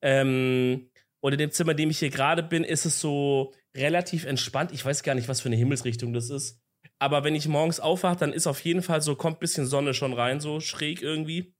Ähm, 0.00 0.88
und 1.20 1.32
in 1.32 1.38
dem 1.38 1.50
Zimmer, 1.52 1.72
in 1.72 1.76
dem 1.76 1.90
ich 1.90 1.98
hier 1.98 2.10
gerade 2.10 2.42
bin, 2.42 2.64
ist 2.64 2.84
es 2.86 3.00
so 3.00 3.52
relativ 3.76 4.24
entspannt. 4.24 4.72
Ich 4.72 4.84
weiß 4.84 5.02
gar 5.02 5.14
nicht, 5.14 5.28
was 5.28 5.40
für 5.40 5.48
eine 5.48 5.56
Himmelsrichtung 5.56 6.12
das 6.12 6.30
ist. 6.30 6.60
Aber 7.02 7.24
wenn 7.24 7.34
ich 7.34 7.48
morgens 7.48 7.80
aufwache, 7.80 8.14
dann 8.14 8.32
ist 8.32 8.46
auf 8.46 8.60
jeden 8.60 8.80
Fall 8.80 9.02
so, 9.02 9.16
kommt 9.16 9.38
ein 9.38 9.40
bisschen 9.40 9.66
Sonne 9.66 9.92
schon 9.92 10.12
rein, 10.12 10.38
so 10.38 10.60
schräg 10.60 11.02
irgendwie. 11.02 11.52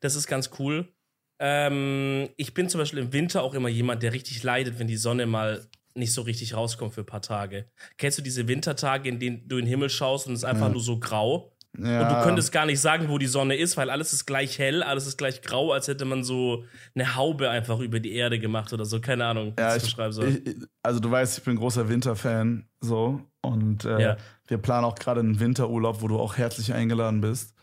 Das 0.00 0.16
ist 0.16 0.26
ganz 0.26 0.50
cool. 0.58 0.92
Ähm, 1.38 2.28
ich 2.36 2.52
bin 2.52 2.68
zum 2.68 2.80
Beispiel 2.80 2.98
im 2.98 3.12
Winter 3.12 3.44
auch 3.44 3.54
immer 3.54 3.68
jemand, 3.68 4.02
der 4.02 4.12
richtig 4.12 4.42
leidet, 4.42 4.80
wenn 4.80 4.88
die 4.88 4.96
Sonne 4.96 5.26
mal 5.26 5.68
nicht 5.94 6.12
so 6.12 6.22
richtig 6.22 6.54
rauskommt 6.54 6.94
für 6.94 7.02
ein 7.02 7.06
paar 7.06 7.22
Tage. 7.22 7.70
Kennst 7.96 8.18
du 8.18 8.22
diese 8.22 8.48
Wintertage, 8.48 9.08
in 9.08 9.20
denen 9.20 9.46
du 9.46 9.56
in 9.56 9.66
den 9.66 9.68
Himmel 9.70 9.88
schaust 9.88 10.26
und 10.26 10.32
es 10.32 10.40
ist 10.40 10.44
einfach 10.44 10.66
Ja. 10.66 10.72
nur 10.72 10.82
so 10.82 10.98
grau? 10.98 11.52
Ja. 11.76 12.02
Und 12.02 12.08
du 12.16 12.22
könntest 12.24 12.50
gar 12.50 12.66
nicht 12.66 12.80
sagen, 12.80 13.08
wo 13.08 13.18
die 13.18 13.26
Sonne 13.26 13.54
ist, 13.56 13.76
weil 13.76 13.90
alles 13.90 14.12
ist 14.12 14.26
gleich 14.26 14.58
hell, 14.58 14.82
alles 14.82 15.06
ist 15.06 15.16
gleich 15.18 15.42
grau, 15.42 15.72
als 15.72 15.86
hätte 15.86 16.04
man 16.06 16.24
so 16.24 16.64
eine 16.94 17.14
Haube 17.14 17.50
einfach 17.50 17.78
über 17.80 18.00
die 18.00 18.12
Erde 18.14 18.38
gemacht 18.40 18.72
oder 18.72 18.84
so. 18.84 19.00
Keine 19.00 19.26
Ahnung, 19.26 19.54
Ja, 19.58 19.76
ich 19.76 19.82
ich, 19.84 19.90
beschreiben 19.90 20.12
soll. 20.12 20.28
ich, 20.44 20.56
also 20.82 20.98
du 20.98 21.10
weißt, 21.10 21.38
ich 21.38 21.44
bin 21.44 21.56
großer 21.56 21.88
Winterfan, 21.88 22.66
so 22.80 23.20
und 23.42 23.84
äh, 23.84 24.00
Ja. 24.00 24.16
wir 24.46 24.58
planen 24.58 24.84
auch 24.86 24.96
gerade 24.96 25.20
einen 25.20 25.38
Winterurlaub, 25.40 26.00
wo 26.02 26.08
du 26.08 26.18
auch 26.18 26.36
herzlich 26.36 26.72
eingeladen 26.72 27.20
bist 27.20 27.54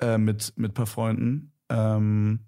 äh, 0.00 0.18
mit 0.18 0.52
mit 0.56 0.72
ein 0.72 0.74
paar 0.74 0.86
Freunden. 0.86 1.52
Ähm, 1.70 2.40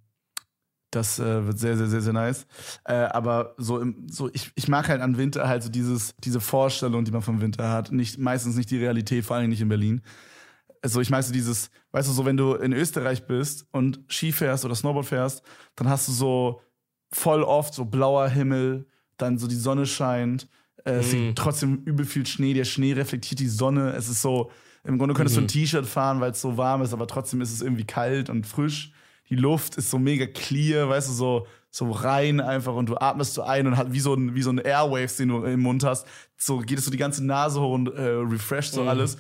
das 0.93 1.19
äh, 1.19 1.47
wird 1.47 1.59
sehr 1.59 1.77
sehr 1.77 1.87
sehr 1.87 2.01
sehr 2.03 2.13
nice. 2.13 2.47
Äh, 2.85 2.95
aber 2.95 3.55
so 3.59 3.79
im, 3.81 4.07
so 4.09 4.29
ich, 4.33 4.51
ich 4.55 4.69
mag 4.69 4.89
halt 4.89 5.01
an 5.01 5.17
Winter 5.17 5.49
halt 5.49 5.63
so 5.63 5.71
dieses 5.71 6.15
diese 6.19 6.41
Vorstellung, 6.41 7.05
die 7.05 7.11
man 7.13 7.23
vom 7.23 7.41
Winter 7.41 7.71
hat, 7.71 7.91
nicht 7.91 8.19
meistens 8.19 8.57
nicht 8.57 8.71
die 8.71 8.79
Realität, 8.79 9.25
vor 9.25 9.37
allem 9.37 9.49
nicht 9.51 9.61
in 9.61 9.69
Berlin. 9.69 10.03
Also 10.83 11.01
ich 11.01 11.11
meine 11.11 11.23
so 11.23 11.33
dieses, 11.33 11.71
weißt 11.93 12.09
du, 12.09 12.13
so 12.13 12.25
wenn 12.25 12.37
du 12.37 12.55
in 12.55 12.73
Österreich 12.73 13.27
bist 13.27 13.67
und 13.71 14.01
Ski 14.09 14.33
fährst 14.33 14.65
oder 14.65 14.75
Snowboard 14.75 15.07
fährst, 15.07 15.43
dann 15.77 15.89
hast 15.89 16.09
du 16.09 16.13
so 16.13 16.61
voll 17.13 17.43
oft 17.43 17.75
so 17.75 17.85
blauer 17.85 18.29
Himmel, 18.29 18.87
dann 19.19 19.37
so 19.39 19.47
die 19.47 19.57
Sonne 19.57 19.85
scheint, 19.87 20.49
äh, 20.85 20.93
es 20.93 21.13
Mhm. 21.13 21.19
liegt 21.27 21.39
trotzdem 21.39 21.83
übel 21.85 22.07
viel 22.07 22.25
Schnee, 22.27 22.55
der 22.55 22.65
Schnee 22.65 22.93
reflektiert 22.95 23.41
die 23.41 23.49
Sonne, 23.49 23.91
es 23.93 24.09
ist 24.09 24.23
so, 24.23 24.51
im 24.85 24.97
Grunde 24.97 25.15
könntest 25.15 25.37
du 25.37 25.43
ein 25.43 25.45
Mhm. 25.45 25.49
T-Shirt 25.49 25.85
fahren, 25.87 26.21
weil 26.21 26.31
es 26.31 26.41
so 26.41 26.57
warm 26.57 26.81
ist, 26.81 26.95
aber 26.95 27.07
trotzdem 27.07 27.43
ist 27.43 27.53
es 27.53 27.61
irgendwie 27.61 27.85
kalt 27.85 28.31
und 28.31 28.47
frisch. 28.47 28.93
Die 29.29 29.37
Luft 29.37 29.77
ist 29.77 29.91
so 29.91 29.99
mega 29.99 30.27
clear, 30.27 30.89
weißt 30.89 31.09
du, 31.11 31.13
so, 31.13 31.47
so 31.71 31.91
rein 31.91 32.41
einfach 32.41 32.75
und 32.75 32.89
du 32.89 32.97
atmest 32.97 33.35
so 33.35 33.43
ein 33.43 33.67
und 33.67 33.77
hat 33.77 33.93
wie 33.93 34.01
so 34.01 34.15
ein, 34.15 34.35
wie 34.35 34.43
so 34.43 34.51
ein 34.51 34.59
Airwaves, 34.59 35.17
den 35.19 35.29
du 35.29 35.45
im 35.45 35.61
Mund 35.61 35.85
hast. 35.85 36.07
So 36.39 36.59
geht 36.59 36.79
es 36.79 36.87
so 36.87 36.91
die 36.91 36.97
ganze 36.97 37.25
Nase 37.25 37.61
hoch 37.61 37.75
und 37.75 37.89
äh, 37.95 38.01
refresht 38.03 38.73
so 38.73 38.83
Mhm. 38.83 38.89
alles. 38.89 39.19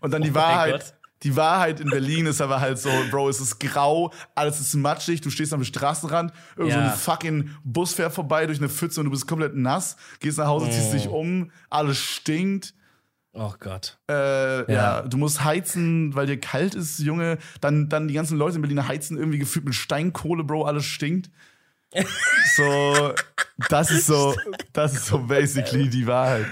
Und 0.00 0.12
dann 0.12 0.22
die 0.22 0.30
Oh 0.30 0.34
Wahrheit. 0.34 0.94
Die 1.22 1.36
Wahrheit 1.36 1.80
in 1.80 1.88
Berlin 1.90 2.26
ist 2.26 2.40
aber 2.40 2.60
halt 2.60 2.78
so, 2.78 2.90
Bro, 3.10 3.28
es 3.28 3.40
ist 3.40 3.60
grau, 3.60 4.12
alles 4.34 4.60
ist 4.60 4.74
matschig, 4.74 5.20
du 5.20 5.30
stehst 5.30 5.52
am 5.52 5.62
Straßenrand, 5.64 6.32
irgend 6.56 6.72
so 6.72 6.78
Ja. 6.78 6.90
ein 6.92 6.96
fucking 6.98 7.50
Bus 7.64 7.94
fährt 7.94 8.12
vorbei 8.12 8.46
durch 8.46 8.58
eine 8.58 8.68
Pfütze 8.68 9.00
und 9.00 9.04
du 9.06 9.10
bist 9.12 9.26
komplett 9.28 9.54
nass, 9.54 9.96
gehst 10.20 10.38
nach 10.38 10.46
Hause, 10.48 10.70
ziehst 10.70 10.90
Mm. 10.90 10.96
dich 10.96 11.08
um, 11.08 11.50
alles 11.70 11.98
stinkt. 11.98 12.74
Oh 13.34 13.54
Gott. 13.60 13.98
Äh, 14.10 14.14
ja. 14.14 14.66
Ja. 14.68 15.02
du 15.02 15.16
musst 15.16 15.42
heizen, 15.42 16.14
weil 16.14 16.26
dir 16.26 16.38
kalt 16.38 16.74
ist, 16.74 16.98
Junge. 16.98 17.38
Dann, 17.62 17.88
dann 17.88 18.06
die 18.08 18.14
ganzen 18.14 18.36
Leute 18.36 18.56
in 18.56 18.62
Berlin 18.62 18.86
heizen 18.86 19.16
irgendwie 19.16 19.38
gefühlt 19.38 19.64
mit 19.64 19.74
Steinkohle, 19.74 20.44
Bro, 20.44 20.64
alles 20.64 20.84
stinkt. 20.84 21.30
so, 22.56 23.12
das 23.68 23.90
ist 23.90 24.06
so, 24.06 24.34
das 24.72 24.94
ist 24.94 25.06
so 25.06 25.18
basically 25.18 25.88
die 25.88 26.06
Wahrheit. 26.06 26.46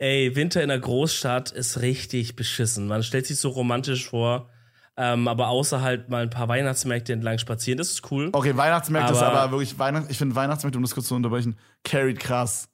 Ey, 0.00 0.34
Winter 0.34 0.62
in 0.62 0.70
der 0.70 0.78
Großstadt 0.78 1.50
ist 1.52 1.82
richtig 1.82 2.34
beschissen. 2.34 2.86
Man 2.86 3.02
stellt 3.02 3.26
sich 3.26 3.38
so 3.38 3.50
romantisch 3.50 4.08
vor, 4.08 4.48
ähm, 4.96 5.28
aber 5.28 5.48
außer 5.48 5.82
halt 5.82 6.08
mal 6.08 6.22
ein 6.22 6.30
paar 6.30 6.48
Weihnachtsmärkte 6.48 7.12
entlang 7.12 7.36
spazieren, 7.36 7.76
das 7.76 7.90
ist 7.90 8.10
cool. 8.10 8.30
Okay, 8.32 8.56
Weihnachtsmärkte 8.56 9.12
ist 9.12 9.18
Aber- 9.18 9.38
aber 9.38 9.52
wirklich 9.52 9.78
Weihnachts 9.78 10.08
ich 10.10 10.16
finde 10.16 10.34
Weihnachtsmärkte, 10.36 10.78
um 10.78 10.82
das 10.84 10.94
kurz 10.94 11.06
zu 11.08 11.14
unterbrechen, 11.14 11.58
carried 11.84 12.18
krass. 12.18 12.70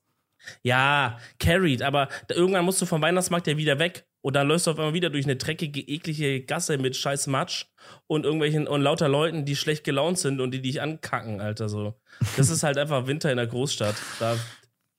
Ja, 0.63 1.19
carried, 1.41 1.83
aber 1.83 2.09
da, 2.29 2.37
irgendwann 2.37 2.65
musst 2.65 2.81
du 2.81 2.87
vom 2.87 3.03
Weihnachtsmarkt 3.03 3.49
ja 3.49 3.57
wieder 3.57 3.81
weg. 3.81 4.07
Und 4.21 4.35
dann 4.35 4.47
läufst 4.49 4.67
du 4.67 4.73
auf 4.73 4.79
einmal 4.79 4.95
wieder 4.95 5.11
durch 5.11 5.25
eine 5.25 5.37
dreckige, 5.37 5.81
eklige 5.81 6.43
Gasse 6.43 6.79
mit 6.79 6.97
scheiß 6.97 7.27
Matsch 7.29 7.67
und 8.07 8.25
irgendwelchen 8.25 8.67
und 8.69 8.83
lauter 8.83 9.09
Leuten, 9.09 9.45
die 9.45 9.55
schlecht 9.57 9.83
gelaunt 9.85 10.19
sind 10.19 10.41
und 10.41 10.53
die 10.53 10.63
dich 10.63 10.81
ankacken, 10.83 11.41
Alter. 11.41 11.69
So. 11.69 11.95
Das 12.37 12.51
ist 12.51 12.63
halt 12.63 12.77
einfach 12.79 13.07
Winter 13.09 13.31
in 13.31 13.37
der 13.37 13.47
Großstadt. 13.49 13.95
Da 14.21 14.37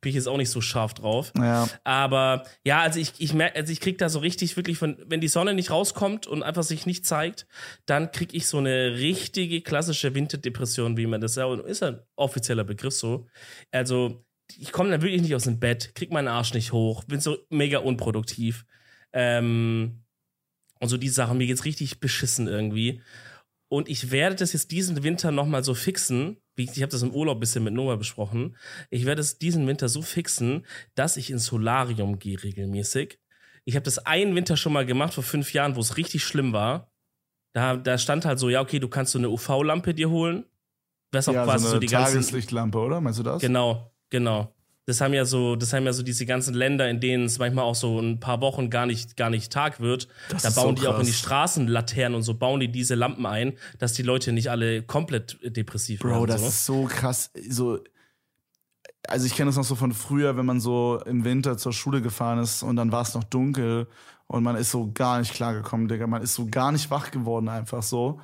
bin 0.08 0.12
ich 0.12 0.15
jetzt 0.15 0.30
auch 0.30 0.38
nicht 0.38 0.52
so 0.52 0.62
scharf 0.62 0.93
drauf. 0.93 1.34
Ja. 1.38 1.67
Aber 1.84 2.46
ja, 2.63 2.80
also 2.80 2.98
ich, 2.98 3.12
ich 3.17 3.34
merke, 3.34 3.58
also 3.58 3.74
ich 3.74 3.82
krieg 3.82 3.98
da 3.98 4.08
so 4.08 4.20
richtig 4.20 4.56
wirklich 4.56 4.78
von, 4.78 4.96
wenn 5.06 5.20
die 5.20 5.28
Sonne 5.28 5.54
nicht 5.54 5.70
rauskommt 5.70 6.28
und 6.28 6.43
einfach 6.43 6.63
sich 6.63 6.86
nicht 6.86 7.06
zeigt, 7.06 7.46
dann 7.86 8.13
krieg 8.13 8.34
ich 8.34 8.48
so 8.48 8.60
eine 8.60 8.93
richtige 8.93 9.60
klassische 9.60 10.15
Winterdepression, 10.15 10.96
wie 10.96 11.08
man 11.08 11.20
das 11.20 11.36
ja, 11.36 11.54
ist 11.54 11.84
ein 11.84 12.00
offizieller 12.15 12.63
Begriff 12.63 12.93
so. 12.93 13.28
Also, 13.72 14.24
ich 14.56 14.72
komme 14.72 14.91
dann 14.91 15.02
wirklich 15.02 15.22
nicht 15.22 15.36
aus 15.36 15.43
dem 15.43 15.60
Bett, 15.60 15.93
krieg 15.93 16.10
meinen 16.10 16.30
Arsch 16.30 16.54
nicht 16.54 16.72
hoch, 16.72 17.04
bin 17.04 17.20
so 17.20 17.38
mega 17.50 17.80
unproduktiv. 17.80 18.65
Ähm, 19.12 20.06
und 20.80 20.88
so 20.88 20.96
die 20.96 21.10
Sachen, 21.10 21.38
mir 21.38 21.48
geht's 21.48 21.65
richtig 21.65 22.00
beschissen 22.00 22.47
irgendwie. 22.47 23.01
Und 23.68 23.89
ich 23.89 24.10
werde 24.10 24.38
das 24.38 24.53
jetzt 24.53 24.72
diesen 24.72 25.03
Winter 25.03 25.34
nochmal 25.34 25.66
so 25.66 25.74
fixen. 25.74 26.38
Ich 26.58 26.82
habe 26.82 26.91
das 26.91 27.03
im 27.03 27.12
Urlaub 27.12 27.38
ein 27.38 27.39
bisschen 27.39 27.64
mit 27.64 27.74
Noah 27.74 27.97
besprochen. 27.97 28.58
Ich 28.89 29.05
werde 29.05 29.22
es 29.22 29.38
diesen 29.38 29.68
Winter 29.68 29.89
so 29.89 30.01
fixen, 30.01 30.66
dass 30.95 31.18
ich 31.18 31.30
ins 31.30 31.45
Solarium 31.45 32.20
gehe 32.20 32.41
regelmäßig. 32.41 33.20
Ich 33.64 33.76
habe 33.76 33.84
das 33.84 33.99
einen 33.99 34.36
Winter 34.36 34.58
schon 34.58 34.74
mal 34.74 34.86
gemacht, 34.86 35.14
vor 35.14 35.24
fünf 35.24 35.53
Jahren, 35.53 35.76
wo 35.76 35.82
es 35.82 35.97
richtig 35.97 36.24
schlimm 36.24 36.53
war. 36.53 36.91
Da, 37.53 37.76
da 37.76 37.97
stand 37.97 38.26
halt 38.26 38.39
so, 38.39 38.49
ja, 38.49 38.62
okay, 38.62 38.80
du 38.80 38.88
kannst 38.88 39.12
so 39.12 39.20
eine 39.20 39.30
UV-Lampe 39.30 39.93
dir 39.93 40.10
holen. 40.10 40.45
Was 41.12 41.30
auch 41.30 41.34
ja, 41.34 41.43
quasi 41.43 41.66
so 41.66 41.72
so, 41.72 41.80
die 41.80 41.88
ganzen. 41.88 42.16
Tageslichtlampe, 42.16 42.78
oder? 42.78 43.01
Meinst 43.01 43.20
du 43.20 43.24
das? 43.24 43.41
Genau, 43.41 43.93
genau. 44.10 44.53
Das 44.88 45.01
haben 45.01 45.13
ja 45.13 45.25
so, 45.25 45.57
das 45.57 45.73
haben 45.73 45.85
ja 45.85 45.91
so 45.91 46.01
diese 46.01 46.25
ganzen 46.25 46.53
Länder, 46.53 46.89
in 46.89 47.01
denen 47.01 47.25
es 47.25 47.39
manchmal 47.39 47.65
auch 47.65 47.75
so 47.75 47.99
ein 47.99 48.21
paar 48.21 48.39
Wochen 48.39 48.69
gar 48.69 48.85
nicht, 48.85 49.17
gar 49.17 49.29
nicht 49.29 49.51
Tag 49.51 49.81
wird. 49.81 50.07
Das 50.29 50.43
da 50.43 50.49
bauen 50.49 50.77
so 50.77 50.81
die 50.81 50.88
auch 50.88 50.99
in 50.99 51.05
die. 51.05 51.11
Straßenlaternen 51.11 52.15
und 52.15 52.23
so 52.23 52.35
bauen 52.35 52.61
die 52.61 52.71
diese 52.71 52.95
Lampen 52.95 53.25
ein, 53.25 53.57
dass 53.79 53.91
die 53.91 54.01
Leute 54.01 54.31
nicht 54.31 54.49
alle 54.49 54.81
komplett 54.83 55.39
depressiv 55.43 55.99
Bro, 55.99 56.11
werden. 56.11 56.27
das 56.27 56.41
so. 56.41 56.47
ist 56.47 56.65
so 56.65 56.83
krass. 56.85 57.31
So, 57.49 57.79
also 59.09 59.25
ich 59.25 59.35
kenne 59.35 59.49
das 59.49 59.57
noch 59.57 59.65
so 59.65 59.75
von 59.75 59.91
früher, 59.91 60.38
wenn 60.38 60.45
man 60.45 60.61
so 60.61 61.01
im 61.05 61.25
Winter 61.25 61.57
zur 61.57 61.73
Schule 61.73 62.01
gefahren 62.01 62.39
ist 62.39 62.63
und 62.63 62.77
dann 62.77 62.89
war 62.89 63.01
es 63.01 63.13
noch 63.13 63.25
dunkel 63.25 63.88
und 64.27 64.41
man 64.43 64.55
ist 64.55 64.71
so 64.71 64.89
gar 64.93 65.19
nicht 65.19 65.33
klargekommen, 65.33 65.89
Digga. 65.89 66.07
Man 66.07 66.21
ist 66.21 66.33
so 66.33 66.47
gar 66.47 66.71
nicht 66.71 66.89
wach 66.89 67.11
geworden, 67.11 67.49
einfach 67.49 67.83
so. 67.83 68.21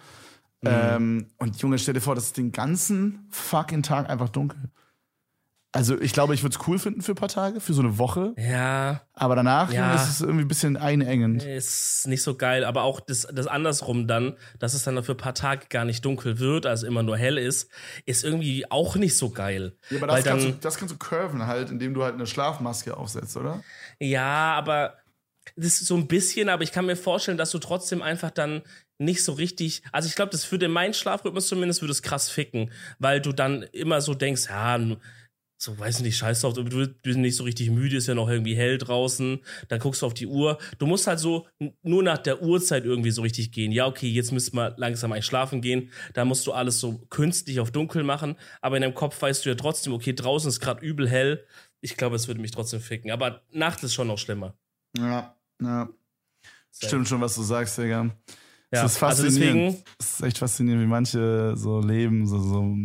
Mhm. 0.62 0.70
Ähm, 0.72 1.28
und 1.40 1.62
Junge, 1.62 1.78
stell 1.78 1.94
dir 1.94 2.00
vor, 2.00 2.16
das 2.16 2.28
ist 2.28 2.38
den 2.38 2.54
ganzen 2.54 3.28
fucking 3.32 3.84
Tag 3.84 4.10
einfach 4.10 4.30
dunkel. 4.30 4.72
Also 5.76 6.00
ich 6.00 6.14
glaube, 6.14 6.36
ich 6.36 6.44
würde 6.44 6.56
es 6.56 6.68
cool 6.68 6.78
finden 6.78 7.02
für 7.02 7.14
ein 7.14 7.16
paar 7.16 7.30
Tage, 7.30 7.60
für 7.60 7.74
so 7.74 7.82
eine 7.82 7.98
Woche. 7.98 8.34
ja, 8.38 9.02
Aber 9.16 9.36
danach 9.36 9.74
Ja. 9.74 9.96
Ist 9.96 10.08
es 10.08 10.22
irgendwie 10.22 10.46
ein 10.46 10.48
bisschen 10.48 10.78
einengend. 10.78 11.44
ist 11.44 12.08
nicht 12.08 12.22
so 12.22 12.36
geil, 12.36 12.64
aber 12.64 12.84
auch 12.84 13.00
das, 13.00 13.28
das 13.34 13.48
andersrum 13.48 14.08
dann, 14.08 14.38
dass 14.60 14.76
es 14.76 14.84
dann 14.84 15.04
für 15.04 15.14
ein 15.14 15.18
paar 15.18 15.34
Tage 15.34 15.66
gar 15.70 15.84
nicht 15.84 16.06
dunkel 16.06 16.38
wird, 16.38 16.68
also 16.68 16.86
immer 16.86 17.02
nur 17.02 17.18
hell 17.18 17.40
ist, 17.40 17.72
ist 18.06 18.24
irgendwie 18.24 18.70
auch 18.70 18.96
nicht 18.98 19.18
so 19.18 19.32
geil. 19.32 19.76
Ja, 19.90 19.98
aber 19.98 20.08
das, 20.08 20.24
kannst 20.24 20.46
du, 20.46 20.52
dann, 20.52 20.60
das 20.62 20.78
kannst 20.78 20.94
du 20.94 20.98
curven 21.00 21.48
halt, 21.48 21.72
indem 21.72 21.96
du 21.96 22.04
halt 22.04 22.14
eine 22.14 22.28
Schlafmaske 22.28 22.96
aufsetzt, 22.96 23.36
oder? 23.36 23.64
ja, 24.00 24.54
aber 24.54 24.98
das 25.56 25.82
ist 25.82 25.88
so 25.88 25.96
ein 25.98 26.08
bisschen, 26.08 26.50
aber 26.50 26.64
ich 26.64 26.72
kann 26.72 26.86
mir 26.86 26.96
vorstellen, 26.96 27.38
dass 27.38 27.52
du 27.52 27.58
trotzdem 27.60 28.02
einfach 28.02 28.32
dann 28.32 28.62
nicht 29.00 29.24
so 29.24 29.34
richtig, 29.34 29.82
also 29.92 30.08
ich 30.08 30.16
glaube, 30.16 30.32
das 30.32 30.50
würde 30.52 30.68
meinen 30.70 30.94
Schlafrhythmus 30.94 31.48
zumindest 31.48 31.82
würde 31.82 31.92
es 31.92 32.02
krass 32.02 32.30
ficken, 32.30 32.72
weil 33.00 33.22
du 33.22 33.34
dann 33.34 33.64
immer 33.64 34.02
so 34.02 34.14
denkst, 34.14 34.50
ja, 34.50 34.78
so 35.64 35.80
weiß 35.80 36.02
nicht, 36.02 36.18
scheiß 36.18 36.42
drauf, 36.42 36.54
du 36.54 36.64
bist 36.66 37.18
nicht 37.18 37.38
so 37.38 37.46
richtig 37.46 37.70
müde, 37.70 37.96
ist 37.96 38.08
ja 38.08 38.16
noch 38.16 38.28
irgendwie 38.28 38.56
hell 38.56 38.78
draußen, 38.78 39.40
dann 39.70 39.80
guckst 39.80 40.02
du 40.02 40.06
auf 40.06 40.14
die 40.14 40.28
Uhr. 40.28 40.58
Du 40.78 40.86
musst 40.86 41.08
halt 41.08 41.20
so 41.20 41.48
nur 41.82 42.04
nach 42.04 42.18
der 42.18 42.42
Uhrzeit 42.42 42.84
irgendwie 42.84 43.12
so 43.12 43.22
richtig 43.22 43.54
gehen. 43.54 43.72
Ja, 43.72 43.88
okay, 43.88 44.10
jetzt 44.10 44.34
müssten 44.34 44.58
wir 44.58 44.76
langsam 44.78 45.14
eigentlich 45.14 45.26
schlafen 45.26 45.62
gehen. 45.62 45.90
Da 46.14 46.26
musst 46.26 46.46
du 46.48 46.52
alles 46.52 46.82
so 46.82 46.98
künstlich 47.10 47.62
auf 47.62 47.72
dunkel 47.72 48.04
machen, 48.04 48.36
aber 48.62 48.76
in 48.76 48.82
deinem 48.82 48.94
Kopf 48.94 49.22
weißt 49.22 49.46
du 49.46 49.50
ja 49.50 49.56
trotzdem, 49.56 49.94
okay, 49.94 50.14
draußen 50.14 50.50
ist 50.50 50.60
gerade 50.60 50.86
übel 50.86 51.10
hell. 51.10 51.46
Ich 51.80 51.96
glaube, 51.96 52.18
es 52.18 52.28
würde 52.28 52.42
mich 52.42 52.52
trotzdem 52.52 52.82
ficken, 52.82 53.12
aber 53.12 53.42
Nacht 53.52 53.84
ist 53.84 53.94
schon 53.94 54.08
noch 54.08 54.18
schlimmer. 54.18 54.58
Ja, 54.98 55.38
ja. 55.62 55.88
Stimmt 56.72 57.08
schon, 57.08 57.22
was 57.22 57.36
du 57.36 57.42
sagst, 57.42 57.78
Digga. 57.78 58.10
Ja, 58.74 58.86
Es 58.86 58.96
ist 58.96 59.04
also 59.04 59.24
faszinierend. 59.24 59.76
deswegen, 59.76 59.84
Es 60.00 60.14
ist 60.16 60.22
echt 60.24 60.38
faszinierend, 60.40 60.84
wie 60.84 60.88
manche 60.88 61.54
so 61.56 61.80
leben. 61.80 62.28
So, 62.28 62.40
so, 62.40 62.76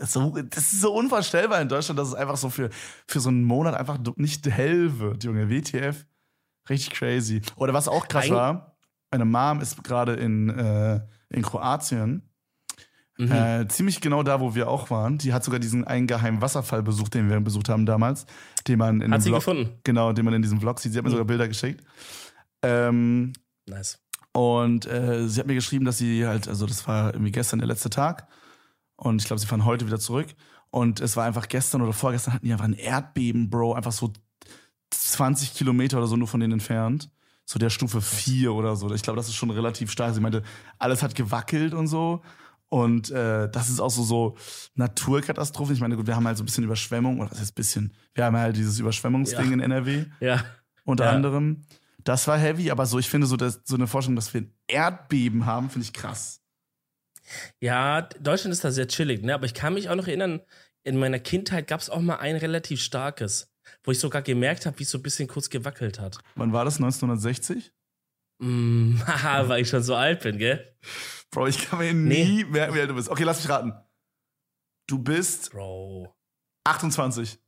so, 0.00 0.30
das 0.50 0.72
ist 0.72 0.80
so 0.80 0.94
unvorstellbar 0.94 1.60
in 1.60 1.68
Deutschland, 1.68 1.98
dass 1.98 2.08
es 2.08 2.14
einfach 2.14 2.36
so 2.36 2.50
für, 2.50 2.70
für 3.06 3.20
so 3.20 3.28
einen 3.28 3.44
Monat 3.44 3.74
einfach 3.74 3.98
nicht 4.16 4.46
hell 4.46 4.98
wird, 4.98 5.24
Junge. 5.24 5.48
WTF. 5.50 6.06
Richtig 6.68 6.90
crazy. 6.90 7.42
Oder 7.56 7.74
was 7.74 7.88
auch 7.88 8.08
krass 8.08 8.26
Eig- 8.26 8.30
war, 8.34 8.76
meine 9.10 9.24
Mom 9.26 9.60
ist 9.60 9.82
gerade 9.84 10.14
in, 10.14 10.48
äh, 10.50 11.00
in 11.28 11.42
Kroatien. 11.42 12.28
Mhm. 13.16 13.30
Äh, 13.30 13.68
ziemlich 13.68 14.00
genau 14.00 14.24
da, 14.24 14.40
wo 14.40 14.56
wir 14.56 14.68
auch 14.68 14.90
waren. 14.90 15.18
Die 15.18 15.32
hat 15.32 15.44
sogar 15.44 15.60
diesen 15.60 15.84
einen 15.84 16.06
geheimen 16.08 16.40
Wasserfall 16.40 16.82
besucht, 16.82 17.14
den 17.14 17.28
wir 17.30 17.38
besucht 17.40 17.68
haben 17.68 17.86
damals. 17.86 18.26
Den 18.66 18.78
man 18.80 19.00
in 19.00 19.12
hat 19.12 19.22
sie 19.22 19.28
Vlog, 19.28 19.40
gefunden. 19.40 19.78
Genau, 19.84 20.12
den 20.12 20.24
man 20.24 20.34
in 20.34 20.42
diesem 20.42 20.58
Vlog 20.58 20.80
sieht. 20.80 20.92
Sie 20.92 20.98
hat 20.98 21.04
mir 21.04 21.10
Mhm. 21.10 21.14
sogar 21.14 21.26
Bilder 21.26 21.46
geschickt. 21.46 21.84
Ähm, 22.62 23.32
Nice. 23.66 23.98
und 24.32 24.86
äh, 24.86 25.28
sie 25.28 25.38
hat 25.40 25.46
mir 25.46 25.54
geschrieben, 25.54 25.84
dass 25.84 25.98
sie 25.98 26.26
halt, 26.26 26.48
also 26.48 26.66
das 26.66 26.86
war 26.88 27.12
irgendwie 27.14 27.30
gestern 27.30 27.58
der 27.60 27.68
letzte 27.68 27.90
Tag. 27.90 28.26
Und 28.96 29.20
ich 29.20 29.26
glaube, 29.26 29.40
sie 29.40 29.46
fahren 29.46 29.64
heute 29.64 29.86
wieder 29.86 29.98
zurück. 29.98 30.28
Und 30.70 31.00
es 31.00 31.16
war 31.16 31.24
einfach 31.24 31.48
gestern 31.48 31.82
oder 31.82 31.92
vorgestern 31.92 32.34
hatten 32.34 32.46
die 32.46 32.52
einfach 32.52 32.64
ein 32.64 32.72
Erdbeben, 32.74 33.48
Bro, 33.50 33.74
einfach 33.74 33.92
so 33.92 34.12
20 34.90 35.54
Kilometer 35.54 35.98
oder 35.98 36.06
so 36.06 36.16
nur 36.16 36.28
von 36.28 36.40
denen 36.40 36.54
entfernt. 36.54 37.10
So 37.46 37.58
der 37.58 37.70
Stufe 37.70 38.00
4 38.00 38.52
oder 38.54 38.74
so. 38.76 38.92
Ich 38.94 39.02
glaube, 39.02 39.16
das 39.18 39.28
ist 39.28 39.34
schon 39.34 39.50
relativ 39.50 39.90
stark. 39.90 40.14
Sie 40.14 40.20
meinte, 40.20 40.42
alles 40.78 41.02
hat 41.02 41.14
gewackelt 41.14 41.74
und 41.74 41.88
so. 41.88 42.22
Und 42.70 43.10
äh, 43.10 43.48
das 43.50 43.68
ist 43.68 43.80
auch 43.80 43.90
so, 43.90 44.02
so 44.02 44.36
Naturkatastrophen. 44.74 45.74
Ich 45.74 45.80
meine, 45.80 45.96
gut, 45.96 46.06
wir 46.06 46.16
haben 46.16 46.26
halt 46.26 46.36
so 46.38 46.42
ein 46.42 46.46
bisschen 46.46 46.64
Überschwemmung, 46.64 47.20
oder 47.20 47.30
was 47.30 47.38
heißt 47.38 47.54
bisschen? 47.54 47.92
Wir 48.14 48.24
haben 48.24 48.36
halt 48.36 48.56
dieses 48.56 48.78
Überschwemmungsding 48.78 49.46
Ja. 49.48 49.52
in 49.52 49.60
NRW 49.60 50.06
Ja. 50.20 50.44
unter 50.84 51.04
Ja. 51.04 51.10
anderem. 51.12 51.62
Das 52.02 52.26
war 52.26 52.38
heavy, 52.38 52.70
aber 52.70 52.86
so, 52.86 52.98
ich 52.98 53.08
finde 53.08 53.26
so, 53.26 53.36
dass, 53.36 53.60
so 53.64 53.76
eine 53.76 53.86
Vorstellung, 53.86 54.16
dass 54.16 54.32
wir 54.34 54.42
ein 54.42 54.52
Erdbeben 54.66 55.46
haben, 55.46 55.70
finde 55.70 55.86
ich 55.86 55.92
krass. 55.92 56.40
Ja, 57.60 58.02
Deutschland 58.20 58.52
ist 58.52 58.64
da 58.64 58.70
sehr 58.70 58.88
chillig, 58.88 59.22
ne? 59.22 59.34
Aber 59.34 59.46
ich 59.46 59.54
kann 59.54 59.74
mich 59.74 59.88
auch 59.88 59.94
noch 59.96 60.06
erinnern, 60.06 60.40
in 60.82 60.98
meiner 60.98 61.18
Kindheit 61.18 61.66
gab 61.66 61.80
es 61.80 61.90
auch 61.90 62.00
mal 62.00 62.16
ein 62.16 62.36
relativ 62.36 62.80
starkes, 62.82 63.50
wo 63.84 63.90
ich 63.92 63.98
sogar 63.98 64.22
gemerkt 64.22 64.66
habe, 64.66 64.78
wie 64.78 64.82
es 64.82 64.90
so 64.90 64.98
ein 64.98 65.02
bisschen 65.02 65.28
kurz 65.28 65.48
gewackelt 65.50 65.98
hat. 65.98 66.18
Wann 66.34 66.52
war 66.52 66.64
das? 66.64 66.76
1960? 66.76 67.72
Mm, 68.40 68.98
haha, 69.06 69.48
weil 69.48 69.62
ich 69.62 69.68
schon 69.68 69.82
so 69.82 69.94
alt 69.94 70.20
bin, 70.22 70.38
gell? 70.38 70.76
Bro, 71.30 71.46
ich 71.48 71.58
kann 71.68 71.78
mir 71.78 71.94
Nee. 71.94 72.24
nie 72.24 72.44
merken, 72.44 72.74
wie 72.74 72.80
alt 72.80 72.90
du 72.90 72.94
bist. 72.94 73.08
Okay, 73.08 73.24
lass 73.24 73.38
mich 73.42 73.48
raten. 73.48 73.72
Du 74.86 74.98
bist 74.98 75.50
Bro. 75.52 76.14
28. 76.64 77.38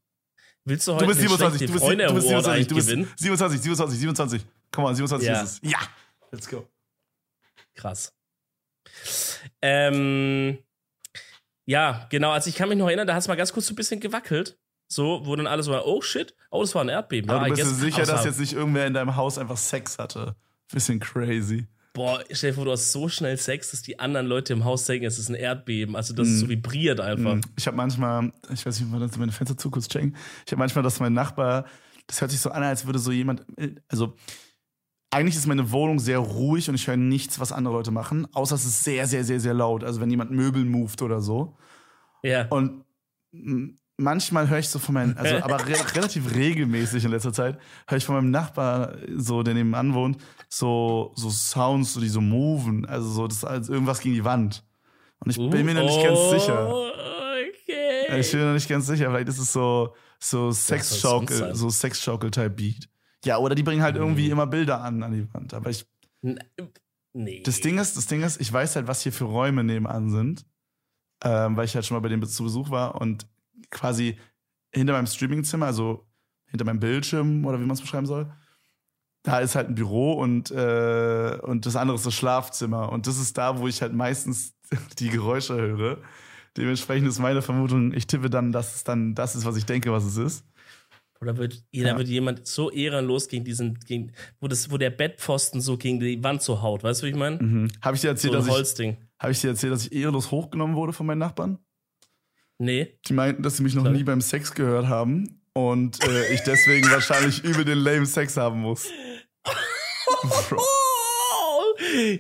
Willst 0.65 0.89
du 0.89 0.95
heute 0.95 1.05
Du 1.05 1.09
bist 1.09 1.21
den 1.21 1.29
27. 1.29 1.59
schlechte 1.59 1.67
Du 1.67 1.73
bist, 1.75 1.85
Freunde 1.85 2.07
du 2.07 2.15
bist 2.15 2.27
Award 2.29 2.45
27. 2.45 2.53
eigentlich 2.55 2.69
Du 2.69 2.75
bist 2.75 2.89
gewinnen? 2.89 3.13
27, 3.17 3.61
27, 3.61 3.99
27. 4.01 4.47
Komm 4.73 4.85
on, 4.85 4.95
27 4.95 5.29
Ja. 5.29 5.43
ist 5.43 5.63
es. 5.63 5.71
Ja. 5.71 5.79
Let's 6.33 6.49
go. 6.49 6.67
Krass. 7.75 8.13
Ähm, 9.63 10.59
ja, 11.65 12.07
genau. 12.11 12.31
Also 12.31 12.49
ich 12.49 12.57
kann 12.57 12.69
mich 12.69 12.79
noch 12.79 12.87
erinnern, 12.87 13.07
da 13.07 13.15
hat 13.15 13.23
es 13.23 13.29
mal 13.29 13.35
ganz 13.37 13.53
kurz 13.53 13.67
so 13.67 13.73
ein 13.73 13.77
bisschen 13.77 14.01
gewackelt. 14.01 14.59
So, 14.89 15.23
wo 15.25 15.35
dann 15.35 15.49
alles 15.49 15.67
war, 15.67 15.85
oh 15.87 16.01
shit, 16.01 16.35
oh, 16.51 16.61
das 16.61 16.75
war 16.75 16.83
ein 16.83 16.89
Erdbeben. 16.89 17.29
Aber 17.29 17.49
ja, 17.49 17.49
du 17.49 17.55
bist 17.55 17.67
dir 17.67 17.71
guess- 17.71 17.81
sicher, 17.81 18.07
dass 18.07 18.25
jetzt 18.25 18.39
nicht 18.39 18.53
irgendwer 18.53 18.87
in 18.87 18.95
deinem 18.95 19.17
Haus 19.17 19.37
einfach 19.37 19.57
Sex 19.57 19.99
hatte. 19.99 20.37
Bisschen 20.73 21.01
crazy. 21.01 21.67
Boah, 21.93 22.23
stell 22.31 22.51
dir 22.51 22.55
vor, 22.55 22.67
du 22.67 22.73
hast 22.73 22.93
so 22.93 23.09
schnell 23.09 23.37
Sex, 23.37 23.71
dass 23.71 23.83
die 23.83 23.99
anderen 23.99 24.27
Leute 24.27 24.53
im 24.53 24.65
Haus 24.65 24.85
denken, 24.85 25.07
es 25.07 25.19
ist 25.19 25.29
ein 25.29 25.35
Erdbeben. 25.35 25.97
Also, 25.97 26.15
dass 26.15 26.29
es 26.29 26.41
so 26.41 26.49
vibriert 26.49 27.01
einfach. 27.01 27.37
Mm. 27.37 27.41
Ich 27.57 27.67
habe 27.67 27.77
manchmal, 27.77 28.33
ich 28.53 28.67
weiß 28.67 28.79
nicht, 28.79 28.87
ob 28.87 28.99
man 28.99 29.09
das 29.09 29.17
meine 29.17 29.33
Fenster 29.33 29.57
zu 29.57 29.71
kurz 29.71 29.89
checken. 29.89 30.15
Ich 30.45 30.53
habe 30.53 30.59
manchmal, 30.59 30.85
dass 30.85 31.01
mein 31.01 31.15
Nachbar, 31.15 31.65
das 32.07 32.21
hört 32.21 32.31
sich 32.31 32.41
so 32.41 32.51
an, 32.51 32.63
als 32.63 32.85
würde 32.85 32.99
so 32.99 33.13
jemand, 33.13 33.47
also 33.89 34.15
eigentlich 35.17 35.37
ist 35.37 35.47
meine 35.47 35.73
Wohnung 35.73 35.99
sehr 35.99 36.19
ruhig 36.19 36.69
und 36.69 36.75
ich 36.75 36.87
höre 36.87 36.99
nichts, 36.99 37.41
was 37.41 37.51
andere 37.51 37.75
Leute 37.75 37.91
machen, 37.91 38.29
außer 38.35 38.55
es 38.55 38.67
ist 38.67 38.85
sehr, 38.85 39.07
sehr, 39.07 39.25
sehr, 39.25 39.41
sehr 39.41 39.55
laut. 39.55 39.83
Also 39.83 40.01
wenn 40.01 40.11
jemand 40.11 40.31
Möbel 40.31 40.65
moved 40.65 41.01
oder 41.01 41.23
so. 41.23 41.57
Ja. 42.23 42.47
Und 42.49 42.85
manchmal 43.97 44.51
höre 44.51 44.59
ich 44.59 44.69
so 44.69 44.79
von 44.79 44.95
meinem, 44.95 45.17
also 45.17 45.37
aber 45.37 45.67
re 45.67 45.75
relativ 45.95 46.35
regelmäßig 46.35 47.05
in 47.05 47.13
letzter 47.13 47.33
Zeit, 47.33 47.59
höre 47.89 47.97
ich 47.97 48.05
von 48.05 48.17
meinem 48.17 48.31
Nachbar, 48.31 48.97
so 49.17 49.43
der 49.43 49.55
nebenan 49.55 49.95
wohnt, 49.95 50.19
so, 50.51 51.13
so 51.17 51.31
Sounds, 51.31 51.95
so 51.95 52.01
die 52.01 52.09
so 52.09 52.21
moven. 52.21 52.85
Also 52.85 53.09
so, 53.09 53.27
das 53.27 53.39
ist 53.39 53.45
als 53.45 53.69
irgendwas 53.71 54.01
gegen 54.01 54.17
die 54.17 54.25
Wand. 54.25 54.65
Und 55.21 55.31
ich 55.31 55.37
bin 55.39 55.65
mir 55.65 55.73
noch 55.73 55.85
nicht 55.85 56.05
ganz 56.05 56.31
sicher. 56.31 56.69
Oh, 56.71 56.91
Okay. 57.69 58.21
Ich 58.21 58.31
bin 58.31 58.41
mir 58.41 58.47
noch 58.47 58.55
nicht 58.55 58.69
ganz 58.69 58.87
sicher. 58.87 59.11
Vielleicht 59.11 59.29
ist 59.29 59.39
es 59.39 59.53
so, 59.53 59.95
so 60.21 60.51
soll's 60.51 60.67
sonst 60.67 60.67
Sexschaukel, 60.67 61.55
so 61.55 61.69
Sexschaukel-Type-Beat. 61.69 62.89
Ja, 63.25 63.39
oder 63.39 63.55
die 63.55 63.63
bringen 63.63 63.83
halt 63.83 63.97
irgendwie 63.97 64.31
immer 64.31 64.47
Bilder 64.47 64.81
an 64.83 65.03
an 65.03 65.13
die 65.13 65.33
Wand. 65.35 65.55
Aber 65.55 65.71
ich, 65.71 65.87
N- 66.23 66.39
Nee. 67.13 67.43
das 67.45 67.61
Ding 67.61 67.79
ist, 67.79 67.97
das 67.97 68.07
Ding 68.07 68.23
ist, 68.23 68.41
ich 68.41 68.53
weiß 68.53 68.77
halt, 68.77 68.89
was 68.89 69.03
hier 69.03 69.13
für 69.13 69.25
Räume 69.25 69.65
nebenan 69.65 70.11
sind, 70.11 70.45
ähm, 71.25 71.57
weil 71.57 71.65
ich 71.65 71.75
halt 71.75 71.87
schon 71.87 71.97
mal 71.97 72.01
bei 72.01 72.09
denen 72.11 72.23
zu 72.27 72.43
Besuch 72.45 72.71
war 72.71 73.01
und 73.01 73.27
quasi 73.71 74.19
hinter 74.75 74.93
meinem 74.93 75.07
Streamingzimmer, 75.07 75.67
also 75.67 76.07
hinter 76.47 76.67
meinem 76.67 76.79
Bildschirm 76.81 77.45
oder 77.47 77.59
wie 77.59 77.65
man 77.65 77.73
es 77.75 77.81
beschreiben 77.81 78.07
soll, 78.07 78.31
da 79.23 79.41
ist 79.41 79.55
halt 79.57 79.69
ein 79.69 79.75
Büro 79.75 80.13
und, 80.13 80.51
äh, 80.51 81.39
und 81.43 81.67
das 81.67 81.75
andere 81.75 81.97
ist 81.97 82.07
das 82.07 82.15
Schlafzimmer. 82.15 82.93
Und 82.93 83.07
das 83.07 83.19
ist 83.19 83.37
da, 83.39 83.59
wo 83.59 83.67
ich 83.67 83.83
halt 83.83 83.93
meistens 83.95 84.55
die 84.99 85.09
Geräusche 85.09 85.55
höre. 85.57 85.99
Dementsprechend 86.57 87.09
ist 87.09 87.19
meine 87.19 87.43
Vermutung, 87.43 87.93
ich 87.93 88.07
tippe 88.07 88.31
dann, 88.31 88.53
dass 88.53 88.75
es 88.77 88.85
dann 88.85 89.15
das 89.15 89.35
ist, 89.37 89.45
was 89.45 89.57
ich 89.57 89.67
denke, 89.67 89.91
was 89.91 90.05
es 90.05 90.17
ist. 90.17 90.45
Oder 91.21 91.37
wird, 91.39 91.55
da 91.55 91.61
Ja. 91.73 91.97
wird 91.99 92.09
jemand 92.09 92.47
so 92.47 92.71
ehrenlos 92.71 93.29
gegen 93.29 93.45
diesen, 93.45 93.79
gegen, 93.81 94.13
wo, 94.41 94.49
das, 94.49 94.71
wo 94.71 94.77
der 94.77 94.91
Bettpfosten 94.91 95.61
so 95.61 95.77
gegen 95.79 95.99
die 96.01 96.23
Wand 96.23 96.43
so 96.43 96.61
haut. 96.63 96.83
Weißt 96.83 97.03
du, 97.03 97.07
wie 97.07 97.11
ich 97.11 97.17
meine? 97.17 97.43
Mhm. 97.43 97.69
Habe 97.83 97.97
ich 97.97 98.03
dir 98.03 98.09
So 98.09 98.13
erzählt, 98.13 98.35
ein 98.35 98.39
dass 98.41 98.47
ich, 98.49 98.53
Holzding. 98.53 98.97
habe 99.19 99.33
ich 99.33 99.41
dir 99.41 99.49
erzählt, 99.49 99.73
dass 99.73 99.87
ich 99.87 99.93
ehrenlos 99.93 100.31
hochgenommen 100.31 100.77
wurde 100.77 100.93
von 100.93 101.07
meinen 101.07 101.19
Nachbarn? 101.19 101.59
Nee. 102.59 102.99
Die 103.07 103.13
meinten, 103.13 103.43
dass 103.43 103.57
sie 103.59 103.63
mich 103.63 103.75
noch 103.75 103.83
Klar. 103.83 103.95
nie 103.95 104.05
beim 104.05 104.21
Sex 104.21 104.53
gehört 104.55 104.89
haben 104.89 105.41
und 105.53 106.03
äh, 106.05 106.33
ich 106.35 106.41
deswegen 106.43 106.87
wahrscheinlich 106.91 107.43
übel 107.45 107.65
den 107.65 107.79
lame 107.79 108.07
Sex 108.07 108.37
haben 108.37 108.61
muss. 108.61 108.87
Bro. 110.49 110.61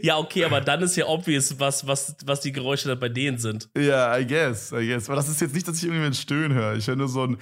Ja, 0.02 0.18
okay, 0.18 0.44
aber 0.44 0.60
dann 0.60 0.82
ist 0.82 0.96
ja 0.96 1.06
obvious, 1.06 1.58
was, 1.58 1.86
was, 1.86 2.14
was 2.26 2.40
die 2.42 2.52
Geräusche 2.52 2.88
dann 2.88 2.98
bei 3.00 3.08
denen 3.08 3.38
sind. 3.38 3.70
Ja, 3.76 4.16
I 4.18 4.26
guess, 4.26 4.70
I 4.72 4.86
guess. 4.86 5.08
Aber 5.08 5.16
das 5.16 5.28
ist 5.28 5.40
jetzt 5.40 5.54
nicht, 5.54 5.66
dass 5.66 5.78
ich 5.78 5.84
irgendwie 5.84 6.04
ein 6.04 6.12
Stöhnen 6.14 6.52
höre. 6.52 6.76
Ich 6.76 6.86
höre 6.86 6.96
nur 6.96 7.08
so 7.08 7.22
ein 7.24 7.38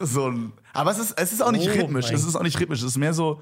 so 0.00 0.30
ein. 0.30 0.52
Aber 0.72 0.90
es 0.90 0.98
ist, 0.98 1.12
es 1.18 1.32
ist 1.32 1.42
auch 1.42 1.52
nicht 1.52 1.68
Oh 1.68 1.72
rhythmisch. 1.72 2.10
Es 2.10 2.24
ist 2.24 2.34
auch 2.36 2.42
nicht 2.42 2.58
rhythmisch. 2.58 2.80
Es 2.80 2.86
ist 2.86 2.98
mehr 2.98 3.14
so. 3.14 3.40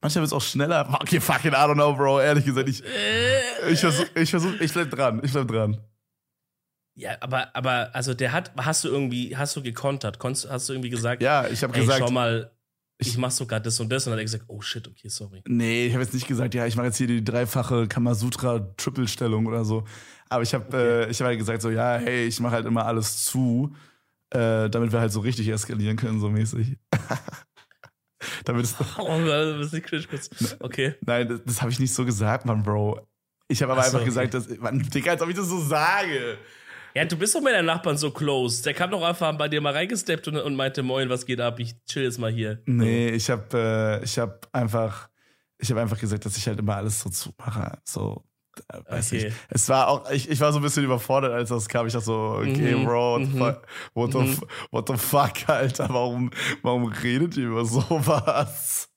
Manchmal 0.00 0.22
wird 0.22 0.28
es 0.28 0.32
auch 0.32 0.42
schneller. 0.42 0.88
Okay, 1.00 1.20
fucking, 1.20 1.52
I 1.52 1.56
don't 1.56 1.74
know, 1.74 1.92
Bro. 1.94 2.20
Ehrlich 2.20 2.44
gesagt, 2.44 2.68
ich, 2.68 2.82
ich 3.70 3.80
versuch, 3.80 4.06
ich 4.14 4.30
versuch, 4.30 4.52
ich 4.60 4.72
bleib 4.72 4.90
dran. 4.90 5.20
Ich 5.24 5.32
bleib 5.32 5.48
dran. 5.48 5.80
Ja, 6.94 7.16
aber, 7.20 7.54
aber, 7.54 7.90
also 7.94 8.14
der 8.14 8.32
hat, 8.32 8.52
hast 8.56 8.84
du 8.84 8.88
irgendwie, 8.88 9.36
hast 9.36 9.54
du 9.56 9.62
gekontert? 9.62 10.18
Konntest, 10.18 10.50
hast 10.50 10.68
du 10.68 10.72
irgendwie 10.72 10.90
gesagt, 10.90 11.22
Ja, 11.22 11.46
ich 11.48 11.62
habe 11.62 11.72
gesagt, 11.72 12.00
schau 12.00 12.10
mal, 12.10 12.50
ich 12.98 13.16
mach 13.16 13.30
sogar 13.30 13.60
das 13.60 13.78
und 13.78 13.90
das. 13.90 14.06
Und 14.06 14.10
dann 14.10 14.18
hat 14.18 14.22
er 14.22 14.24
gesagt, 14.24 14.44
oh 14.48 14.60
shit, 14.60 14.86
okay, 14.86 15.08
sorry. 15.08 15.42
nee, 15.46 15.86
ich 15.86 15.92
habe 15.92 16.02
jetzt 16.02 16.14
nicht 16.14 16.26
gesagt, 16.26 16.54
ja, 16.54 16.66
ich 16.66 16.74
mache 16.76 16.86
jetzt 16.86 16.96
hier 16.96 17.06
die 17.06 17.22
dreifache 17.22 17.86
Kamasutra-Triple-Stellung 17.86 19.46
oder 19.46 19.64
so. 19.64 19.84
Aber 20.28 20.42
ich 20.42 20.52
habe 20.54 20.76
äh, 21.06 21.10
ich 21.10 21.20
hab 21.20 21.28
halt 21.28 21.38
gesagt, 21.38 21.62
so, 21.62 21.70
ja, 21.70 21.96
hey, 21.96 22.26
ich 22.26 22.40
mache 22.40 22.54
halt 22.54 22.66
immer 22.66 22.84
alles 22.84 23.24
zu, 23.24 23.74
äh, 24.30 24.68
damit 24.68 24.92
wir 24.92 25.00
halt 25.00 25.12
so 25.12 25.20
richtig 25.20 25.48
eskalieren 25.48 25.96
können, 25.96 26.20
so 26.20 26.28
mäßig. 26.28 26.76
damit 28.44 28.64
es, 28.64 28.74
Oh, 28.98 29.18
ist 29.60 29.72
nicht 29.72 29.86
kritisch 29.86 30.08
kurz. 30.08 30.56
Okay. 30.60 30.94
nein, 31.02 31.28
das, 31.28 31.40
das 31.44 31.60
habe 31.62 31.70
ich 31.70 31.78
nicht 31.78 31.94
so 31.94 32.04
gesagt, 32.04 32.44
Mann, 32.44 32.62
Bro. 32.62 33.06
Ich 33.48 33.62
habe 33.62 33.72
aber 33.72 33.82
so, 33.82 33.96
einfach 33.96 34.04
gesagt, 34.04 34.34
dass, 34.34 34.48
Mann, 34.58 34.80
Digga, 34.80 35.12
als 35.12 35.22
ob 35.22 35.28
ich 35.28 35.36
das 35.36 35.48
so 35.48 35.58
sage. 35.60 36.38
Ja, 36.94 37.04
du 37.04 37.16
bist 37.16 37.34
doch 37.34 37.40
mit 37.40 37.52
deinen 37.52 37.66
Nachbarn 37.66 37.96
so 37.96 38.10
close. 38.10 38.62
Der 38.62 38.74
kam 38.74 38.90
doch 38.90 39.02
einfach 39.02 39.36
bei 39.38 39.48
dir 39.48 39.60
mal 39.60 39.72
reingesteppt 39.72 40.28
und, 40.28 40.36
und 40.36 40.56
meinte, 40.56 40.82
moin, 40.82 41.08
was 41.08 41.26
geht 41.26 41.40
ab? 41.40 41.60
Ich 41.60 41.74
chill 41.84 42.02
jetzt 42.02 42.18
mal 42.18 42.30
hier. 42.30 42.60
Nee, 42.66 43.10
ich 43.10 43.30
habe 43.30 44.00
äh, 44.00 44.04
ich 44.04 44.18
habe 44.18 44.40
einfach 44.52 45.08
ich 45.58 45.70
habe 45.70 45.80
einfach 45.80 45.98
gesagt, 45.98 46.24
dass 46.24 46.36
ich 46.36 46.46
halt 46.46 46.58
immer 46.58 46.76
alles 46.76 47.00
so 47.00 47.10
zumache, 47.10 47.78
so 47.84 48.24
weiß 48.88 49.12
Okay. 49.12 49.26
ich. 49.28 49.34
Es 49.50 49.68
war 49.68 49.88
auch 49.88 50.10
ich, 50.10 50.28
ich 50.30 50.40
war 50.40 50.52
so 50.52 50.58
ein 50.58 50.62
bisschen 50.62 50.84
überfordert, 50.84 51.32
als 51.32 51.48
das 51.50 51.68
kam. 51.68 51.86
Ich 51.86 51.92
dachte 51.92 52.06
so, 52.06 52.36
okay, 52.40 52.74
Mhm, 52.76 52.84
Bro, 52.84 53.20
what, 53.20 53.22
the 53.22 53.28
mhm. 53.34 53.38
fuck, 53.38 53.66
what, 53.94 54.12
the, 54.12 54.18
f- 54.18 54.40
what 54.70 54.88
the 54.88 54.96
fuck, 54.96 55.48
Alter, 55.48 55.88
warum 55.90 56.30
warum 56.62 56.86
redet 56.86 57.36
ihr 57.36 57.46
über 57.48 57.64
sowas? 57.64 58.88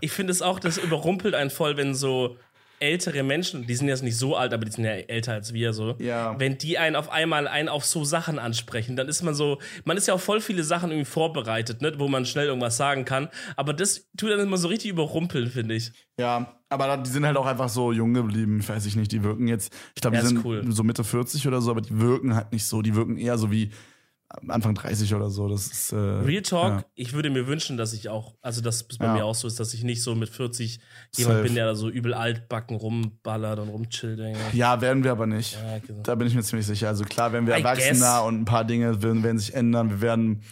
Ich 0.00 0.12
finde 0.12 0.32
es 0.32 0.42
auch, 0.42 0.58
das 0.58 0.78
überrumpelt 0.78 1.34
einen 1.34 1.50
voll, 1.50 1.76
wenn 1.76 1.94
so 1.94 2.36
ältere 2.82 3.22
Menschen, 3.22 3.66
die 3.66 3.74
sind 3.76 3.88
jetzt 3.88 4.02
nicht 4.02 4.16
so 4.18 4.36
alt, 4.36 4.52
aber 4.52 4.64
die 4.64 4.72
sind 4.72 4.84
ja 4.84 4.90
älter 4.90 5.32
als 5.34 5.52
wir 5.54 5.72
so. 5.72 5.94
Ja. 5.98 6.38
Wenn 6.38 6.58
die 6.58 6.78
einen 6.78 6.96
auf 6.96 7.10
einmal 7.10 7.46
einen 7.46 7.68
auf 7.68 7.84
so 7.84 8.04
Sachen 8.04 8.38
ansprechen, 8.40 8.96
dann 8.96 9.08
ist 9.08 9.22
man 9.22 9.34
so, 9.34 9.58
man 9.84 9.96
ist 9.96 10.08
ja 10.08 10.14
auf 10.14 10.22
voll 10.22 10.40
viele 10.40 10.64
Sachen 10.64 10.90
irgendwie 10.90 11.08
vorbereitet, 11.10 11.80
ne, 11.80 11.92
wo 11.98 12.08
man 12.08 12.26
schnell 12.26 12.46
irgendwas 12.46 12.76
sagen 12.76 13.04
kann. 13.04 13.28
Aber 13.56 13.72
das 13.72 14.10
tut 14.16 14.30
dann 14.30 14.40
immer 14.40 14.56
so 14.56 14.66
richtig 14.68 14.90
überrumpeln, 14.90 15.48
finde 15.48 15.76
ich. 15.76 15.92
Ja, 16.18 16.54
aber 16.68 16.96
die 16.96 17.08
sind 17.10 17.24
halt 17.24 17.36
auch 17.36 17.46
einfach 17.46 17.68
so 17.68 17.92
jung 17.92 18.14
geblieben, 18.14 18.66
weiß 18.66 18.84
ich 18.86 18.96
nicht, 18.96 19.12
die 19.12 19.22
wirken 19.22 19.46
jetzt, 19.46 19.72
ich 19.94 20.02
glaube, 20.02 20.16
Ja, 20.16 20.22
die 20.22 20.28
sind 20.28 20.44
cool. 20.44 20.64
so 20.68 20.82
Mitte 20.82 21.04
40 21.04 21.46
oder 21.46 21.60
so, 21.60 21.70
aber 21.70 21.82
die 21.82 21.98
wirken 22.00 22.34
halt 22.34 22.52
nicht 22.52 22.64
so, 22.64 22.82
die 22.82 22.94
wirken 22.94 23.16
eher 23.16 23.38
so 23.38 23.50
wie 23.50 23.70
Anfang 24.48 24.74
30 24.74 25.14
oder 25.14 25.28
so, 25.30 25.48
das 25.48 25.66
ist 25.66 25.92
äh, 25.92 25.96
Real 25.96 26.42
Talk, 26.42 26.72
ja. 26.80 26.84
ich 26.94 27.12
würde 27.12 27.30
mir 27.30 27.46
wünschen, 27.46 27.76
dass 27.76 27.92
ich 27.92 28.08
auch, 28.08 28.34
also 28.40 28.60
dass 28.60 28.76
es 28.88 28.98
bei 28.98 29.06
Ja. 29.06 29.12
mir 29.14 29.24
auch 29.24 29.34
so 29.34 29.46
ist, 29.46 29.60
dass 29.60 29.74
ich 29.74 29.84
nicht 29.84 30.02
so 30.02 30.14
mit 30.14 30.28
40 30.28 30.80
jemand 31.16 31.34
Safe. 31.36 31.42
bin, 31.42 31.54
der 31.54 31.66
da 31.66 31.74
so 31.74 31.88
übel 31.88 32.14
altbacken 32.14 32.76
rumballert 32.76 33.58
und 33.58 33.68
rumchillt. 33.68 34.20
Ja, 34.52 34.80
werden 34.80 35.04
wir 35.04 35.12
aber 35.12 35.26
nicht. 35.26 35.54
Ja, 35.62 35.78
genau. 35.78 36.02
Da 36.02 36.14
bin 36.14 36.26
ich 36.26 36.34
mir 36.34 36.42
ziemlich 36.42 36.66
sicher. 36.66 36.88
Also 36.88 37.04
klar, 37.04 37.32
werden 37.32 37.46
wir 37.46 37.54
I 37.56 37.58
erwachsener 37.58 38.18
guess. 38.20 38.28
und 38.28 38.40
ein 38.40 38.44
paar 38.44 38.64
Dinge 38.64 39.02
werden, 39.02 39.22
werden 39.22 39.38
sich 39.38 39.54
ändern. 39.54 39.90
Wir 39.90 40.00
werden 40.00 40.42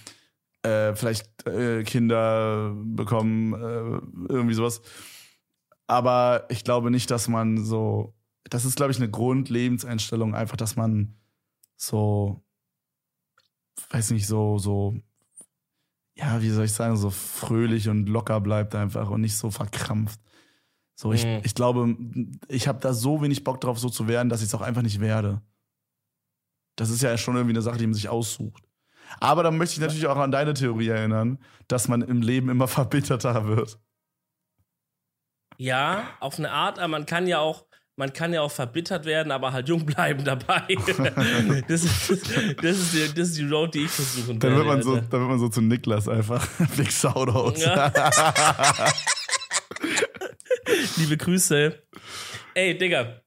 äh, 0.62 0.94
vielleicht 0.94 1.46
äh, 1.46 1.82
Kinder 1.84 2.74
bekommen, 2.84 3.54
äh, 3.54 4.32
irgendwie 4.32 4.54
sowas. 4.54 4.82
Aber 5.86 6.44
ich 6.50 6.64
glaube 6.64 6.90
nicht, 6.90 7.10
dass 7.10 7.28
man 7.28 7.64
so. 7.64 8.14
Das 8.48 8.64
ist, 8.64 8.76
glaube 8.76 8.90
ich, 8.92 8.98
eine 8.98 9.10
Grundlebenseinstellung, 9.10 10.34
einfach, 10.34 10.56
dass 10.56 10.74
man 10.76 11.14
so, 11.76 12.42
weiß 13.90 14.10
nicht, 14.12 14.26
so, 14.26 14.58
so, 14.58 14.94
ja, 16.16 16.42
wie 16.42 16.50
soll 16.50 16.64
ich 16.66 16.72
sagen, 16.72 16.96
so 16.96 17.10
fröhlich 17.10 17.88
und 17.88 18.08
locker 18.08 18.40
bleibt 18.40 18.74
einfach 18.74 19.10
und 19.10 19.20
nicht 19.22 19.36
so 19.36 19.50
verkrampft. 19.50 20.20
So, 20.94 21.12
ich, 21.12 21.24
Mhm. 21.24 21.40
ich 21.44 21.54
glaube, 21.54 21.96
ich 22.48 22.68
habe 22.68 22.80
da 22.80 22.92
so 22.92 23.22
wenig 23.22 23.42
Bock 23.44 23.60
drauf, 23.60 23.78
so 23.78 23.88
zu 23.88 24.06
werden, 24.06 24.28
dass 24.28 24.40
ich 24.42 24.48
es 24.48 24.54
auch 24.54 24.60
einfach 24.60 24.82
nicht 24.82 25.00
werde. 25.00 25.40
Das 26.76 26.90
ist 26.90 27.02
ja 27.02 27.16
schon 27.16 27.36
irgendwie 27.36 27.54
eine 27.54 27.62
Sache, 27.62 27.78
die 27.78 27.86
man 27.86 27.94
sich 27.94 28.08
aussucht. 28.08 28.64
Aber 29.18 29.42
dann 29.42 29.56
möchte 29.58 29.74
ich 29.74 29.80
natürlich 29.80 30.06
auch 30.06 30.16
an 30.16 30.30
deine 30.30 30.54
Theorie 30.54 30.88
erinnern, 30.88 31.38
dass 31.68 31.88
man 31.88 32.02
im 32.02 32.22
Leben 32.22 32.48
immer 32.48 32.68
verbitterter 32.68 33.46
wird. 33.46 33.78
Ja, 35.56 36.08
auf 36.20 36.38
eine 36.38 36.50
Art, 36.50 36.78
aber 36.78 36.88
man 36.88 37.06
kann 37.06 37.26
ja 37.26 37.38
auch, 37.38 37.66
man 37.97 38.12
kann 38.12 38.32
ja 38.32 38.41
auch 38.41 38.51
verbittert 38.51 39.05
werden, 39.05 39.30
aber 39.30 39.53
halt 39.53 39.68
jung 39.68 39.84
bleiben 39.84 40.24
dabei. 40.24 40.62
das, 41.68 41.84
ist, 41.84 42.11
das, 42.11 42.78
ist 42.78 42.95
die, 42.95 43.14
das 43.14 43.28
ist 43.28 43.38
die 43.38 43.47
Road, 43.47 43.74
die 43.74 43.84
ich 43.84 43.91
versuchen 43.91 44.38
Dann 44.38 44.57
wird 44.57 44.66
werde, 44.66 44.76
man 44.76 44.82
so, 44.82 44.97
dann 44.97 45.20
wird 45.20 45.28
man 45.28 45.38
so 45.38 45.49
zu 45.49 45.61
Niklas 45.61 46.09
einfach. 46.09 46.47
Big 46.76 46.91
Shoutout. 46.91 47.61
Ja. 47.61 47.93
Liebe 50.97 51.16
Grüße. 51.16 51.78
Ey, 52.55 52.78
Digga. 52.78 53.20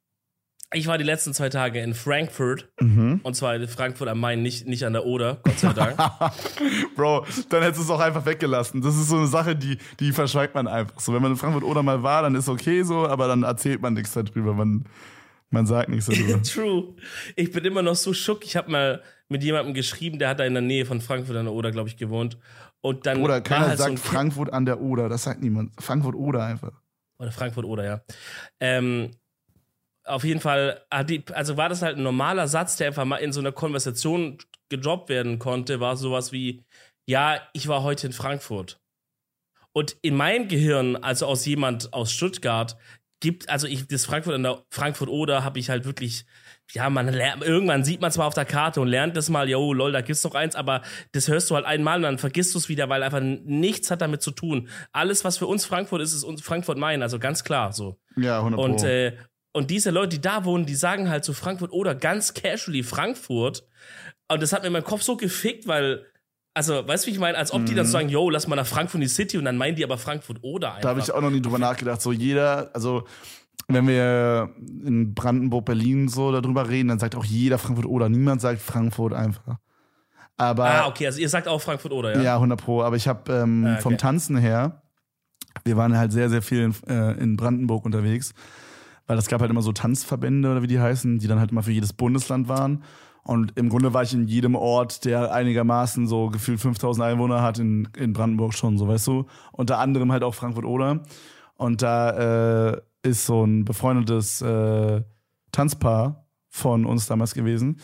Ich 0.74 0.88
war 0.88 0.98
die 0.98 1.04
letzten 1.04 1.34
zwei 1.34 1.50
Tage 1.50 1.82
in 1.82 1.94
Frankfurt. 1.94 2.70
Mhm. 2.80 3.22
Und 3.24 3.36
zwar 3.36 3.56
in 3.56 3.68
Frankfurt 3.68 4.08
am 4.08 4.20
Main, 4.20 4.42
nicht, 4.42 4.68
nicht 4.68 4.86
an 4.86 4.94
der 4.94 5.06
Oder, 5.06 5.40
Gott 5.44 5.60
sei 5.60 5.74
Dank. 5.74 5.98
Bro, 6.96 7.26
dann 7.50 7.64
hättest 7.64 7.80
du 7.80 7.84
es 7.84 7.90
auch 7.90 8.00
einfach 8.00 8.26
weggelassen. 8.26 8.82
Das 8.82 8.96
ist 8.96 9.10
so 9.10 9.18
eine 9.18 9.28
Sache, 9.28 9.56
die, 9.56 9.78
die 10.00 10.12
verschweigt 10.12 10.56
man 10.56 10.68
einfach. 10.68 11.00
So, 11.00 11.14
wenn 11.14 11.22
man 11.22 11.32
in 11.32 11.38
Frankfurt 11.38 11.64
oder 11.64 11.84
mal 11.84 12.04
war, 12.04 12.24
dann 12.24 12.36
ist 12.36 12.50
okay 12.50 12.84
so, 12.84 13.08
aber 13.08 13.28
dann 13.28 13.44
erzählt 13.44 13.82
man 13.82 13.94
nichts 13.94 14.14
darüber. 14.14 14.54
Man, 14.54 14.86
man 15.50 15.66
sagt 15.66 15.90
nichts 15.90 16.08
darüber. 16.08 16.42
True. 16.44 16.96
Ich 17.36 17.52
bin 17.52 17.64
immer 17.66 17.82
noch 17.82 17.96
so 17.96 18.14
schock. 18.14 18.44
Ich 18.46 18.56
habe 18.56 18.72
mal 18.72 19.02
mit 19.30 19.44
jemandem 19.44 19.74
geschrieben, 19.74 20.20
der 20.20 20.30
hat 20.30 20.40
da 20.40 20.46
in 20.46 20.54
der 20.54 20.62
Nähe 20.62 20.86
von 20.86 21.02
Frankfurt 21.02 21.36
an 21.36 21.46
der 21.46 21.54
Oder, 21.54 21.72
glaube 21.72 21.90
ich, 21.90 21.98
gewohnt. 21.98 22.38
Und 22.82 23.06
dann 23.06 23.24
Oder 23.24 23.42
keiner 23.42 23.68
halt 23.68 23.78
so 23.78 23.84
sagt 23.84 23.94
ein 23.94 23.98
Frankfurt 23.98 24.52
an 24.52 24.66
der 24.66 24.82
Oder. 24.82 25.10
Das 25.10 25.24
sagt 25.24 25.42
niemand. 25.42 25.72
Frankfurt 25.82 26.16
oder 26.16 26.44
einfach. 26.46 26.74
Oder 27.18 27.32
Frankfurt 27.32 27.66
oder 27.66 27.86
ja. 27.86 28.02
Ähm, 28.60 29.12
auf 30.06 30.24
jeden 30.24 30.40
Fall, 30.40 30.86
hat 30.92 31.10
die, 31.10 31.24
also 31.34 31.58
war 31.58 31.70
das 31.70 31.82
halt 31.82 31.98
ein 31.98 32.04
normaler 32.04 32.48
Satz, 32.48 32.78
der 32.78 32.88
einfach 32.88 33.06
mal 33.06 33.18
in 33.18 33.32
so 33.32 33.40
einer 33.40 33.52
Konversation 33.52 34.38
gedroppt 34.70 35.10
werden 35.10 35.40
konnte, 35.40 35.80
war 35.80 35.96
sowas 35.96 36.32
wie, 36.32 36.64
ja, 37.08 37.42
ich 37.54 37.68
war 37.68 37.84
heute 37.84 38.08
in 38.08 38.14
Frankfurt. 38.14 38.80
Und 39.72 39.98
in 40.02 40.16
meinem 40.16 40.48
Gehirn, 40.48 40.96
also 40.98 41.26
aus 41.26 41.46
jemand 41.46 41.94
aus 41.94 42.12
Stuttgart, 42.12 42.78
gibt, 43.20 43.50
also 43.50 43.68
ich, 43.68 43.88
das 43.88 44.06
Frankfurt 44.06 44.36
an 44.36 44.44
der 44.44 44.64
Frankfurt 44.70 45.10
oder 45.10 45.44
habe 45.44 45.58
ich 45.58 45.70
halt 45.70 45.86
wirklich, 45.86 46.26
ja, 46.74 46.90
man 46.90 47.08
lernt, 47.08 47.42
irgendwann 47.42 47.86
sieht 47.86 48.02
man 48.02 48.12
zwar 48.12 48.28
auf 48.28 48.34
der 48.34 48.46
Karte 48.46 48.82
und 48.82 48.90
lernt 48.90 49.16
das 49.16 49.30
mal, 49.30 49.50
yo, 49.50 49.74
lol, 49.74 49.94
da 49.94 50.02
gibt's 50.02 50.24
noch 50.24 50.36
eins, 50.36 50.56
aber 50.56 50.82
das 51.14 51.30
hörst 51.30 51.50
du 51.50 51.56
halt 51.56 51.66
einmal 51.66 51.98
und 51.98 52.04
dann 52.04 52.18
vergisst 52.18 52.54
du 52.54 52.60
es 52.60 52.68
wieder, 52.68 52.90
weil 52.90 53.02
einfach 53.02 53.22
nichts 53.22 53.90
hat 53.90 54.02
damit 54.02 54.22
zu 54.22 54.32
tun. 54.32 54.68
Alles, 54.92 55.24
was 55.24 55.38
für 55.38 55.48
uns 55.48 55.66
Frankfurt 55.66 56.02
ist, 56.02 56.14
ist 56.14 56.24
uns 56.24 56.42
Frankfurt 56.42 56.78
Main, 56.78 57.02
also 57.02 57.18
ganz 57.18 57.46
klar 57.46 57.72
so. 57.72 57.98
Ja, 58.18 58.40
100 58.40 58.58
Pro. 58.58 58.66
Und, 58.66 58.84
äh, 58.84 59.16
und 59.54 59.70
diese 59.70 59.92
Leute, 59.92 60.18
die 60.18 60.22
da 60.22 60.46
wohnen, 60.46 60.66
die 60.66 60.76
sagen 60.76 61.10
halt 61.10 61.24
zu 61.24 61.34
Frankfurt 61.34 61.72
oder 61.72 61.96
ganz 61.96 62.34
casually 62.34 62.84
Frankfurt. 62.84 63.66
Und 64.28 64.42
das 64.42 64.52
hat 64.52 64.62
mir 64.62 64.68
in 64.68 64.74
meinem 64.74 64.84
Kopf 64.84 65.04
so 65.04 65.16
gefickt, 65.16 65.68
weil, 65.68 66.06
also, 66.54 66.88
weißt 66.88 67.06
du, 67.06 67.08
wie 67.08 67.12
ich 67.12 67.20
meine? 67.20 67.38
Als 67.38 67.54
ob 67.54 67.66
die 67.66 67.76
dann 67.76 67.86
sagen, 67.86 68.10
yo, 68.10 68.30
lass 68.30 68.48
mal 68.48 68.56
nach 68.56 68.66
Frankfurt 68.66 68.96
in 68.96 69.02
die 69.02 69.08
City 69.08 69.38
und 69.38 69.46
dann 69.46 69.58
meinen 69.58 69.76
die 69.76 69.84
aber 69.84 69.98
Frankfurt 69.98 70.40
oder 70.42 70.70
einfach. 70.70 70.82
Da 70.82 70.90
habe 70.90 71.00
ich 71.00 71.12
auch 71.12 71.22
noch 71.22 71.30
nie 71.30 71.42
drüber 71.42 71.60
nachgedacht. 71.60 72.02
So 72.02 72.12
jeder, 72.12 72.72
also 72.74 73.06
wenn 73.68 73.88
wir 73.88 74.50
in 74.58 75.14
Brandenburg, 75.14 75.66
Berlin 75.66 76.08
so 76.08 76.32
darüber 76.32 76.68
reden, 76.68 76.90
dann 76.90 77.00
sagt 77.00 77.16
auch 77.16 77.26
jeder 77.26 77.58
Frankfurt 77.58 77.86
oder. 77.86 78.10
Niemand 78.10 78.42
sagt 78.42 78.62
Frankfurt 78.62 79.14
einfach. 79.14 79.58
Aber 80.38 80.66
ah, 80.66 80.88
okay, 80.88 81.06
also 81.06 81.20
ihr 81.20 81.30
sagt 81.30 81.48
auch 81.48 81.62
Frankfurt 81.62 81.92
oder, 81.92 82.16
ja? 82.16 82.22
ja, 82.22 82.36
100 82.36 82.60
Pro. 82.60 82.82
Aber 82.82 82.96
ich 82.96 83.08
habe 83.08 83.32
ähm, 83.32 83.66
Ah, 83.66 83.74
okay. 83.74 83.82
vom 83.82 83.98
Tanzen 83.98 84.36
her, 84.38 84.82
wir 85.64 85.78
waren 85.78 85.96
halt 85.96 86.12
sehr, 86.12 86.30
sehr 86.30 86.42
viel 86.42 86.64
in, 86.64 86.76
äh, 86.88 87.12
in 87.14 87.38
Brandenburg 87.38 87.86
unterwegs, 87.86 88.34
weil 89.08 89.18
es 89.18 89.28
gab 89.28 89.42
halt 89.42 89.52
immer 89.52 89.62
so 89.62 89.72
Tanzverbände 89.72 90.52
oder 90.52 90.62
wie 90.62 90.68
die 90.68 90.80
heißen, 90.80 91.20
die 91.20 91.28
dann 91.28 91.40
halt 91.40 91.52
immer 91.52 91.64
für 91.64 91.72
jedes 91.72 91.94
Bundesland 91.94 92.48
waren. 92.48 92.84
Und 93.24 93.58
im 93.58 93.70
Grunde 93.70 93.94
war 93.94 94.04
ich 94.04 94.14
in 94.14 94.28
jedem 94.28 94.56
Ort, 94.56 95.06
der 95.06 95.34
einigermaßen 95.34 96.08
so 96.08 96.30
gefühlt 96.30 96.60
5000 96.60 97.06
Einwohner 97.06 97.42
hat, 97.42 97.58
in, 97.58 97.88
in 97.96 98.12
Brandenburg 98.14 98.54
schon, 98.54 98.78
so 98.78 98.88
weißt 98.88 99.08
du. 99.08 99.26
Unter 99.54 99.80
anderem 99.80 100.12
halt 100.12 100.24
auch 100.24 100.36
Frankfurt-Oder. 100.36 101.04
Und 101.56 101.82
da 101.82 102.72
äh, 102.72 102.82
ist 103.04 103.26
so 103.26 103.46
ein 103.46 103.64
befreundetes 103.64 104.42
äh, 104.42 105.04
Tanzpaar 105.52 106.26
von 106.50 106.86
uns 106.86 107.08
damals 107.08 107.34
gewesen, 107.34 107.80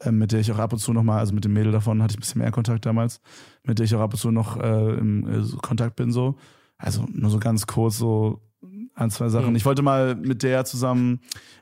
äh, 0.00 0.10
mit 0.10 0.32
der 0.32 0.40
ich 0.40 0.50
auch 0.52 0.58
ab 0.58 0.72
und 0.72 0.78
zu 0.78 0.92
nochmal, 0.92 1.18
also 1.18 1.34
mit 1.34 1.44
dem 1.44 1.52
Mädel 1.52 1.72
davon 1.72 2.02
hatte 2.02 2.12
ich 2.12 2.18
ein 2.18 2.20
bisschen 2.20 2.40
mehr 2.40 2.50
Kontakt 2.50 2.86
damals, 2.86 3.20
mit 3.64 3.78
der 3.78 3.84
ich 3.84 3.94
auch 3.94 4.00
ab 4.00 4.14
und 4.14 4.18
zu 4.18 4.30
noch 4.30 4.56
äh, 4.56 4.94
im 4.94 5.26
äh, 5.26 5.56
Kontakt 5.62 5.96
bin, 5.96 6.10
so. 6.10 6.36
Also 6.78 7.04
nur 7.12 7.30
so 7.30 7.38
ganz 7.38 7.66
kurz, 7.66 7.98
so 7.98 8.40
ein, 8.98 9.10
zwei 9.10 9.28
Sachen. 9.28 9.50
Mhm. 9.50 9.56
Ich 9.56 9.64
wollte 9.64 9.82
mal 9.82 10.14
mit 10.16 10.42
der 10.42 10.64
zusammen 10.64 11.20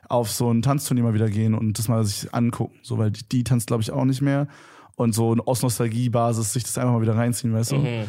auf 0.09 0.31
so 0.31 0.51
ein 0.51 0.61
Tanzturnier 0.61 1.03
mal 1.03 1.13
wieder 1.13 1.29
gehen 1.29 1.53
und 1.53 1.77
das 1.77 1.87
mal 1.87 2.03
sich 2.03 2.33
angucken, 2.33 2.75
so, 2.81 2.97
weil 2.97 3.11
die, 3.11 3.27
die 3.27 3.43
tanzt, 3.43 3.67
glaube 3.67 3.83
ich, 3.83 3.91
auch 3.91 4.05
nicht 4.05 4.21
mehr. 4.21 4.47
Und 4.95 5.13
so 5.13 5.35
aus 5.45 5.61
Nostalgie-Basis 5.61 6.53
sich 6.53 6.63
das 6.63 6.77
einfach 6.77 6.93
mal 6.93 7.01
wieder 7.01 7.15
reinziehen, 7.15 7.53
weißt 7.53 7.71
du? 7.71 7.75
Mhm. 7.75 8.03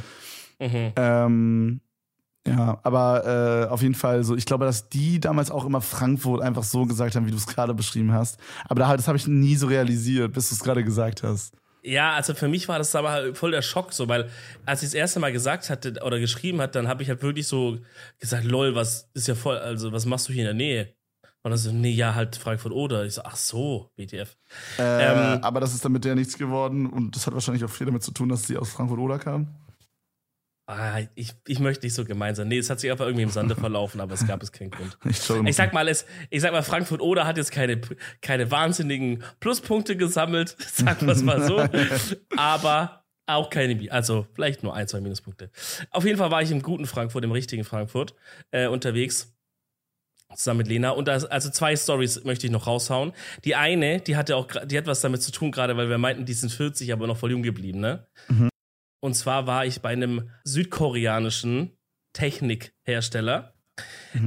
Mhm. 0.58 0.92
Ähm, 0.96 1.80
ja, 2.46 2.80
aber 2.82 3.66
äh, 3.66 3.70
auf 3.70 3.82
jeden 3.82 3.94
Fall 3.94 4.24
so, 4.24 4.34
ich 4.34 4.46
glaube, 4.46 4.64
dass 4.64 4.88
die 4.88 5.20
damals 5.20 5.50
auch 5.50 5.66
immer 5.66 5.82
Frankfurt 5.82 6.40
einfach 6.40 6.62
so 6.62 6.86
gesagt 6.86 7.14
haben, 7.14 7.26
wie 7.26 7.30
du 7.30 7.36
es 7.36 7.46
gerade 7.46 7.74
beschrieben 7.74 8.12
hast. 8.12 8.38
Aber 8.68 8.80
da, 8.80 8.96
das 8.96 9.06
habe 9.06 9.18
ich 9.18 9.26
nie 9.26 9.56
so 9.56 9.66
realisiert, 9.66 10.32
bis 10.32 10.48
du 10.48 10.54
es 10.54 10.62
gerade 10.62 10.82
gesagt 10.82 11.22
hast. 11.22 11.54
Ja, 11.88 12.12
also 12.12 12.34
für 12.34 12.48
mich 12.48 12.68
war 12.68 12.78
das 12.78 12.94
aber 12.94 13.10
halt 13.10 13.36
voll 13.38 13.50
der 13.50 13.62
Schock, 13.62 13.92
so, 13.92 14.08
weil 14.08 14.28
als 14.66 14.82
ich 14.82 14.88
das 14.88 14.94
erste 14.94 15.20
Mal 15.20 15.32
gesagt 15.32 15.70
hatte 15.70 15.94
oder 16.04 16.18
geschrieben 16.20 16.60
hat, 16.60 16.74
dann 16.74 16.88
habe 16.88 17.02
ich 17.02 17.08
halt 17.08 17.22
wirklich 17.22 17.46
so 17.46 17.78
gesagt, 18.18 18.44
lol, 18.44 18.74
was 18.74 19.10
ist 19.14 19.28
ja 19.28 19.34
voll, 19.34 19.58
also 19.58 19.92
was 19.92 20.04
machst 20.06 20.28
du 20.28 20.32
hier 20.32 20.42
in 20.42 20.58
der 20.58 20.66
Nähe? 20.66 20.94
Und 21.42 21.52
Und 21.52 21.52
dann 21.52 21.58
so, 21.58 21.72
nee, 21.72 21.90
ja, 21.92 22.14
halt 22.14 22.36
Frankfurt 22.36 22.72
oder. 22.72 23.04
Ich 23.06 23.14
so, 23.14 23.22
ach 23.24 23.36
so, 23.36 23.90
BTF. 23.96 24.36
Äh, 24.78 25.36
Ähm, 25.36 25.44
aber 25.44 25.60
das 25.60 25.72
ist 25.72 25.84
dann 25.84 25.92
mit 25.92 26.04
der 26.04 26.14
nichts 26.14 26.36
geworden 26.36 26.86
und 26.86 27.14
das 27.14 27.26
hat 27.26 27.32
wahrscheinlich 27.32 27.64
auch 27.64 27.70
viel 27.70 27.86
damit 27.86 28.02
zu 28.02 28.10
tun, 28.10 28.28
dass 28.28 28.46
sie 28.46 28.56
aus 28.56 28.70
Frankfurt 28.70 28.98
oder 28.98 29.18
kam. 29.18 29.54
Ah, 30.70 31.00
ich, 31.14 31.32
ich 31.46 31.60
möchte 31.60 31.86
nicht 31.86 31.94
so 31.94 32.04
gemein 32.04 32.34
sein. 32.34 32.48
Nee, 32.48 32.58
es 32.58 32.68
hat 32.68 32.78
sich 32.78 32.90
einfach 32.90 33.06
irgendwie 33.06 33.22
im 33.22 33.30
Sande 33.30 33.56
verlaufen, 33.56 34.02
aber 34.02 34.12
es 34.12 34.26
gab 34.26 34.42
es 34.42 34.52
keinen 34.52 34.70
Grund. 34.70 34.98
Ich, 35.08 35.18
Ich 35.46 35.56
sag 35.56 35.72
mal, 35.72 35.88
es, 35.88 36.04
ich 36.28 36.42
sag 36.42 36.52
mal, 36.52 36.62
Frankfurt 36.62 37.00
oder 37.00 37.26
hat 37.26 37.38
jetzt 37.38 37.52
keine, 37.52 37.80
keine 38.20 38.50
wahnsinnigen 38.50 39.24
Pluspunkte 39.40 39.96
gesammelt, 39.96 40.56
sagen 40.58 41.06
wir 41.06 41.14
es 41.14 41.22
mal 41.22 41.42
so. 41.42 41.66
aber 42.36 43.06
auch 43.24 43.48
keine, 43.48 43.90
also 43.90 44.26
vielleicht 44.34 44.62
nur 44.62 44.74
ein, 44.74 44.86
zwei 44.86 45.00
Minuspunkte. 45.00 45.50
Auf 45.90 46.04
jeden 46.04 46.18
Fall 46.18 46.30
war 46.30 46.42
ich 46.42 46.50
im 46.50 46.60
guten 46.60 46.84
Frankfurt, 46.84 47.24
im 47.24 47.32
richtigen 47.32 47.64
Frankfurt, 47.64 48.14
äh, 48.50 48.66
unterwegs. 48.66 49.34
Zusammen 50.36 50.58
mit 50.58 50.68
Lena. 50.68 50.90
Und 50.90 51.08
das, 51.08 51.24
also 51.24 51.48
zwei 51.48 51.74
Stories 51.76 52.24
möchte 52.24 52.46
ich 52.46 52.52
noch 52.52 52.66
raushauen. 52.66 53.14
Die 53.46 53.54
eine, 53.54 54.00
die 54.00 54.16
hatte 54.16 54.36
auch, 54.36 54.46
die 54.66 54.76
hat 54.76 54.86
was 54.86 55.00
damit 55.00 55.22
zu 55.22 55.32
tun, 55.32 55.50
gerade 55.50 55.78
weil 55.78 55.88
wir 55.88 55.96
meinten, 55.96 56.26
die 56.26 56.34
sind 56.34 56.52
40, 56.52 56.92
aber 56.92 57.06
noch 57.06 57.16
voll 57.16 57.30
jung 57.30 57.42
geblieben, 57.42 57.80
ne? 57.80 58.06
Und 59.00 59.14
zwar 59.14 59.46
war 59.46 59.64
ich 59.64 59.80
bei 59.80 59.90
einem 59.90 60.30
südkoreanischen 60.44 61.76
Technikhersteller. 62.12 63.54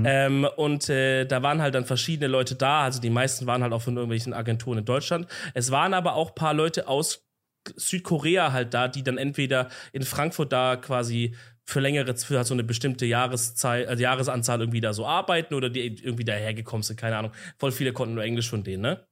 Ähm, 0.06 0.48
und 0.56 0.88
äh, 0.90 1.26
da 1.26 1.44
waren 1.44 1.62
halt 1.62 1.76
dann 1.76 1.86
verschiedene 1.86 2.28
Leute 2.28 2.56
da. 2.56 2.84
Also 2.84 3.02
die 3.02 3.10
meisten 3.10 3.48
waren 3.48 3.64
halt 3.64 3.74
auch 3.74 3.82
von 3.82 3.96
irgendwelchen 3.96 4.34
Agenturen 4.34 4.80
in 4.80 4.86
Deutschland. 4.86 5.28
Es 5.54 5.72
waren 5.72 5.94
aber 5.94 6.16
auch 6.16 6.30
ein 6.30 6.36
paar 6.36 6.54
Leute 6.54 6.88
aus 6.88 7.28
Südkorea 7.76 8.52
halt 8.54 8.74
da, 8.74 8.88
die 8.88 9.04
dann 9.04 9.18
entweder 9.18 9.70
in 9.92 10.04
Frankfurt 10.04 10.52
da 10.52 10.78
quasi 10.78 11.36
für 11.66 11.80
längere, 11.80 12.16
für 12.16 12.38
halt 12.38 12.48
so 12.48 12.54
eine 12.54 12.64
bestimmte 12.64 13.06
Jahreszeit, 13.06 13.88
also 13.88 14.02
Jahresanzahl 14.02 14.60
irgendwie 14.60 14.82
da 14.82 14.94
so 14.94 15.06
arbeiten 15.06 15.54
oder 15.54 15.70
die 15.70 16.04
irgendwie 16.04 16.26
dahergekommen 16.26 16.84
sind, 16.84 17.00
keine 17.00 17.18
Ahnung. 17.18 17.32
Voll 17.60 17.72
viele 17.72 17.94
konnten 17.94 18.16
nur 18.16 18.24
Englisch 18.24 18.50
von 18.50 18.64
denen, 18.64 18.82
ne? 18.82 19.08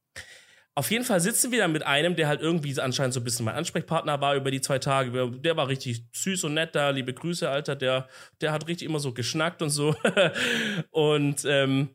Auf 0.76 0.90
jeden 0.90 1.04
Fall 1.04 1.20
sitzen 1.20 1.50
wir 1.50 1.58
dann 1.58 1.72
mit 1.72 1.84
einem, 1.84 2.16
der 2.16 2.28
halt 2.28 2.40
irgendwie 2.40 2.78
anscheinend 2.80 3.12
so 3.12 3.20
ein 3.20 3.24
bisschen 3.24 3.44
mein 3.44 3.56
Ansprechpartner 3.56 4.20
war 4.20 4.36
über 4.36 4.50
die 4.50 4.60
zwei 4.60 4.78
Tage. 4.78 5.30
Der 5.40 5.56
war 5.56 5.68
richtig 5.68 6.04
süß 6.12 6.44
und 6.44 6.54
nett 6.54 6.74
da. 6.74 6.90
Liebe 6.90 7.12
Grüße, 7.12 7.48
Alter. 7.48 7.76
Der, 7.76 8.08
der 8.40 8.52
hat 8.52 8.68
richtig 8.68 8.88
immer 8.88 9.00
so 9.00 9.12
geschnackt 9.12 9.62
und 9.62 9.70
so. 9.70 9.96
und 10.90 11.44
ähm, 11.44 11.90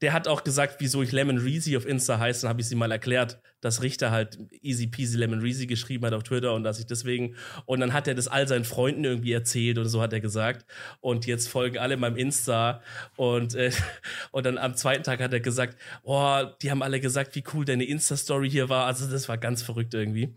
der 0.00 0.14
hat 0.14 0.28
auch 0.28 0.44
gesagt, 0.44 0.76
wieso 0.78 1.02
ich 1.02 1.12
Lemon 1.12 1.38
Reezy 1.38 1.76
auf 1.76 1.86
Insta 1.86 2.18
heiße. 2.18 2.42
Dann 2.42 2.48
habe 2.48 2.60
ich 2.62 2.68
sie 2.68 2.74
mal 2.74 2.90
erklärt, 2.90 3.40
dass 3.60 3.82
Richter 3.82 4.10
halt 4.10 4.38
easy 4.62 4.86
peasy 4.86 5.18
Lemon 5.18 5.40
Reezy 5.40 5.66
geschrieben 5.66 6.06
hat 6.06 6.14
auf 6.14 6.22
Twitter 6.22 6.54
und 6.54 6.64
dass 6.64 6.78
ich 6.78 6.86
deswegen. 6.86 7.36
Und 7.66 7.80
dann 7.80 7.92
hat 7.92 8.08
er 8.08 8.14
das 8.14 8.26
all 8.26 8.48
seinen 8.48 8.64
Freunden 8.64 9.04
irgendwie 9.04 9.32
erzählt 9.32 9.78
oder 9.78 9.88
so 9.88 10.00
hat 10.00 10.12
er 10.14 10.20
gesagt. 10.20 10.64
Und 11.00 11.26
jetzt 11.26 11.48
folgen 11.48 11.76
alle 11.76 11.98
meinem 11.98 12.16
Insta. 12.16 12.80
Und, 13.16 13.54
äh, 13.54 13.72
und 14.30 14.46
dann 14.46 14.56
am 14.56 14.74
zweiten 14.74 15.02
Tag 15.02 15.20
hat 15.20 15.32
er 15.34 15.40
gesagt, 15.40 15.76
oh, 16.02 16.44
die 16.62 16.70
haben 16.70 16.82
alle 16.82 17.00
gesagt, 17.00 17.34
wie 17.34 17.44
cool 17.52 17.66
deine 17.66 17.84
Insta-Story 17.84 18.50
hier 18.50 18.70
war. 18.70 18.86
Also 18.86 19.06
das 19.06 19.28
war 19.28 19.36
ganz 19.36 19.62
verrückt 19.62 19.92
irgendwie. 19.92 20.34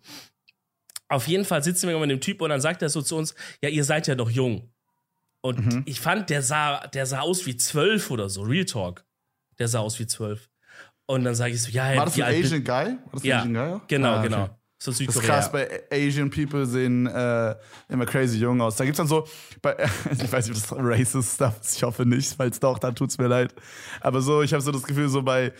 Auf 1.07 1.27
jeden 1.27 1.45
Fall 1.45 1.63
sitzen 1.63 1.87
wir 1.87 1.97
mit 1.99 2.09
dem 2.09 2.21
Typ 2.21 2.41
und 2.41 2.49
dann 2.49 2.61
sagt 2.61 2.81
er 2.81 2.89
so 2.89 3.01
zu 3.01 3.15
uns, 3.15 3.33
ja, 3.61 3.69
ihr 3.69 3.83
seid 3.85 4.07
ja 4.07 4.15
noch 4.15 4.29
jung. 4.29 4.73
Und 5.41 5.83
ich 5.85 5.99
fand, 5.99 6.29
der 6.29 6.41
sah, 6.41 6.87
der 6.87 7.05
sah 7.05 7.19
aus 7.19 7.45
wie 7.45 7.57
zwölf 7.57 8.11
oder 8.11 8.29
so, 8.29 8.43
Real 8.43 8.63
Talk. 8.63 9.05
Der 9.59 9.67
sah 9.67 9.79
aus 9.79 9.99
wie 9.99 10.07
zwölf. 10.07 10.49
Und 11.05 11.23
dann 11.25 11.35
sage 11.35 11.53
ich 11.53 11.61
so, 11.61 11.69
ja, 11.69 11.95
War 11.95 12.05
das 12.05 12.15
ein 12.19 12.23
Asian 12.23 12.63
Guy? 12.63 12.73
War 12.73 12.97
das 13.11 13.23
ein 13.23 13.27
Ja, 13.27 13.39
Asian 13.39 13.53
Guy? 13.53 13.73
auch? 13.73 13.87
genau, 13.87 14.07
Ah, 14.09 14.19
okay. 14.19 14.29
genau. 14.29 14.49
So 14.79 14.91
Das 14.91 14.99
ist 14.99 15.21
krass, 15.21 15.49
bei 15.49 15.83
Asian 15.91 16.29
People 16.29 16.65
sehen 16.65 17.07
äh, 17.07 17.55
immer 17.87 18.05
crazy 18.05 18.37
jung 18.37 18.59
aus. 18.59 18.75
Da 18.75 18.83
gibt's 18.83 18.97
dann 18.97 19.07
so, 19.07 19.25
bei, 19.61 19.75
ich 20.11 20.29
weiß 20.31 20.49
nicht, 20.49 20.57
ob 20.57 20.61
das 20.69 20.77
racist 20.77 21.35
Stuff 21.35 21.59
ist, 21.61 21.77
ich 21.77 21.83
hoffe 21.83 22.05
nicht, 22.05 22.33
falls 22.35 22.59
doch, 22.59 22.79
dann 22.79 22.93
tut's 22.93 23.17
mir 23.17 23.27
leid. 23.27 23.53
Aber 24.01 24.21
so, 24.21 24.41
ich 24.41 24.51
habe 24.53 24.61
so 24.61 24.71
das 24.73 24.83
Gefühl, 24.83 25.07
so 25.07 25.21
bei, 25.23 25.53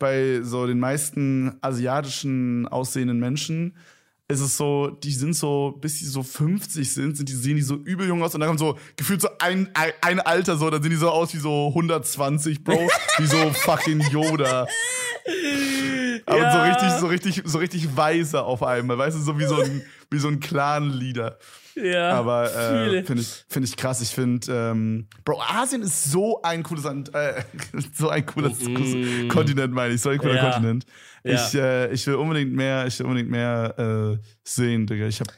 bei 0.00 0.40
so 0.42 0.66
den 0.66 0.80
meisten 0.80 1.56
asiatischen 1.60 2.66
aussehenden 2.66 3.20
Menschen 3.20 3.76
ist 4.26 4.40
es 4.40 4.56
so, 4.56 4.88
die 4.88 5.12
sind 5.12 5.34
so, 5.34 5.76
bis 5.80 5.98
die 5.98 6.06
so 6.06 6.22
50 6.22 6.90
sind, 6.90 7.16
sind 7.16 7.28
die, 7.28 7.34
sehen 7.34 7.56
die 7.56 7.62
so 7.62 7.76
übel 7.76 8.08
jung 8.08 8.22
aus 8.22 8.34
und 8.34 8.40
dann 8.40 8.48
kommt 8.48 8.58
so 8.58 8.78
gefühlt 8.96 9.20
so 9.20 9.28
ein, 9.38 9.68
ein, 9.74 9.92
ein 10.00 10.20
Alter 10.20 10.56
so, 10.56 10.70
dann 10.70 10.82
sehen 10.82 10.92
die 10.92 10.96
so 10.96 11.10
aus 11.10 11.34
wie 11.34 11.38
so 11.38 11.68
120, 11.68 12.64
Bro, 12.64 12.88
wie 13.18 13.26
so 13.26 13.52
fucking 13.52 14.00
Yoda. 14.10 14.66
Aber 16.26 16.38
Ja. 16.38 16.52
so 16.52 16.60
richtig, 16.60 17.00
so 17.00 17.06
richtig, 17.06 17.42
so 17.44 17.58
richtig 17.58 17.96
weise 17.96 18.42
auf 18.44 18.62
einmal, 18.62 18.96
weißt 18.96 19.16
du, 19.18 19.20
so 19.20 19.38
wie 19.38 19.44
so 19.44 19.56
ein, 19.56 19.82
wie 20.10 20.18
so 20.18 20.28
ein 20.28 20.40
Clan-Leader. 20.40 21.38
Ja, 21.76 22.10
Aber 22.12 22.44
äh, 22.54 23.02
finde 23.04 23.22
ich, 23.22 23.44
finde 23.48 23.68
ich 23.68 23.76
krass. 23.76 24.00
Ich 24.00 24.10
finde, 24.10 24.46
ähm, 24.52 25.08
Bro, 25.24 25.40
Asien 25.42 25.82
ist 25.82 26.04
so 26.10 26.40
ein 26.42 26.62
cooles 26.62 26.84
Land, 26.84 27.14
äh, 27.14 27.42
so 27.94 28.08
ein 28.08 28.24
cooles, 28.26 28.58
cooles 28.64 29.28
Kontinent, 29.32 29.72
meine 29.72 29.94
ich, 29.94 30.00
so 30.00 30.10
ein 30.10 30.18
cooler 30.18 30.34
Mm. 30.34 30.36
Ja. 30.36 30.50
Kontinent. 30.52 30.86
Ja. 31.24 31.34
Ich, 31.46 31.54
äh, 31.54 31.92
ich 31.92 32.06
will 32.06 32.14
unbedingt 32.16 32.52
mehr, 32.52 32.86
ich 32.86 32.98
will 32.98 33.06
unbedingt 33.06 33.30
mehr 33.30 34.18
äh, 34.20 34.26
sehen, 34.44 34.86
Digga. 34.86 35.06
Ich 35.06 35.20
hab, 35.20 35.28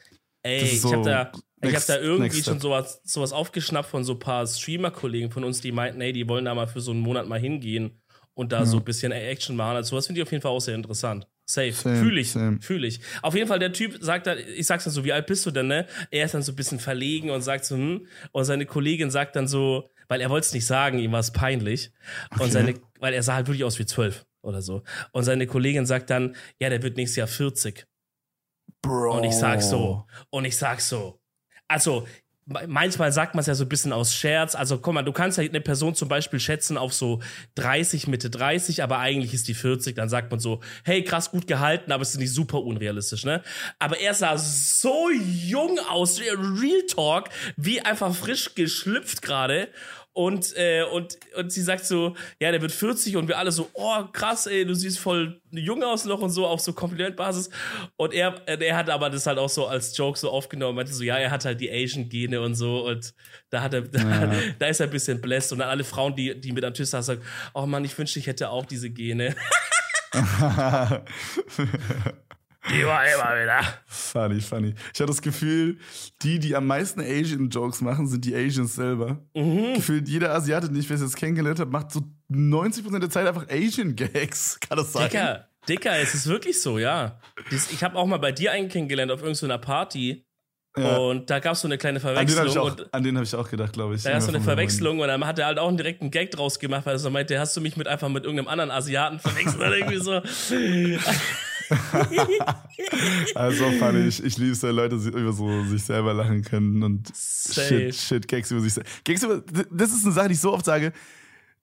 Ey, 0.43 0.63
ich 0.63 0.81
so 0.81 0.93
habe 0.93 1.03
da, 1.03 1.23
ich 1.23 1.37
hab 1.69 1.73
next- 1.73 1.89
da 1.89 1.99
irgendwie 1.99 2.23
next 2.37 2.45
schon 2.45 2.61
sowas, 2.61 3.01
sowas 3.05 3.33
aufgeschnappt 3.33 3.89
von 3.89 4.05
so 4.05 4.13
ein 4.13 4.19
paar 4.19 4.47
Streamer-Kollegen 4.47 5.31
von 5.31 5.45
uns, 5.45 5.61
die 5.61 5.73
meinten, 5.73 6.01
ey, 6.01 6.13
die 6.13 6.29
wollen 6.29 6.45
da 6.45 6.55
mal 6.55 6.67
für 6.69 6.81
so 6.81 6.91
einen 6.93 7.01
Monat 7.01 7.27
mal 7.29 7.39
hingehen 7.41 8.01
und 8.35 8.53
da 8.53 8.67
so 8.67 8.77
ein 8.79 8.85
bisschen 8.85 9.13
Action 9.13 9.57
machen. 9.57 9.77
Also 9.77 9.91
sowas 9.91 10.07
finde 10.07 10.21
ich 10.21 10.27
auf 10.27 10.31
jeden 10.33 10.43
Fall 10.43 10.53
auch 10.53 10.61
sehr 10.61 10.75
interessant. 10.75 11.27
Safe. 11.49 11.73
Fühle 11.73 12.21
ich, 12.21 12.33
fühle 12.61 12.87
ich. 12.89 13.01
Auf 13.23 13.35
jeden 13.37 13.47
Fall, 13.47 13.61
der 13.61 13.73
Typ 13.73 13.99
sagt 14.01 14.27
dann, 14.27 14.37
ich 14.39 14.67
sag's 14.67 14.83
dann 14.85 14.93
so, 14.93 15.05
wie 15.05 15.13
alt 15.13 15.27
bist 15.27 15.47
du 15.47 15.53
denn, 15.53 15.69
ne? 15.69 15.87
Er 16.11 16.25
ist 16.25 16.35
dann 16.35 16.43
so 16.43 16.51
ein 16.51 16.57
bisschen 16.57 16.81
verlegen 16.81 17.31
und 17.31 17.43
sagt 17.43 17.65
so, 17.65 17.77
hm. 17.77 18.07
Und 18.33 18.45
seine 18.45 18.67
Kollegin 18.67 19.13
sagt 19.13 19.37
dann 19.37 19.47
so, 19.47 19.89
weil 20.09 20.21
er 20.21 20.29
wollte 20.29 20.47
es 20.47 20.53
nicht 20.53 20.67
sagen, 20.67 20.99
ihm 20.99 21.13
war 21.13 21.21
es 21.21 21.31
peinlich. 21.31 21.93
Und 22.39 22.53
seine, 22.53 22.75
weil 22.99 23.15
er 23.15 23.23
sah 23.23 23.35
halt 23.35 23.47
wirklich 23.47 23.65
aus 23.65 23.79
wie 23.79 23.87
zwölf 23.87 24.27
oder 24.43 24.61
so. 24.61 24.83
Und 25.13 25.23
seine 25.23 25.47
Kollegin 25.47 25.87
sagt 25.87 26.11
dann, 26.11 26.35
ja, 26.61 26.69
der 26.69 26.83
wird 26.83 26.97
nächstes 26.97 27.17
Jahr 27.17 27.29
40. 27.29 27.87
Bro. 28.83 29.17
Und 29.17 29.25
ich 29.25 29.35
sag 29.35 29.63
so. 29.63 30.05
Und 30.31 30.45
ich 30.45 30.57
sag 30.57 30.81
so. 30.81 31.21
Also, 31.69 32.07
manchmal 32.47 33.11
sagt 33.13 33.35
man 33.35 33.41
es 33.41 33.47
ja 33.47 33.55
so 33.55 33.65
ein 33.65 33.69
bisschen 33.69 33.93
aus 33.93 34.15
Scherz. 34.15 34.55
Also, 34.55 34.79
guck 34.79 34.95
mal, 34.95 35.03
du 35.03 35.13
kannst 35.13 35.39
ja 35.39 35.45
eine 35.45 35.61
Person 35.61 35.95
zum 35.95 36.09
Beispiel 36.09 36.39
schätzen 36.39 36.79
auf 36.79 36.95
so 36.95 37.21
30, 37.57 38.07
Mitte 38.07 38.31
30, 38.31 38.83
aber 38.83 38.99
eigentlich 38.99 39.35
ist 39.35 39.49
die 39.49 39.55
40. 39.55 39.97
Dann 39.97 40.09
sagt 40.09 40.31
man 40.31 40.39
so, 40.39 40.61
hey, 40.85 41.03
krass 41.03 41.31
gut 41.31 41.47
gehalten, 41.47 41.93
aber 41.93 42.03
es 42.03 42.11
ist 42.11 42.19
nicht 42.19 42.33
super 42.33 42.63
unrealistisch, 42.63 43.25
ne? 43.25 43.43
Aber 43.79 43.99
er 43.99 44.15
sah 44.15 44.39
so 44.39 45.11
jung 45.11 45.79
aus, 45.91 46.21
Real 46.21 46.83
Talk, 46.89 47.31
wie 47.57 47.81
einfach 47.81 48.15
frisch 48.15 48.55
geschlüpft 48.55 49.23
gerade. 49.23 49.69
Und, 50.17 50.57
äh, 50.57 50.83
und, 50.83 51.19
und 51.37 51.53
sie 51.53 51.61
sagt 51.61 51.85
so, 51.85 52.17
ja, 52.41 52.51
der 52.51 52.63
wird 52.63 52.73
40 52.73 53.19
und 53.19 53.29
wir 53.29 53.37
alle 53.37 53.53
so, 53.53 53.69
oh, 53.75 54.03
krass, 54.15 54.47
ey, 54.47 54.65
du 54.65 54.73
siehst 54.73 54.99
voll 54.99 55.43
jung 55.51 55.85
aus 55.85 56.07
noch 56.07 56.23
und 56.23 56.31
so, 56.31 56.47
auf 56.47 56.63
so 56.63 56.73
Komplimentbasis. 56.73 57.51
Und 57.97 58.15
er, 58.15 58.35
er 58.47 58.77
hat 58.79 58.89
aber 58.89 59.11
das 59.11 59.27
halt 59.27 59.37
auch 59.37 59.51
so 59.51 59.67
als 59.67 59.95
Joke 59.95 60.19
so 60.19 60.31
aufgenommen, 60.31 60.77
meinte 60.77 60.95
so, 60.95 61.05
ja, 61.05 61.19
er 61.19 61.31
hat 61.31 61.45
halt 61.45 61.61
die 61.61 61.71
Asian-Gene 61.71 62.41
und 62.41 62.55
so 62.55 62.87
und 62.87 63.13
da 63.51 63.61
hat 63.61 63.75
er, 63.75 63.83
da, 63.83 64.33
da 64.59 64.67
ist 64.69 64.81
er 64.81 64.87
ein 64.87 64.91
bisschen 64.91 65.21
bläst 65.21 65.53
und 65.53 65.59
dann 65.59 65.69
alle 65.69 65.85
Frauen, 65.85 66.17
die, 66.17 66.41
die 66.41 66.53
mit 66.53 66.65
am 66.65 66.73
Tisch 66.73 66.89
saßen, 66.89 67.17
sagen, 67.17 67.29
oh 67.53 67.67
Mann, 67.67 67.85
ich 67.85 67.99
wünschte, 67.99 68.19
ich 68.19 68.27
hätte 68.27 68.49
auch 68.49 68.65
diese 68.65 68.89
Gene. 68.89 69.37
Die 72.71 72.85
war 72.85 73.05
immer 73.07 73.43
wieder. 73.43 73.61
funny, 73.87 74.41
funny. 74.41 74.75
Ich 74.93 75.01
habe 75.01 75.09
das 75.09 75.23
Gefühl, 75.23 75.79
die, 76.23 76.39
die 76.39 76.57
am 76.57 76.67
meisten 76.67 77.01
Asian-Jokes 77.01 77.81
machen, 77.81 78.09
sind 78.09 78.25
die 78.25 78.35
Asians 78.35 78.75
selber. 78.75 79.19
Mhm. 79.35 79.75
Gefühlt 79.75 80.09
jeder 80.09 80.35
Asiate, 80.35 80.69
den 80.69 80.77
ich 80.81 80.89
bis 80.89 81.01
jetzt 81.01 81.17
kennengelernt 81.17 81.61
habe, 81.61 81.71
macht 81.71 81.93
so 81.93 82.01
90% 82.31 82.99
der 82.99 83.11
Zeit 83.11 83.27
einfach 83.27 83.47
Asian-Gags. 83.49 84.59
Kann 84.69 84.79
das 84.79 84.93
sein? 84.93 85.09
Dicker, 85.09 85.49
Dicker, 85.69 85.99
es 85.99 86.15
ist 86.15 86.27
wirklich 86.27 86.61
so, 86.61 86.79
ja. 86.79 87.21
Ich 87.51 87.85
habe 87.85 87.97
auch 87.97 88.07
mal 88.07 88.19
bei 88.19 88.33
dir 88.33 88.53
einen 88.53 88.69
kennengelernt 88.69 89.13
auf 89.13 89.23
irgendeiner 89.23 89.59
Party 89.59 90.25
Ja. 90.77 90.97
und 90.97 91.31
da 91.31 91.39
gab 91.39 91.53
es 91.55 91.61
so 91.61 91.69
eine 91.69 91.79
kleine 91.79 91.99
An 91.99 92.03
den 92.05 92.17
habe 92.17 92.25
ich, 92.27 92.35
Verwechslung. 92.35 93.17
hab 93.17 93.23
ich 93.23 93.35
auch 93.37 93.49
gedacht, 93.51 93.73
glaube 93.73 93.95
ich. 93.95 94.03
Da 94.03 94.15
hast 94.15 94.25
du 94.27 94.29
eine 94.31 94.39
Irgendwann 94.39 94.43
von 94.43 94.45
meinem 94.45 94.45
Verwechslung 94.45 94.99
und 95.01 95.09
dann 95.09 95.25
hat 95.27 95.39
er 95.39 95.47
halt 95.47 95.59
auch 95.59 95.69
einen 95.69 95.77
direkten 95.77 96.11
Gag 96.11 96.31
draus 96.33 96.59
gemacht, 96.59 96.85
weil 96.87 96.97
er 96.97 96.99
so 96.99 97.11
meinte, 97.11 97.39
hast 97.39 97.57
du 97.57 97.61
mich 97.61 97.77
mit 97.77 97.87
einfach 97.89 98.09
mit 98.09 98.25
irgendeinem 98.25 98.49
anderen 98.49 98.71
Asiaten 98.73 99.19
verwechselt 99.21 99.57
oder 99.59 99.77
irgendwie 99.77 99.99
so. 99.99 100.21
Also 103.35 103.71
fand 103.73 103.99
ich, 103.99 104.23
ich 104.23 104.37
liebe 104.39 104.53
es, 104.53 104.63
wenn 104.63 104.75
Leute 104.75 104.97
über 104.97 105.33
so 105.33 105.65
sich 105.65 105.83
selber 105.83 106.15
lachen 106.15 106.43
können 106.43 106.83
und 106.83 107.15
Safe. 107.15 107.93
shit, 107.93 107.95
shit, 107.95 108.29
Gags 108.29 108.51
über 108.51 108.61
sich 108.61 108.75
selber. 108.75 108.89
Gags 109.05 109.23
über, 109.23 109.43
das 109.71 109.93
ist 109.93 110.05
eine 110.05 110.15
Sache, 110.15 110.29
die 110.29 110.35
ich 110.35 110.41
so 110.41 110.53
oft 110.53 110.65
sage. 110.65 110.93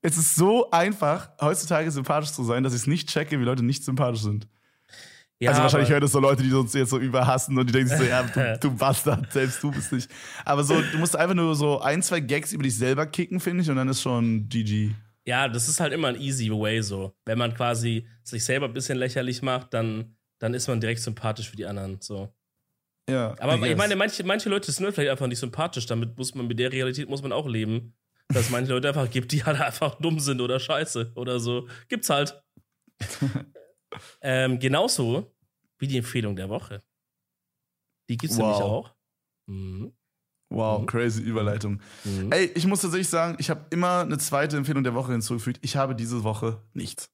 Es 0.02 0.16
ist 0.18 0.36
so 0.36 0.70
einfach, 0.70 1.30
heutzutage 1.40 1.90
sympathisch 1.90 2.32
zu 2.32 2.44
sein, 2.44 2.62
dass 2.62 2.74
ich 2.74 2.82
es 2.82 2.86
nicht 2.86 3.08
checke, 3.08 3.38
wie 3.40 3.44
Leute 3.44 3.64
nicht 3.64 3.84
sympathisch 3.84 4.22
sind. 4.22 4.46
Ja, 5.40 5.50
also 5.50 5.62
wahrscheinlich 5.62 5.90
hören 5.90 6.00
das 6.00 6.12
so 6.12 6.20
Leute, 6.20 6.42
die 6.42 6.52
uns 6.52 6.72
jetzt 6.74 6.90
so 6.90 6.98
überhassen 6.98 7.58
und 7.58 7.68
die 7.68 7.72
denken 7.72 7.88
sich 7.88 7.98
so, 7.98 8.04
ja, 8.04 8.22
du, 8.22 8.58
du 8.60 8.70
Bastard, 8.76 9.32
selbst 9.32 9.62
du 9.62 9.70
bist 9.70 9.92
nicht. 9.92 10.10
Aber 10.44 10.62
so, 10.62 10.80
du 10.80 10.98
musst 10.98 11.16
einfach 11.16 11.34
nur 11.34 11.54
so 11.54 11.80
ein, 11.80 12.02
zwei 12.02 12.20
Gags 12.20 12.52
über 12.52 12.62
dich 12.62 12.76
selber 12.76 13.06
kicken, 13.06 13.40
finde 13.40 13.62
ich, 13.62 13.70
und 13.70 13.76
dann 13.76 13.88
ist 13.88 14.00
schon 14.00 14.48
GG. 14.48 14.94
Ja, 15.26 15.48
das 15.48 15.68
ist 15.68 15.80
halt 15.80 15.92
immer 15.92 16.08
ein 16.08 16.20
easy 16.20 16.50
way 16.50 16.82
so. 16.82 17.14
Wenn 17.24 17.38
man 17.38 17.54
quasi 17.54 18.06
sich 18.22 18.44
selber 18.44 18.66
ein 18.66 18.74
bisschen 18.74 18.98
lächerlich 18.98 19.40
macht, 19.42 19.72
dann, 19.72 20.16
dann 20.38 20.52
ist 20.54 20.68
man 20.68 20.80
direkt 20.80 21.00
sympathisch 21.00 21.48
für 21.48 21.56
die 21.56 21.64
anderen. 21.66 22.00
So. 22.00 22.34
Ja. 23.08 23.34
Aber 23.38 23.54
ich 23.54 23.60
guess. 23.62 23.76
meine, 23.78 23.96
manche, 23.96 24.22
manche 24.24 24.48
Leute 24.50 24.70
sind 24.70 24.92
vielleicht 24.92 25.10
einfach 25.10 25.26
nicht 25.26 25.38
sympathisch. 25.38 25.86
Damit 25.86 26.16
muss 26.18 26.34
man, 26.34 26.46
mit 26.46 26.58
der 26.58 26.70
Realität 26.72 27.08
muss 27.08 27.22
man 27.22 27.32
auch 27.32 27.46
leben. 27.48 27.94
dass 28.28 28.44
es 28.46 28.50
manche 28.50 28.72
Leute 28.72 28.88
einfach 28.88 29.10
gibt, 29.10 29.32
die 29.32 29.44
halt 29.44 29.60
einfach 29.60 29.94
dumm 30.00 30.18
sind 30.18 30.40
oder 30.40 30.58
scheiße 30.60 31.12
oder 31.14 31.38
so. 31.40 31.68
Gibt's 31.88 32.08
halt. 32.10 32.42
ähm, 34.22 34.58
genauso 34.58 35.34
wie 35.78 35.86
die 35.86 35.98
Empfehlung 35.98 36.36
der 36.36 36.48
Woche. 36.48 36.82
Die 38.08 38.16
gibt's 38.16 38.36
nämlich 38.36 38.56
Wow. 38.56 38.62
auch. 38.62 38.94
Mhm. 39.46 39.92
Wow, 40.54 40.80
Mhm. 40.82 40.86
crazy 40.86 41.20
Überleitung. 41.22 41.80
Mhm. 42.04 42.30
Ey, 42.32 42.50
ich 42.54 42.66
muss 42.66 42.80
tatsächlich 42.80 43.08
sagen, 43.08 43.36
ich 43.38 43.50
habe 43.50 43.66
immer 43.70 44.00
eine 44.00 44.18
zweite 44.18 44.56
Empfehlung 44.56 44.84
der 44.84 44.94
Woche 44.94 45.12
hinzugefügt. 45.12 45.58
Ich 45.62 45.76
habe 45.76 45.94
diese 45.94 46.22
Woche 46.24 46.60
nichts. 46.72 47.10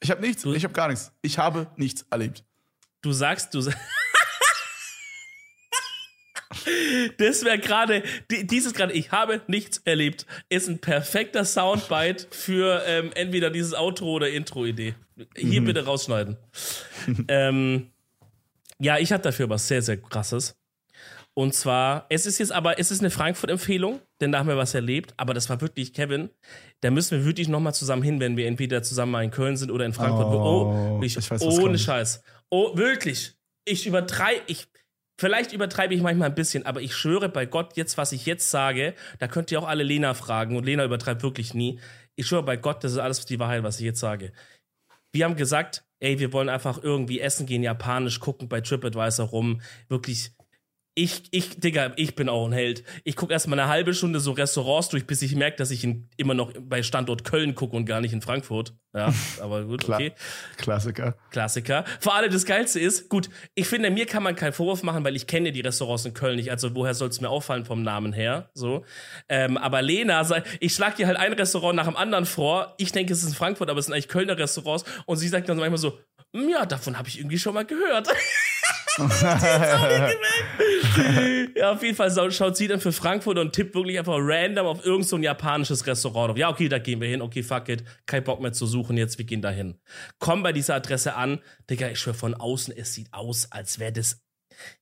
Ich 0.00 0.10
habe 0.10 0.20
nichts, 0.20 0.42
Du- 0.42 0.52
ich 0.54 0.64
habe 0.64 0.74
gar 0.74 0.88
nichts. 0.88 1.12
Ich 1.22 1.38
habe 1.38 1.66
nichts 1.76 2.06
erlebt. 2.10 2.44
Du 3.02 3.12
sagst, 3.12 3.52
du. 3.54 3.60
sa- 3.60 3.72
Das 7.18 7.44
wäre 7.44 7.58
gerade, 7.58 8.02
di- 8.30 8.46
dieses 8.46 8.72
gerade, 8.72 8.92
ich 8.92 9.10
habe 9.12 9.42
nichts 9.48 9.78
erlebt, 9.84 10.26
ist 10.48 10.68
ein 10.68 10.78
perfekter 10.78 11.44
Soundbite 11.44 12.26
für 12.30 12.82
ähm, 12.86 13.10
entweder 13.14 13.50
dieses 13.50 13.74
Outro 13.74 14.12
oder 14.12 14.30
Intro-Idee. 14.30 14.94
Hier 15.36 15.62
bitte 15.64 15.84
rausschneiden. 15.84 16.36
ähm, 17.28 17.90
ja, 18.78 18.98
ich 18.98 19.12
habe 19.12 19.22
dafür 19.22 19.48
was 19.50 19.66
sehr, 19.68 19.82
sehr 19.82 19.96
krasses. 20.00 20.56
Und 21.38 21.54
zwar, 21.54 22.06
es 22.08 22.26
ist 22.26 22.38
jetzt 22.38 22.50
aber, 22.50 22.80
es 22.80 22.90
ist 22.90 22.98
eine 22.98 23.10
Frankfurt-Empfehlung, 23.10 24.00
denn 24.20 24.32
da 24.32 24.40
haben 24.40 24.48
wir 24.48 24.56
was 24.56 24.74
erlebt, 24.74 25.14
aber 25.16 25.34
das 25.34 25.48
war 25.48 25.60
wirklich, 25.60 25.94
Kevin, 25.94 26.30
da 26.80 26.90
müssen 26.90 27.16
wir 27.16 27.24
wirklich 27.24 27.46
nochmal 27.46 27.74
zusammen 27.74 28.02
hin, 28.02 28.18
wenn 28.18 28.36
wir 28.36 28.48
entweder 28.48 28.82
zusammen 28.82 29.12
mal 29.12 29.22
in 29.22 29.30
Köln 29.30 29.56
sind 29.56 29.70
oder 29.70 29.84
in 29.84 29.92
Frankfurt. 29.92 30.26
Oh, 30.26 30.98
ich, 31.00 31.16
ich 31.16 31.30
weiß, 31.30 31.42
ohne. 31.42 31.78
Scheiß. 31.78 32.24
Oh, 32.50 32.76
wirklich. 32.76 33.36
Ich 33.64 33.86
übertreibe, 33.86 34.40
ich, 34.48 34.66
vielleicht 35.16 35.52
übertreibe 35.52 35.94
ich 35.94 36.02
manchmal 36.02 36.28
ein 36.28 36.34
bisschen, 36.34 36.66
aber 36.66 36.80
ich 36.80 36.92
schwöre 36.92 37.28
bei 37.28 37.46
Gott 37.46 37.76
jetzt, 37.76 37.96
was 37.98 38.10
ich 38.10 38.26
jetzt 38.26 38.50
sage, 38.50 38.94
da 39.20 39.28
könnt 39.28 39.52
ihr 39.52 39.60
auch 39.60 39.68
alle 39.68 39.84
Lena 39.84 40.14
fragen 40.14 40.56
und 40.56 40.66
Lena 40.66 40.84
übertreibt 40.84 41.22
wirklich 41.22 41.54
nie. 41.54 41.78
Ich 42.16 42.26
schwöre 42.26 42.42
bei 42.42 42.56
Gott, 42.56 42.82
das 42.82 42.90
ist 42.90 42.98
alles 42.98 43.24
die 43.26 43.38
Wahrheit, 43.38 43.62
was 43.62 43.78
ich 43.78 43.84
jetzt 43.84 44.00
sage. 44.00 44.32
Wir 45.12 45.24
haben 45.24 45.36
gesagt, 45.36 45.84
ey, 46.00 46.18
wir 46.18 46.32
wollen 46.32 46.48
einfach 46.48 46.82
irgendwie 46.82 47.20
essen 47.20 47.46
gehen, 47.46 47.62
japanisch 47.62 48.18
gucken 48.18 48.48
bei 48.48 48.60
TripAdvisor 48.60 49.28
rum. 49.28 49.60
Wirklich, 49.88 50.32
ich, 50.98 51.22
ich, 51.30 51.60
Digga, 51.60 51.92
ich 51.94 52.16
bin 52.16 52.28
auch 52.28 52.44
ein 52.44 52.52
Held. 52.52 52.82
Ich 53.04 53.14
gucke 53.14 53.32
erstmal 53.32 53.60
eine 53.60 53.68
halbe 53.68 53.94
Stunde 53.94 54.18
so 54.18 54.32
Restaurants 54.32 54.88
durch, 54.88 55.06
bis 55.06 55.22
ich 55.22 55.36
merke, 55.36 55.56
dass 55.56 55.70
ich 55.70 55.84
in, 55.84 56.08
immer 56.16 56.34
noch 56.34 56.52
bei 56.60 56.82
Standort 56.82 57.22
Köln 57.22 57.54
gucke 57.54 57.76
und 57.76 57.84
gar 57.84 58.00
nicht 58.00 58.12
in 58.12 58.20
Frankfurt. 58.20 58.74
Ja, 58.92 59.14
aber 59.40 59.62
gut, 59.64 59.88
okay. 59.88 60.12
Klassiker. 60.56 61.16
Klassiker. 61.30 61.84
Vor 62.00 62.16
allem 62.16 62.32
das 62.32 62.44
Geilste 62.44 62.80
ist, 62.80 63.08
gut, 63.08 63.30
ich 63.54 63.68
finde, 63.68 63.90
mir 63.92 64.06
kann 64.06 64.24
man 64.24 64.34
keinen 64.34 64.52
Vorwurf 64.52 64.82
machen, 64.82 65.04
weil 65.04 65.14
ich 65.14 65.28
kenne 65.28 65.52
die 65.52 65.60
Restaurants 65.60 66.04
in 66.04 66.14
Köln 66.14 66.34
nicht. 66.34 66.50
Also 66.50 66.74
woher 66.74 66.94
soll 66.94 67.10
es 67.10 67.20
mir 67.20 67.30
auffallen 67.30 67.64
vom 67.64 67.84
Namen 67.84 68.12
her? 68.12 68.50
So. 68.54 68.84
Ähm, 69.28 69.56
aber 69.56 69.82
Lena, 69.82 70.24
sagt, 70.24 70.48
ich 70.58 70.74
schlage 70.74 70.96
dir 70.96 71.06
halt 71.06 71.16
ein 71.16 71.32
Restaurant 71.32 71.76
nach 71.76 71.86
dem 71.86 71.96
anderen 71.96 72.26
vor. 72.26 72.74
Ich 72.76 72.90
denke, 72.90 73.12
es 73.12 73.22
ist 73.22 73.28
in 73.28 73.34
Frankfurt, 73.36 73.70
aber 73.70 73.78
es 73.78 73.86
sind 73.86 73.94
eigentlich 73.94 74.08
Kölner 74.08 74.36
Restaurants. 74.36 74.84
Und 75.06 75.16
sie 75.18 75.28
sagt 75.28 75.48
dann 75.48 75.58
manchmal 75.58 75.78
so, 75.78 75.96
"Hm, 76.34 76.48
ja, 76.48 76.66
davon 76.66 76.98
habe 76.98 77.08
ich 77.08 77.20
irgendwie 77.20 77.38
schon 77.38 77.54
mal 77.54 77.64
gehört. 77.64 78.08
ja, 81.56 81.72
auf 81.72 81.82
jeden 81.82 81.96
Fall 81.96 82.32
schaut 82.32 82.56
sie 82.56 82.68
dann 82.68 82.80
für 82.80 82.92
Frankfurt 82.92 83.38
und 83.38 83.52
tippt 83.52 83.74
wirklich 83.74 83.98
einfach 83.98 84.16
random 84.18 84.66
auf 84.66 84.84
irgend 84.84 85.06
so 85.06 85.16
japanisches 85.18 85.86
Restaurant. 85.86 86.32
auf. 86.32 86.36
Ja, 86.36 86.50
okay, 86.50 86.68
da 86.68 86.78
gehen 86.78 87.00
wir 87.00 87.08
hin. 87.08 87.22
Okay, 87.22 87.42
fuck 87.42 87.68
it. 87.68 87.84
Kein 88.06 88.24
Bock 88.24 88.40
mehr 88.40 88.52
zu 88.52 88.66
suchen. 88.66 88.96
Jetzt, 88.96 89.18
wir 89.18 89.24
gehen 89.24 89.42
da 89.42 89.50
hin. 89.50 89.78
Kommen 90.18 90.42
bei 90.42 90.52
dieser 90.52 90.74
Adresse 90.74 91.14
an. 91.14 91.40
Digga, 91.70 91.88
ich 91.88 92.00
schwör 92.00 92.14
von 92.14 92.34
außen, 92.34 92.74
es 92.76 92.94
sieht 92.94 93.12
aus, 93.12 93.52
als 93.52 93.78
wäre 93.78 93.92
das 93.92 94.20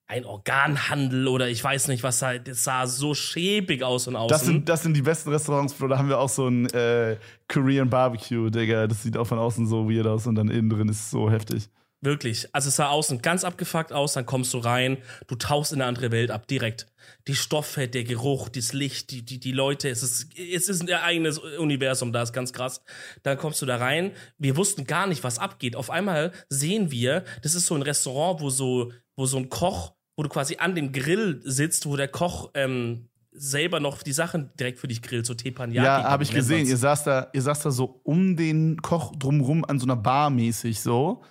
ein 0.06 0.24
Organhandel 0.24 1.28
oder 1.28 1.48
ich 1.48 1.62
weiß 1.62 1.88
nicht, 1.88 2.02
was 2.02 2.20
da, 2.20 2.38
das 2.38 2.64
sah 2.64 2.86
so 2.86 3.14
schäbig 3.14 3.82
aus 3.82 4.06
und 4.06 4.16
außen. 4.16 4.28
Das 4.28 4.44
sind, 4.44 4.68
das 4.68 4.82
sind 4.82 4.96
die 4.96 5.02
besten 5.02 5.30
Restaurants, 5.30 5.74
Bro. 5.74 5.88
Da 5.88 5.98
haben 5.98 6.08
wir 6.08 6.18
auch 6.18 6.28
so 6.28 6.48
ein 6.48 6.66
äh, 6.70 7.16
Korean 7.48 7.90
Barbecue, 7.90 8.50
Digga. 8.50 8.86
Das 8.86 9.02
sieht 9.02 9.16
auch 9.16 9.26
von 9.26 9.38
außen 9.38 9.66
so 9.66 9.90
weird 9.90 10.06
aus 10.06 10.26
und 10.26 10.36
dann 10.36 10.48
innen 10.48 10.70
drin 10.70 10.88
ist 10.88 11.00
es 11.00 11.10
so 11.10 11.30
heftig. 11.30 11.68
Wirklich. 12.06 12.48
Also 12.52 12.68
es 12.68 12.76
sah 12.76 12.86
außen 12.86 13.20
ganz 13.20 13.42
abgefuckt 13.42 13.92
aus, 13.92 14.12
dann 14.12 14.26
kommst 14.26 14.54
du 14.54 14.58
rein, 14.58 14.98
du 15.26 15.34
tauchst 15.34 15.72
in 15.72 15.82
eine 15.82 15.88
andere 15.88 16.12
Welt 16.12 16.30
ab, 16.30 16.46
direkt. 16.46 16.86
Die 17.26 17.34
Stoffe, 17.34 17.88
der 17.88 18.04
Geruch, 18.04 18.48
das 18.48 18.72
Licht, 18.72 19.10
die, 19.10 19.24
die, 19.24 19.40
die 19.40 19.50
Leute, 19.50 19.88
es 19.88 20.04
ist, 20.04 20.38
es 20.38 20.68
ist 20.68 20.82
ein 20.82 20.88
eigenes 20.88 21.38
Universum, 21.38 22.12
da 22.12 22.22
ist 22.22 22.32
ganz 22.32 22.52
krass. 22.52 22.80
Dann 23.24 23.36
kommst 23.36 23.60
du 23.60 23.66
da 23.66 23.78
rein, 23.78 24.12
wir 24.38 24.56
wussten 24.56 24.84
gar 24.84 25.08
nicht, 25.08 25.24
was 25.24 25.40
abgeht. 25.40 25.74
Auf 25.74 25.90
einmal 25.90 26.30
sehen 26.48 26.92
wir, 26.92 27.24
das 27.42 27.56
ist 27.56 27.66
so 27.66 27.74
ein 27.74 27.82
Restaurant, 27.82 28.40
wo 28.40 28.50
so, 28.50 28.92
wo 29.16 29.26
so 29.26 29.38
ein 29.38 29.48
Koch, 29.48 29.92
wo 30.14 30.22
du 30.22 30.28
quasi 30.28 30.58
an 30.58 30.76
dem 30.76 30.92
Grill 30.92 31.40
sitzt, 31.42 31.86
wo 31.86 31.96
der 31.96 32.06
Koch 32.06 32.52
ähm, 32.54 33.08
selber 33.32 33.80
noch 33.80 34.04
die 34.04 34.12
Sachen 34.12 34.52
direkt 34.60 34.78
für 34.78 34.86
dich 34.86 35.02
grillt, 35.02 35.26
so 35.26 35.34
Teppanyaki. 35.34 35.84
Ja, 35.84 36.04
habe 36.04 36.22
ich 36.22 36.30
gesehen. 36.30 36.68
Ihr 36.68 36.76
saß, 36.76 37.02
da, 37.02 37.30
ihr 37.32 37.42
saß 37.42 37.62
da 37.62 37.72
so 37.72 38.00
um 38.04 38.36
den 38.36 38.80
Koch 38.80 39.16
drumrum 39.16 39.64
an 39.64 39.80
so 39.80 39.86
einer 39.86 39.96
Bar 39.96 40.30
mäßig 40.30 40.78
so. 40.78 41.24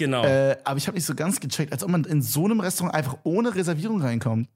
Genau. 0.00 0.24
Äh, 0.24 0.56
aber 0.64 0.78
ich 0.78 0.86
habe 0.86 0.96
nicht 0.96 1.04
so 1.04 1.14
ganz 1.14 1.40
gecheckt, 1.40 1.74
als 1.74 1.84
ob 1.84 1.90
man 1.90 2.04
in 2.04 2.22
so 2.22 2.46
einem 2.46 2.58
Restaurant 2.60 2.94
einfach 2.94 3.18
ohne 3.22 3.54
Reservierung 3.54 4.00
reinkommt. 4.00 4.48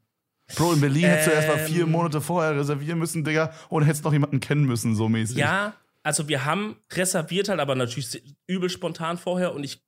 Bro, 0.56 0.72
in 0.72 0.80
Berlin 0.80 1.04
hättest 1.04 1.28
du 1.28 1.32
erst 1.32 1.48
mal 1.48 1.58
vier 1.58 1.84
Ähm. 1.84 1.90
Monate 1.90 2.22
vorher 2.22 2.56
reservieren 2.56 2.98
müssen, 2.98 3.24
Digga, 3.24 3.52
und 3.68 3.84
hättest 3.84 4.04
noch 4.04 4.12
jemanden 4.14 4.40
kennen 4.40 4.64
müssen, 4.64 4.96
so 4.96 5.06
mäßig. 5.06 5.36
Ja, 5.36 5.74
also 6.02 6.28
wir 6.28 6.46
haben 6.46 6.76
reserviert 6.90 7.50
halt, 7.50 7.60
aber 7.60 7.74
natürlich 7.74 8.22
übel 8.46 8.70
spontan 8.70 9.18
vorher 9.18 9.54
und 9.54 9.64
ich, 9.64 9.84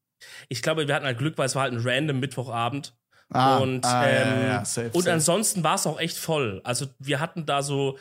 ich 0.51 0.61
glaube, 0.61 0.87
wir 0.87 0.95
hatten 0.95 1.07
halt 1.07 1.17
Glück, 1.17 1.39
weil 1.39 1.47
es 1.47 1.55
war 1.55 1.63
halt 1.63 1.73
ein 1.73 1.81
random 1.83 2.21
Mittwochabend. 2.21 2.95
Ah, 3.31 3.57
und 3.57 3.85
ah, 3.87 4.07
ähm, 4.07 4.29
ja, 4.29 4.47
ja, 4.47 4.65
safe, 4.67 4.91
und 4.93 5.03
safe. 5.03 5.13
ansonsten 5.13 5.65
war 5.65 5.77
es 5.77 5.87
auch 5.87 5.99
echt 5.99 6.19
voll. 6.19 6.61
Also 6.65 6.87
wir 6.99 7.19
hatten 7.19 7.47
da 7.47 7.63
so 7.63 7.99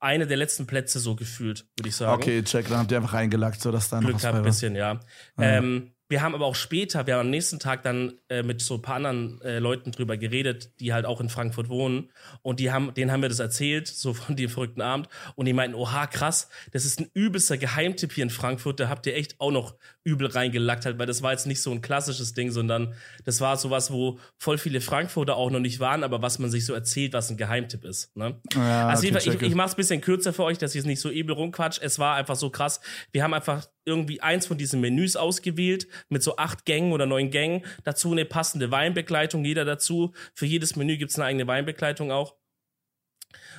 eine 0.00 0.26
der 0.26 0.36
letzten 0.36 0.66
Plätze 0.66 1.00
so 1.00 1.14
gefühlt, 1.14 1.66
würde 1.76 1.88
ich 1.90 1.96
sagen. 1.96 2.12
Okay, 2.14 2.42
check, 2.42 2.68
dann 2.68 2.78
habt 2.78 2.90
ihr 2.90 2.96
einfach 2.96 3.12
reingelackt, 3.12 3.60
so 3.60 3.70
dass 3.70 3.90
da 3.90 4.00
noch 4.00 4.08
Glück 4.08 4.16
was 4.16 4.24
ein 4.24 4.42
bisschen, 4.42 4.74
ja. 4.74 5.00
Ähm, 5.38 5.93
wir 6.08 6.20
haben 6.22 6.34
aber 6.34 6.46
auch 6.46 6.54
später, 6.54 7.06
wir 7.06 7.14
haben 7.14 7.22
am 7.22 7.30
nächsten 7.30 7.58
Tag 7.58 7.82
dann 7.82 8.18
äh, 8.28 8.42
mit 8.42 8.60
so 8.60 8.74
ein 8.74 8.82
paar 8.82 8.96
anderen 8.96 9.40
äh, 9.40 9.58
Leuten 9.58 9.90
drüber 9.90 10.16
geredet, 10.16 10.78
die 10.80 10.92
halt 10.92 11.06
auch 11.06 11.20
in 11.20 11.28
Frankfurt 11.28 11.68
wohnen. 11.68 12.10
Und 12.42 12.60
die 12.60 12.70
haben, 12.70 12.92
denen 12.92 13.10
haben 13.10 13.22
wir 13.22 13.30
das 13.30 13.38
erzählt, 13.38 13.88
so 13.88 14.12
von 14.14 14.36
dem 14.36 14.50
verrückten 14.50 14.82
Abend. 14.82 15.08
Und 15.34 15.46
die 15.46 15.54
meinten, 15.54 15.74
oha, 15.74 16.06
krass, 16.06 16.48
das 16.72 16.84
ist 16.84 17.00
ein 17.00 17.10
übelster 17.14 17.56
Geheimtipp 17.56 18.12
hier 18.12 18.24
in 18.24 18.30
Frankfurt. 18.30 18.80
Da 18.80 18.88
habt 18.88 19.06
ihr 19.06 19.16
echt 19.16 19.40
auch 19.40 19.50
noch 19.50 19.76
übel 20.04 20.26
reingelackt 20.26 20.84
halt, 20.84 20.98
weil 20.98 21.06
das 21.06 21.22
war 21.22 21.32
jetzt 21.32 21.46
nicht 21.46 21.62
so 21.62 21.70
ein 21.72 21.80
klassisches 21.80 22.34
Ding, 22.34 22.50
sondern 22.50 22.94
das 23.24 23.40
war 23.40 23.56
sowas, 23.56 23.90
wo 23.90 24.18
voll 24.36 24.58
viele 24.58 24.82
Frankfurter 24.82 25.36
auch 25.36 25.50
noch 25.50 25.60
nicht 25.60 25.80
waren, 25.80 26.04
aber 26.04 26.20
was 26.20 26.38
man 26.38 26.50
sich 26.50 26.66
so 26.66 26.74
erzählt, 26.74 27.14
was 27.14 27.30
ein 27.30 27.38
Geheimtipp 27.38 27.84
ist. 27.84 28.14
Ne? 28.14 28.38
Ja, 28.54 28.88
Also 28.88 28.98
okay, 29.00 29.06
jedenfalls, 29.06 29.26
ich, 29.26 29.32
checke. 29.32 29.46
ich 29.46 29.54
mach's 29.54 29.72
ein 29.72 29.76
bisschen 29.76 30.00
kürzer 30.02 30.34
für 30.34 30.44
euch, 30.44 30.58
dass 30.58 30.74
ich 30.74 30.80
es 30.80 30.84
nicht 30.84 31.00
so 31.00 31.08
übel 31.08 31.34
rumquatsch. 31.34 31.78
Es 31.80 31.98
war 31.98 32.16
einfach 32.16 32.36
so 32.36 32.50
krass. 32.50 32.80
Wir 33.12 33.22
haben 33.22 33.32
einfach 33.32 33.66
irgendwie 33.84 34.20
eins 34.20 34.46
von 34.46 34.58
diesen 34.58 34.80
Menüs 34.80 35.16
ausgewählt 35.16 35.86
mit 36.08 36.22
so 36.22 36.36
acht 36.36 36.64
Gängen 36.64 36.92
oder 36.92 37.06
neun 37.06 37.30
Gängen. 37.30 37.64
Dazu 37.84 38.12
eine 38.12 38.24
passende 38.24 38.70
Weinbegleitung, 38.70 39.44
jeder 39.44 39.64
dazu. 39.64 40.12
Für 40.34 40.46
jedes 40.46 40.76
Menü 40.76 40.96
gibt's 40.96 41.16
eine 41.16 41.26
eigene 41.26 41.46
Weinbegleitung 41.46 42.10
auch. 42.10 42.36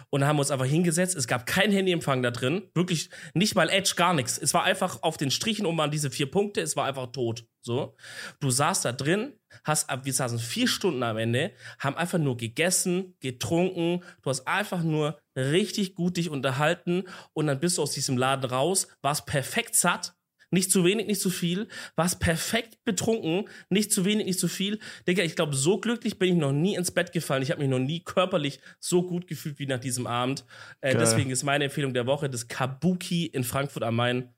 Und 0.10 0.26
haben 0.26 0.38
wir 0.38 0.42
uns 0.42 0.52
einfach 0.52 0.66
hingesetzt. 0.66 1.16
Es 1.16 1.28
gab 1.28 1.46
kein 1.46 1.72
Handyempfang 1.72 2.24
da 2.24 2.32
drin. 2.32 2.70
Wirklich 2.74 3.10
nicht 3.34 3.56
mal 3.56 3.70
Edge, 3.70 3.94
gar 3.96 4.14
nichts. 4.14 4.38
Es 4.38 4.54
war 4.54 4.64
einfach 4.64 5.04
auf 5.04 5.18
den 5.18 5.32
Strichen 5.32 5.66
um 5.66 5.80
an 5.80 5.92
diese 5.92 6.12
vier 6.12 6.30
Punkte. 6.30 6.62
Es 6.62 6.76
war 6.76 6.86
einfach 6.86 7.12
tot. 7.12 7.46
So. 7.66 7.96
Du 8.40 8.52
saßt 8.52 8.86
da 8.86 8.92
drin, 8.92 9.34
hast, 9.64 9.88
wir 10.04 10.14
saßen 10.14 10.38
vier 10.38 10.68
Stunden 10.68 11.02
am 11.02 11.18
Ende, 11.18 11.52
haben 11.80 11.98
einfach 11.98 12.20
nur 12.20 12.38
gegessen, 12.38 13.16
getrunken. 13.22 14.04
Du 14.22 14.30
hast 14.30 14.48
einfach 14.48 14.84
nur 14.84 15.18
richtig 15.36 15.96
gut 15.96 16.18
dich 16.18 16.30
unterhalten. 16.30 17.06
Und 17.34 17.48
dann 17.48 17.60
bist 17.60 17.80
du 17.80 17.82
aus 17.82 17.92
diesem 17.92 18.18
Laden 18.18 18.50
raus, 18.50 18.88
warst 19.02 19.26
perfekt 19.26 19.76
satt. 19.76 20.14
Nicht 20.52 20.72
zu 20.72 20.86
wenig, 20.86 21.08
nicht 21.08 21.22
zu 21.22 21.32
viel. 21.32 21.68
Warst 21.96 22.20
perfekt 22.20 22.78
betrunken. 22.86 23.50
Nicht 23.70 23.92
zu 23.92 24.06
wenig, 24.06 24.28
nicht 24.28 24.40
zu 24.40 24.48
viel. 24.48 24.80
Digga, 25.08 25.24
ich 25.24 25.36
glaube, 25.36 25.56
so 25.56 25.80
glücklich 25.80 26.20
bin 26.20 26.34
ich 26.34 26.40
noch 26.40 26.52
nie 26.52 26.76
ins 26.76 26.92
Bett 26.92 27.12
gefallen. 27.12 27.42
Ich 27.42 27.50
habe 27.50 27.62
mich 27.62 27.70
noch 27.70 27.80
nie 27.80 28.02
körperlich 28.02 28.60
so 28.80 29.02
gut 29.02 29.28
gefühlt 29.28 29.58
wie 29.58 29.66
nach 29.66 29.80
diesem 29.80 30.06
Abend. 30.06 30.46
Äh, 30.82 30.96
deswegen 30.96 31.32
ist 31.32 31.44
meine 31.44 31.66
Empfehlung 31.66 31.96
der 31.96 32.06
Woche 32.06 32.30
das 32.30 32.48
Kabuki 32.48 33.26
in 33.26 33.44
Frankfurt 33.44 33.84
am 33.84 33.96
Main. 33.96 34.35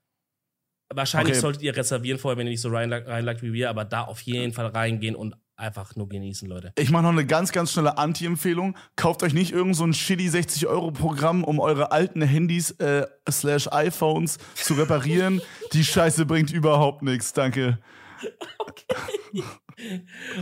Wahrscheinlich 0.92 1.34
Okay. 1.34 1.40
solltet 1.40 1.62
ihr 1.62 1.76
reservieren 1.76 2.18
vorher, 2.18 2.38
wenn 2.38 2.46
ihr 2.46 2.52
nicht 2.52 2.62
so 2.62 2.70
reinlagt, 2.70 3.42
wie 3.42 3.52
wir, 3.52 3.68
aber 3.68 3.84
da 3.84 4.02
auf 4.04 4.20
jeden 4.22 4.52
Fall 4.52 4.66
reingehen 4.66 5.14
und 5.14 5.36
einfach 5.56 5.96
nur 5.96 6.08
genießen, 6.08 6.48
Leute. 6.48 6.72
Ich 6.78 6.90
mache 6.90 7.02
noch 7.02 7.10
eine 7.10 7.26
ganz, 7.26 7.52
ganz 7.52 7.72
schnelle 7.72 7.98
Anti-Empfehlung. 7.98 8.76
Kauft 8.96 9.22
euch 9.22 9.34
nicht 9.34 9.52
irgend 9.52 9.76
so 9.76 9.84
ein 9.84 9.92
shitty 9.92 10.28
60-Euro-Programm, 10.28 11.44
um 11.44 11.58
eure 11.60 11.90
alten 11.92 12.22
Handys 12.22 12.70
äh, 12.72 13.06
slash 13.28 13.68
iPhones 13.72 14.38
zu 14.54 14.74
reparieren. 14.74 15.42
Die 15.72 15.84
Scheiße 15.84 16.24
bringt 16.26 16.52
überhaupt 16.52 17.02
nichts. 17.02 17.32
Danke. 17.32 17.78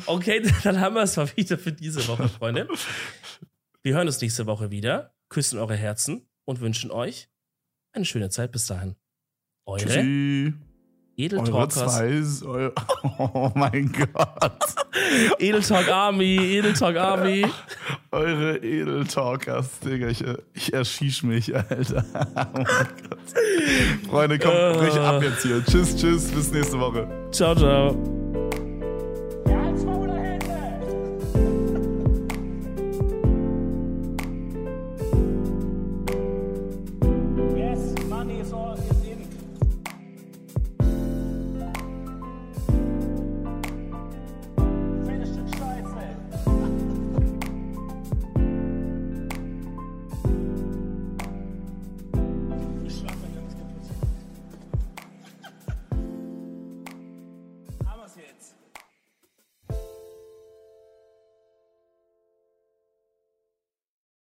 Okay, 0.06 0.42
dann 0.64 0.80
haben 0.80 0.94
wir 0.94 1.02
es 1.02 1.16
mal 1.16 1.28
wieder 1.36 1.58
für 1.58 1.72
diese 1.72 2.06
Woche, 2.08 2.28
Freunde. 2.28 2.68
Wir 3.82 3.94
hören 3.94 4.06
uns 4.06 4.20
nächste 4.20 4.46
Woche 4.46 4.70
wieder, 4.70 5.14
küssen 5.28 5.58
eure 5.58 5.76
Herzen 5.76 6.28
und 6.44 6.60
wünschen 6.60 6.90
euch 6.90 7.28
eine 7.92 8.04
schöne 8.04 8.30
Zeit 8.30 8.52
bis 8.52 8.66
dahin. 8.66 8.96
Eure 9.66 9.78
Tschüssi. 9.80 9.98
Eure 9.98 10.66
Edeltalkers, 11.18 12.38
zwei. 12.38 12.48
Eu 12.48 12.70
oh 13.18 13.50
mein 13.54 13.90
Gott. 13.92 14.58
Edeltalk 15.38 15.88
Army, 15.88 16.36
Edeltalk 16.36 16.96
Army. 16.96 17.46
Eure 18.10 18.58
Edeltalkers, 18.58 19.80
Digga. 19.80 20.08
Ich, 20.08 20.22
äh, 20.22 20.36
ich 20.52 20.72
erschieß 20.72 21.22
mich, 21.24 21.54
Alter. 21.54 22.04
Oh 24.08 24.12
mein 24.12 24.28
Gott. 24.28 24.38
Freunde, 24.38 24.38
kommt, 24.38 24.78
brich 24.78 24.94
ab 24.94 25.22
jetzt 25.22 25.42
hier. 25.42 25.62
Tschüss, 25.64 25.96
tschüss. 25.96 26.30
Bis 26.30 26.52
nächste 26.52 26.78
Woche. 26.78 27.06
Ciao, 27.32 27.54
ciao. 27.54 28.25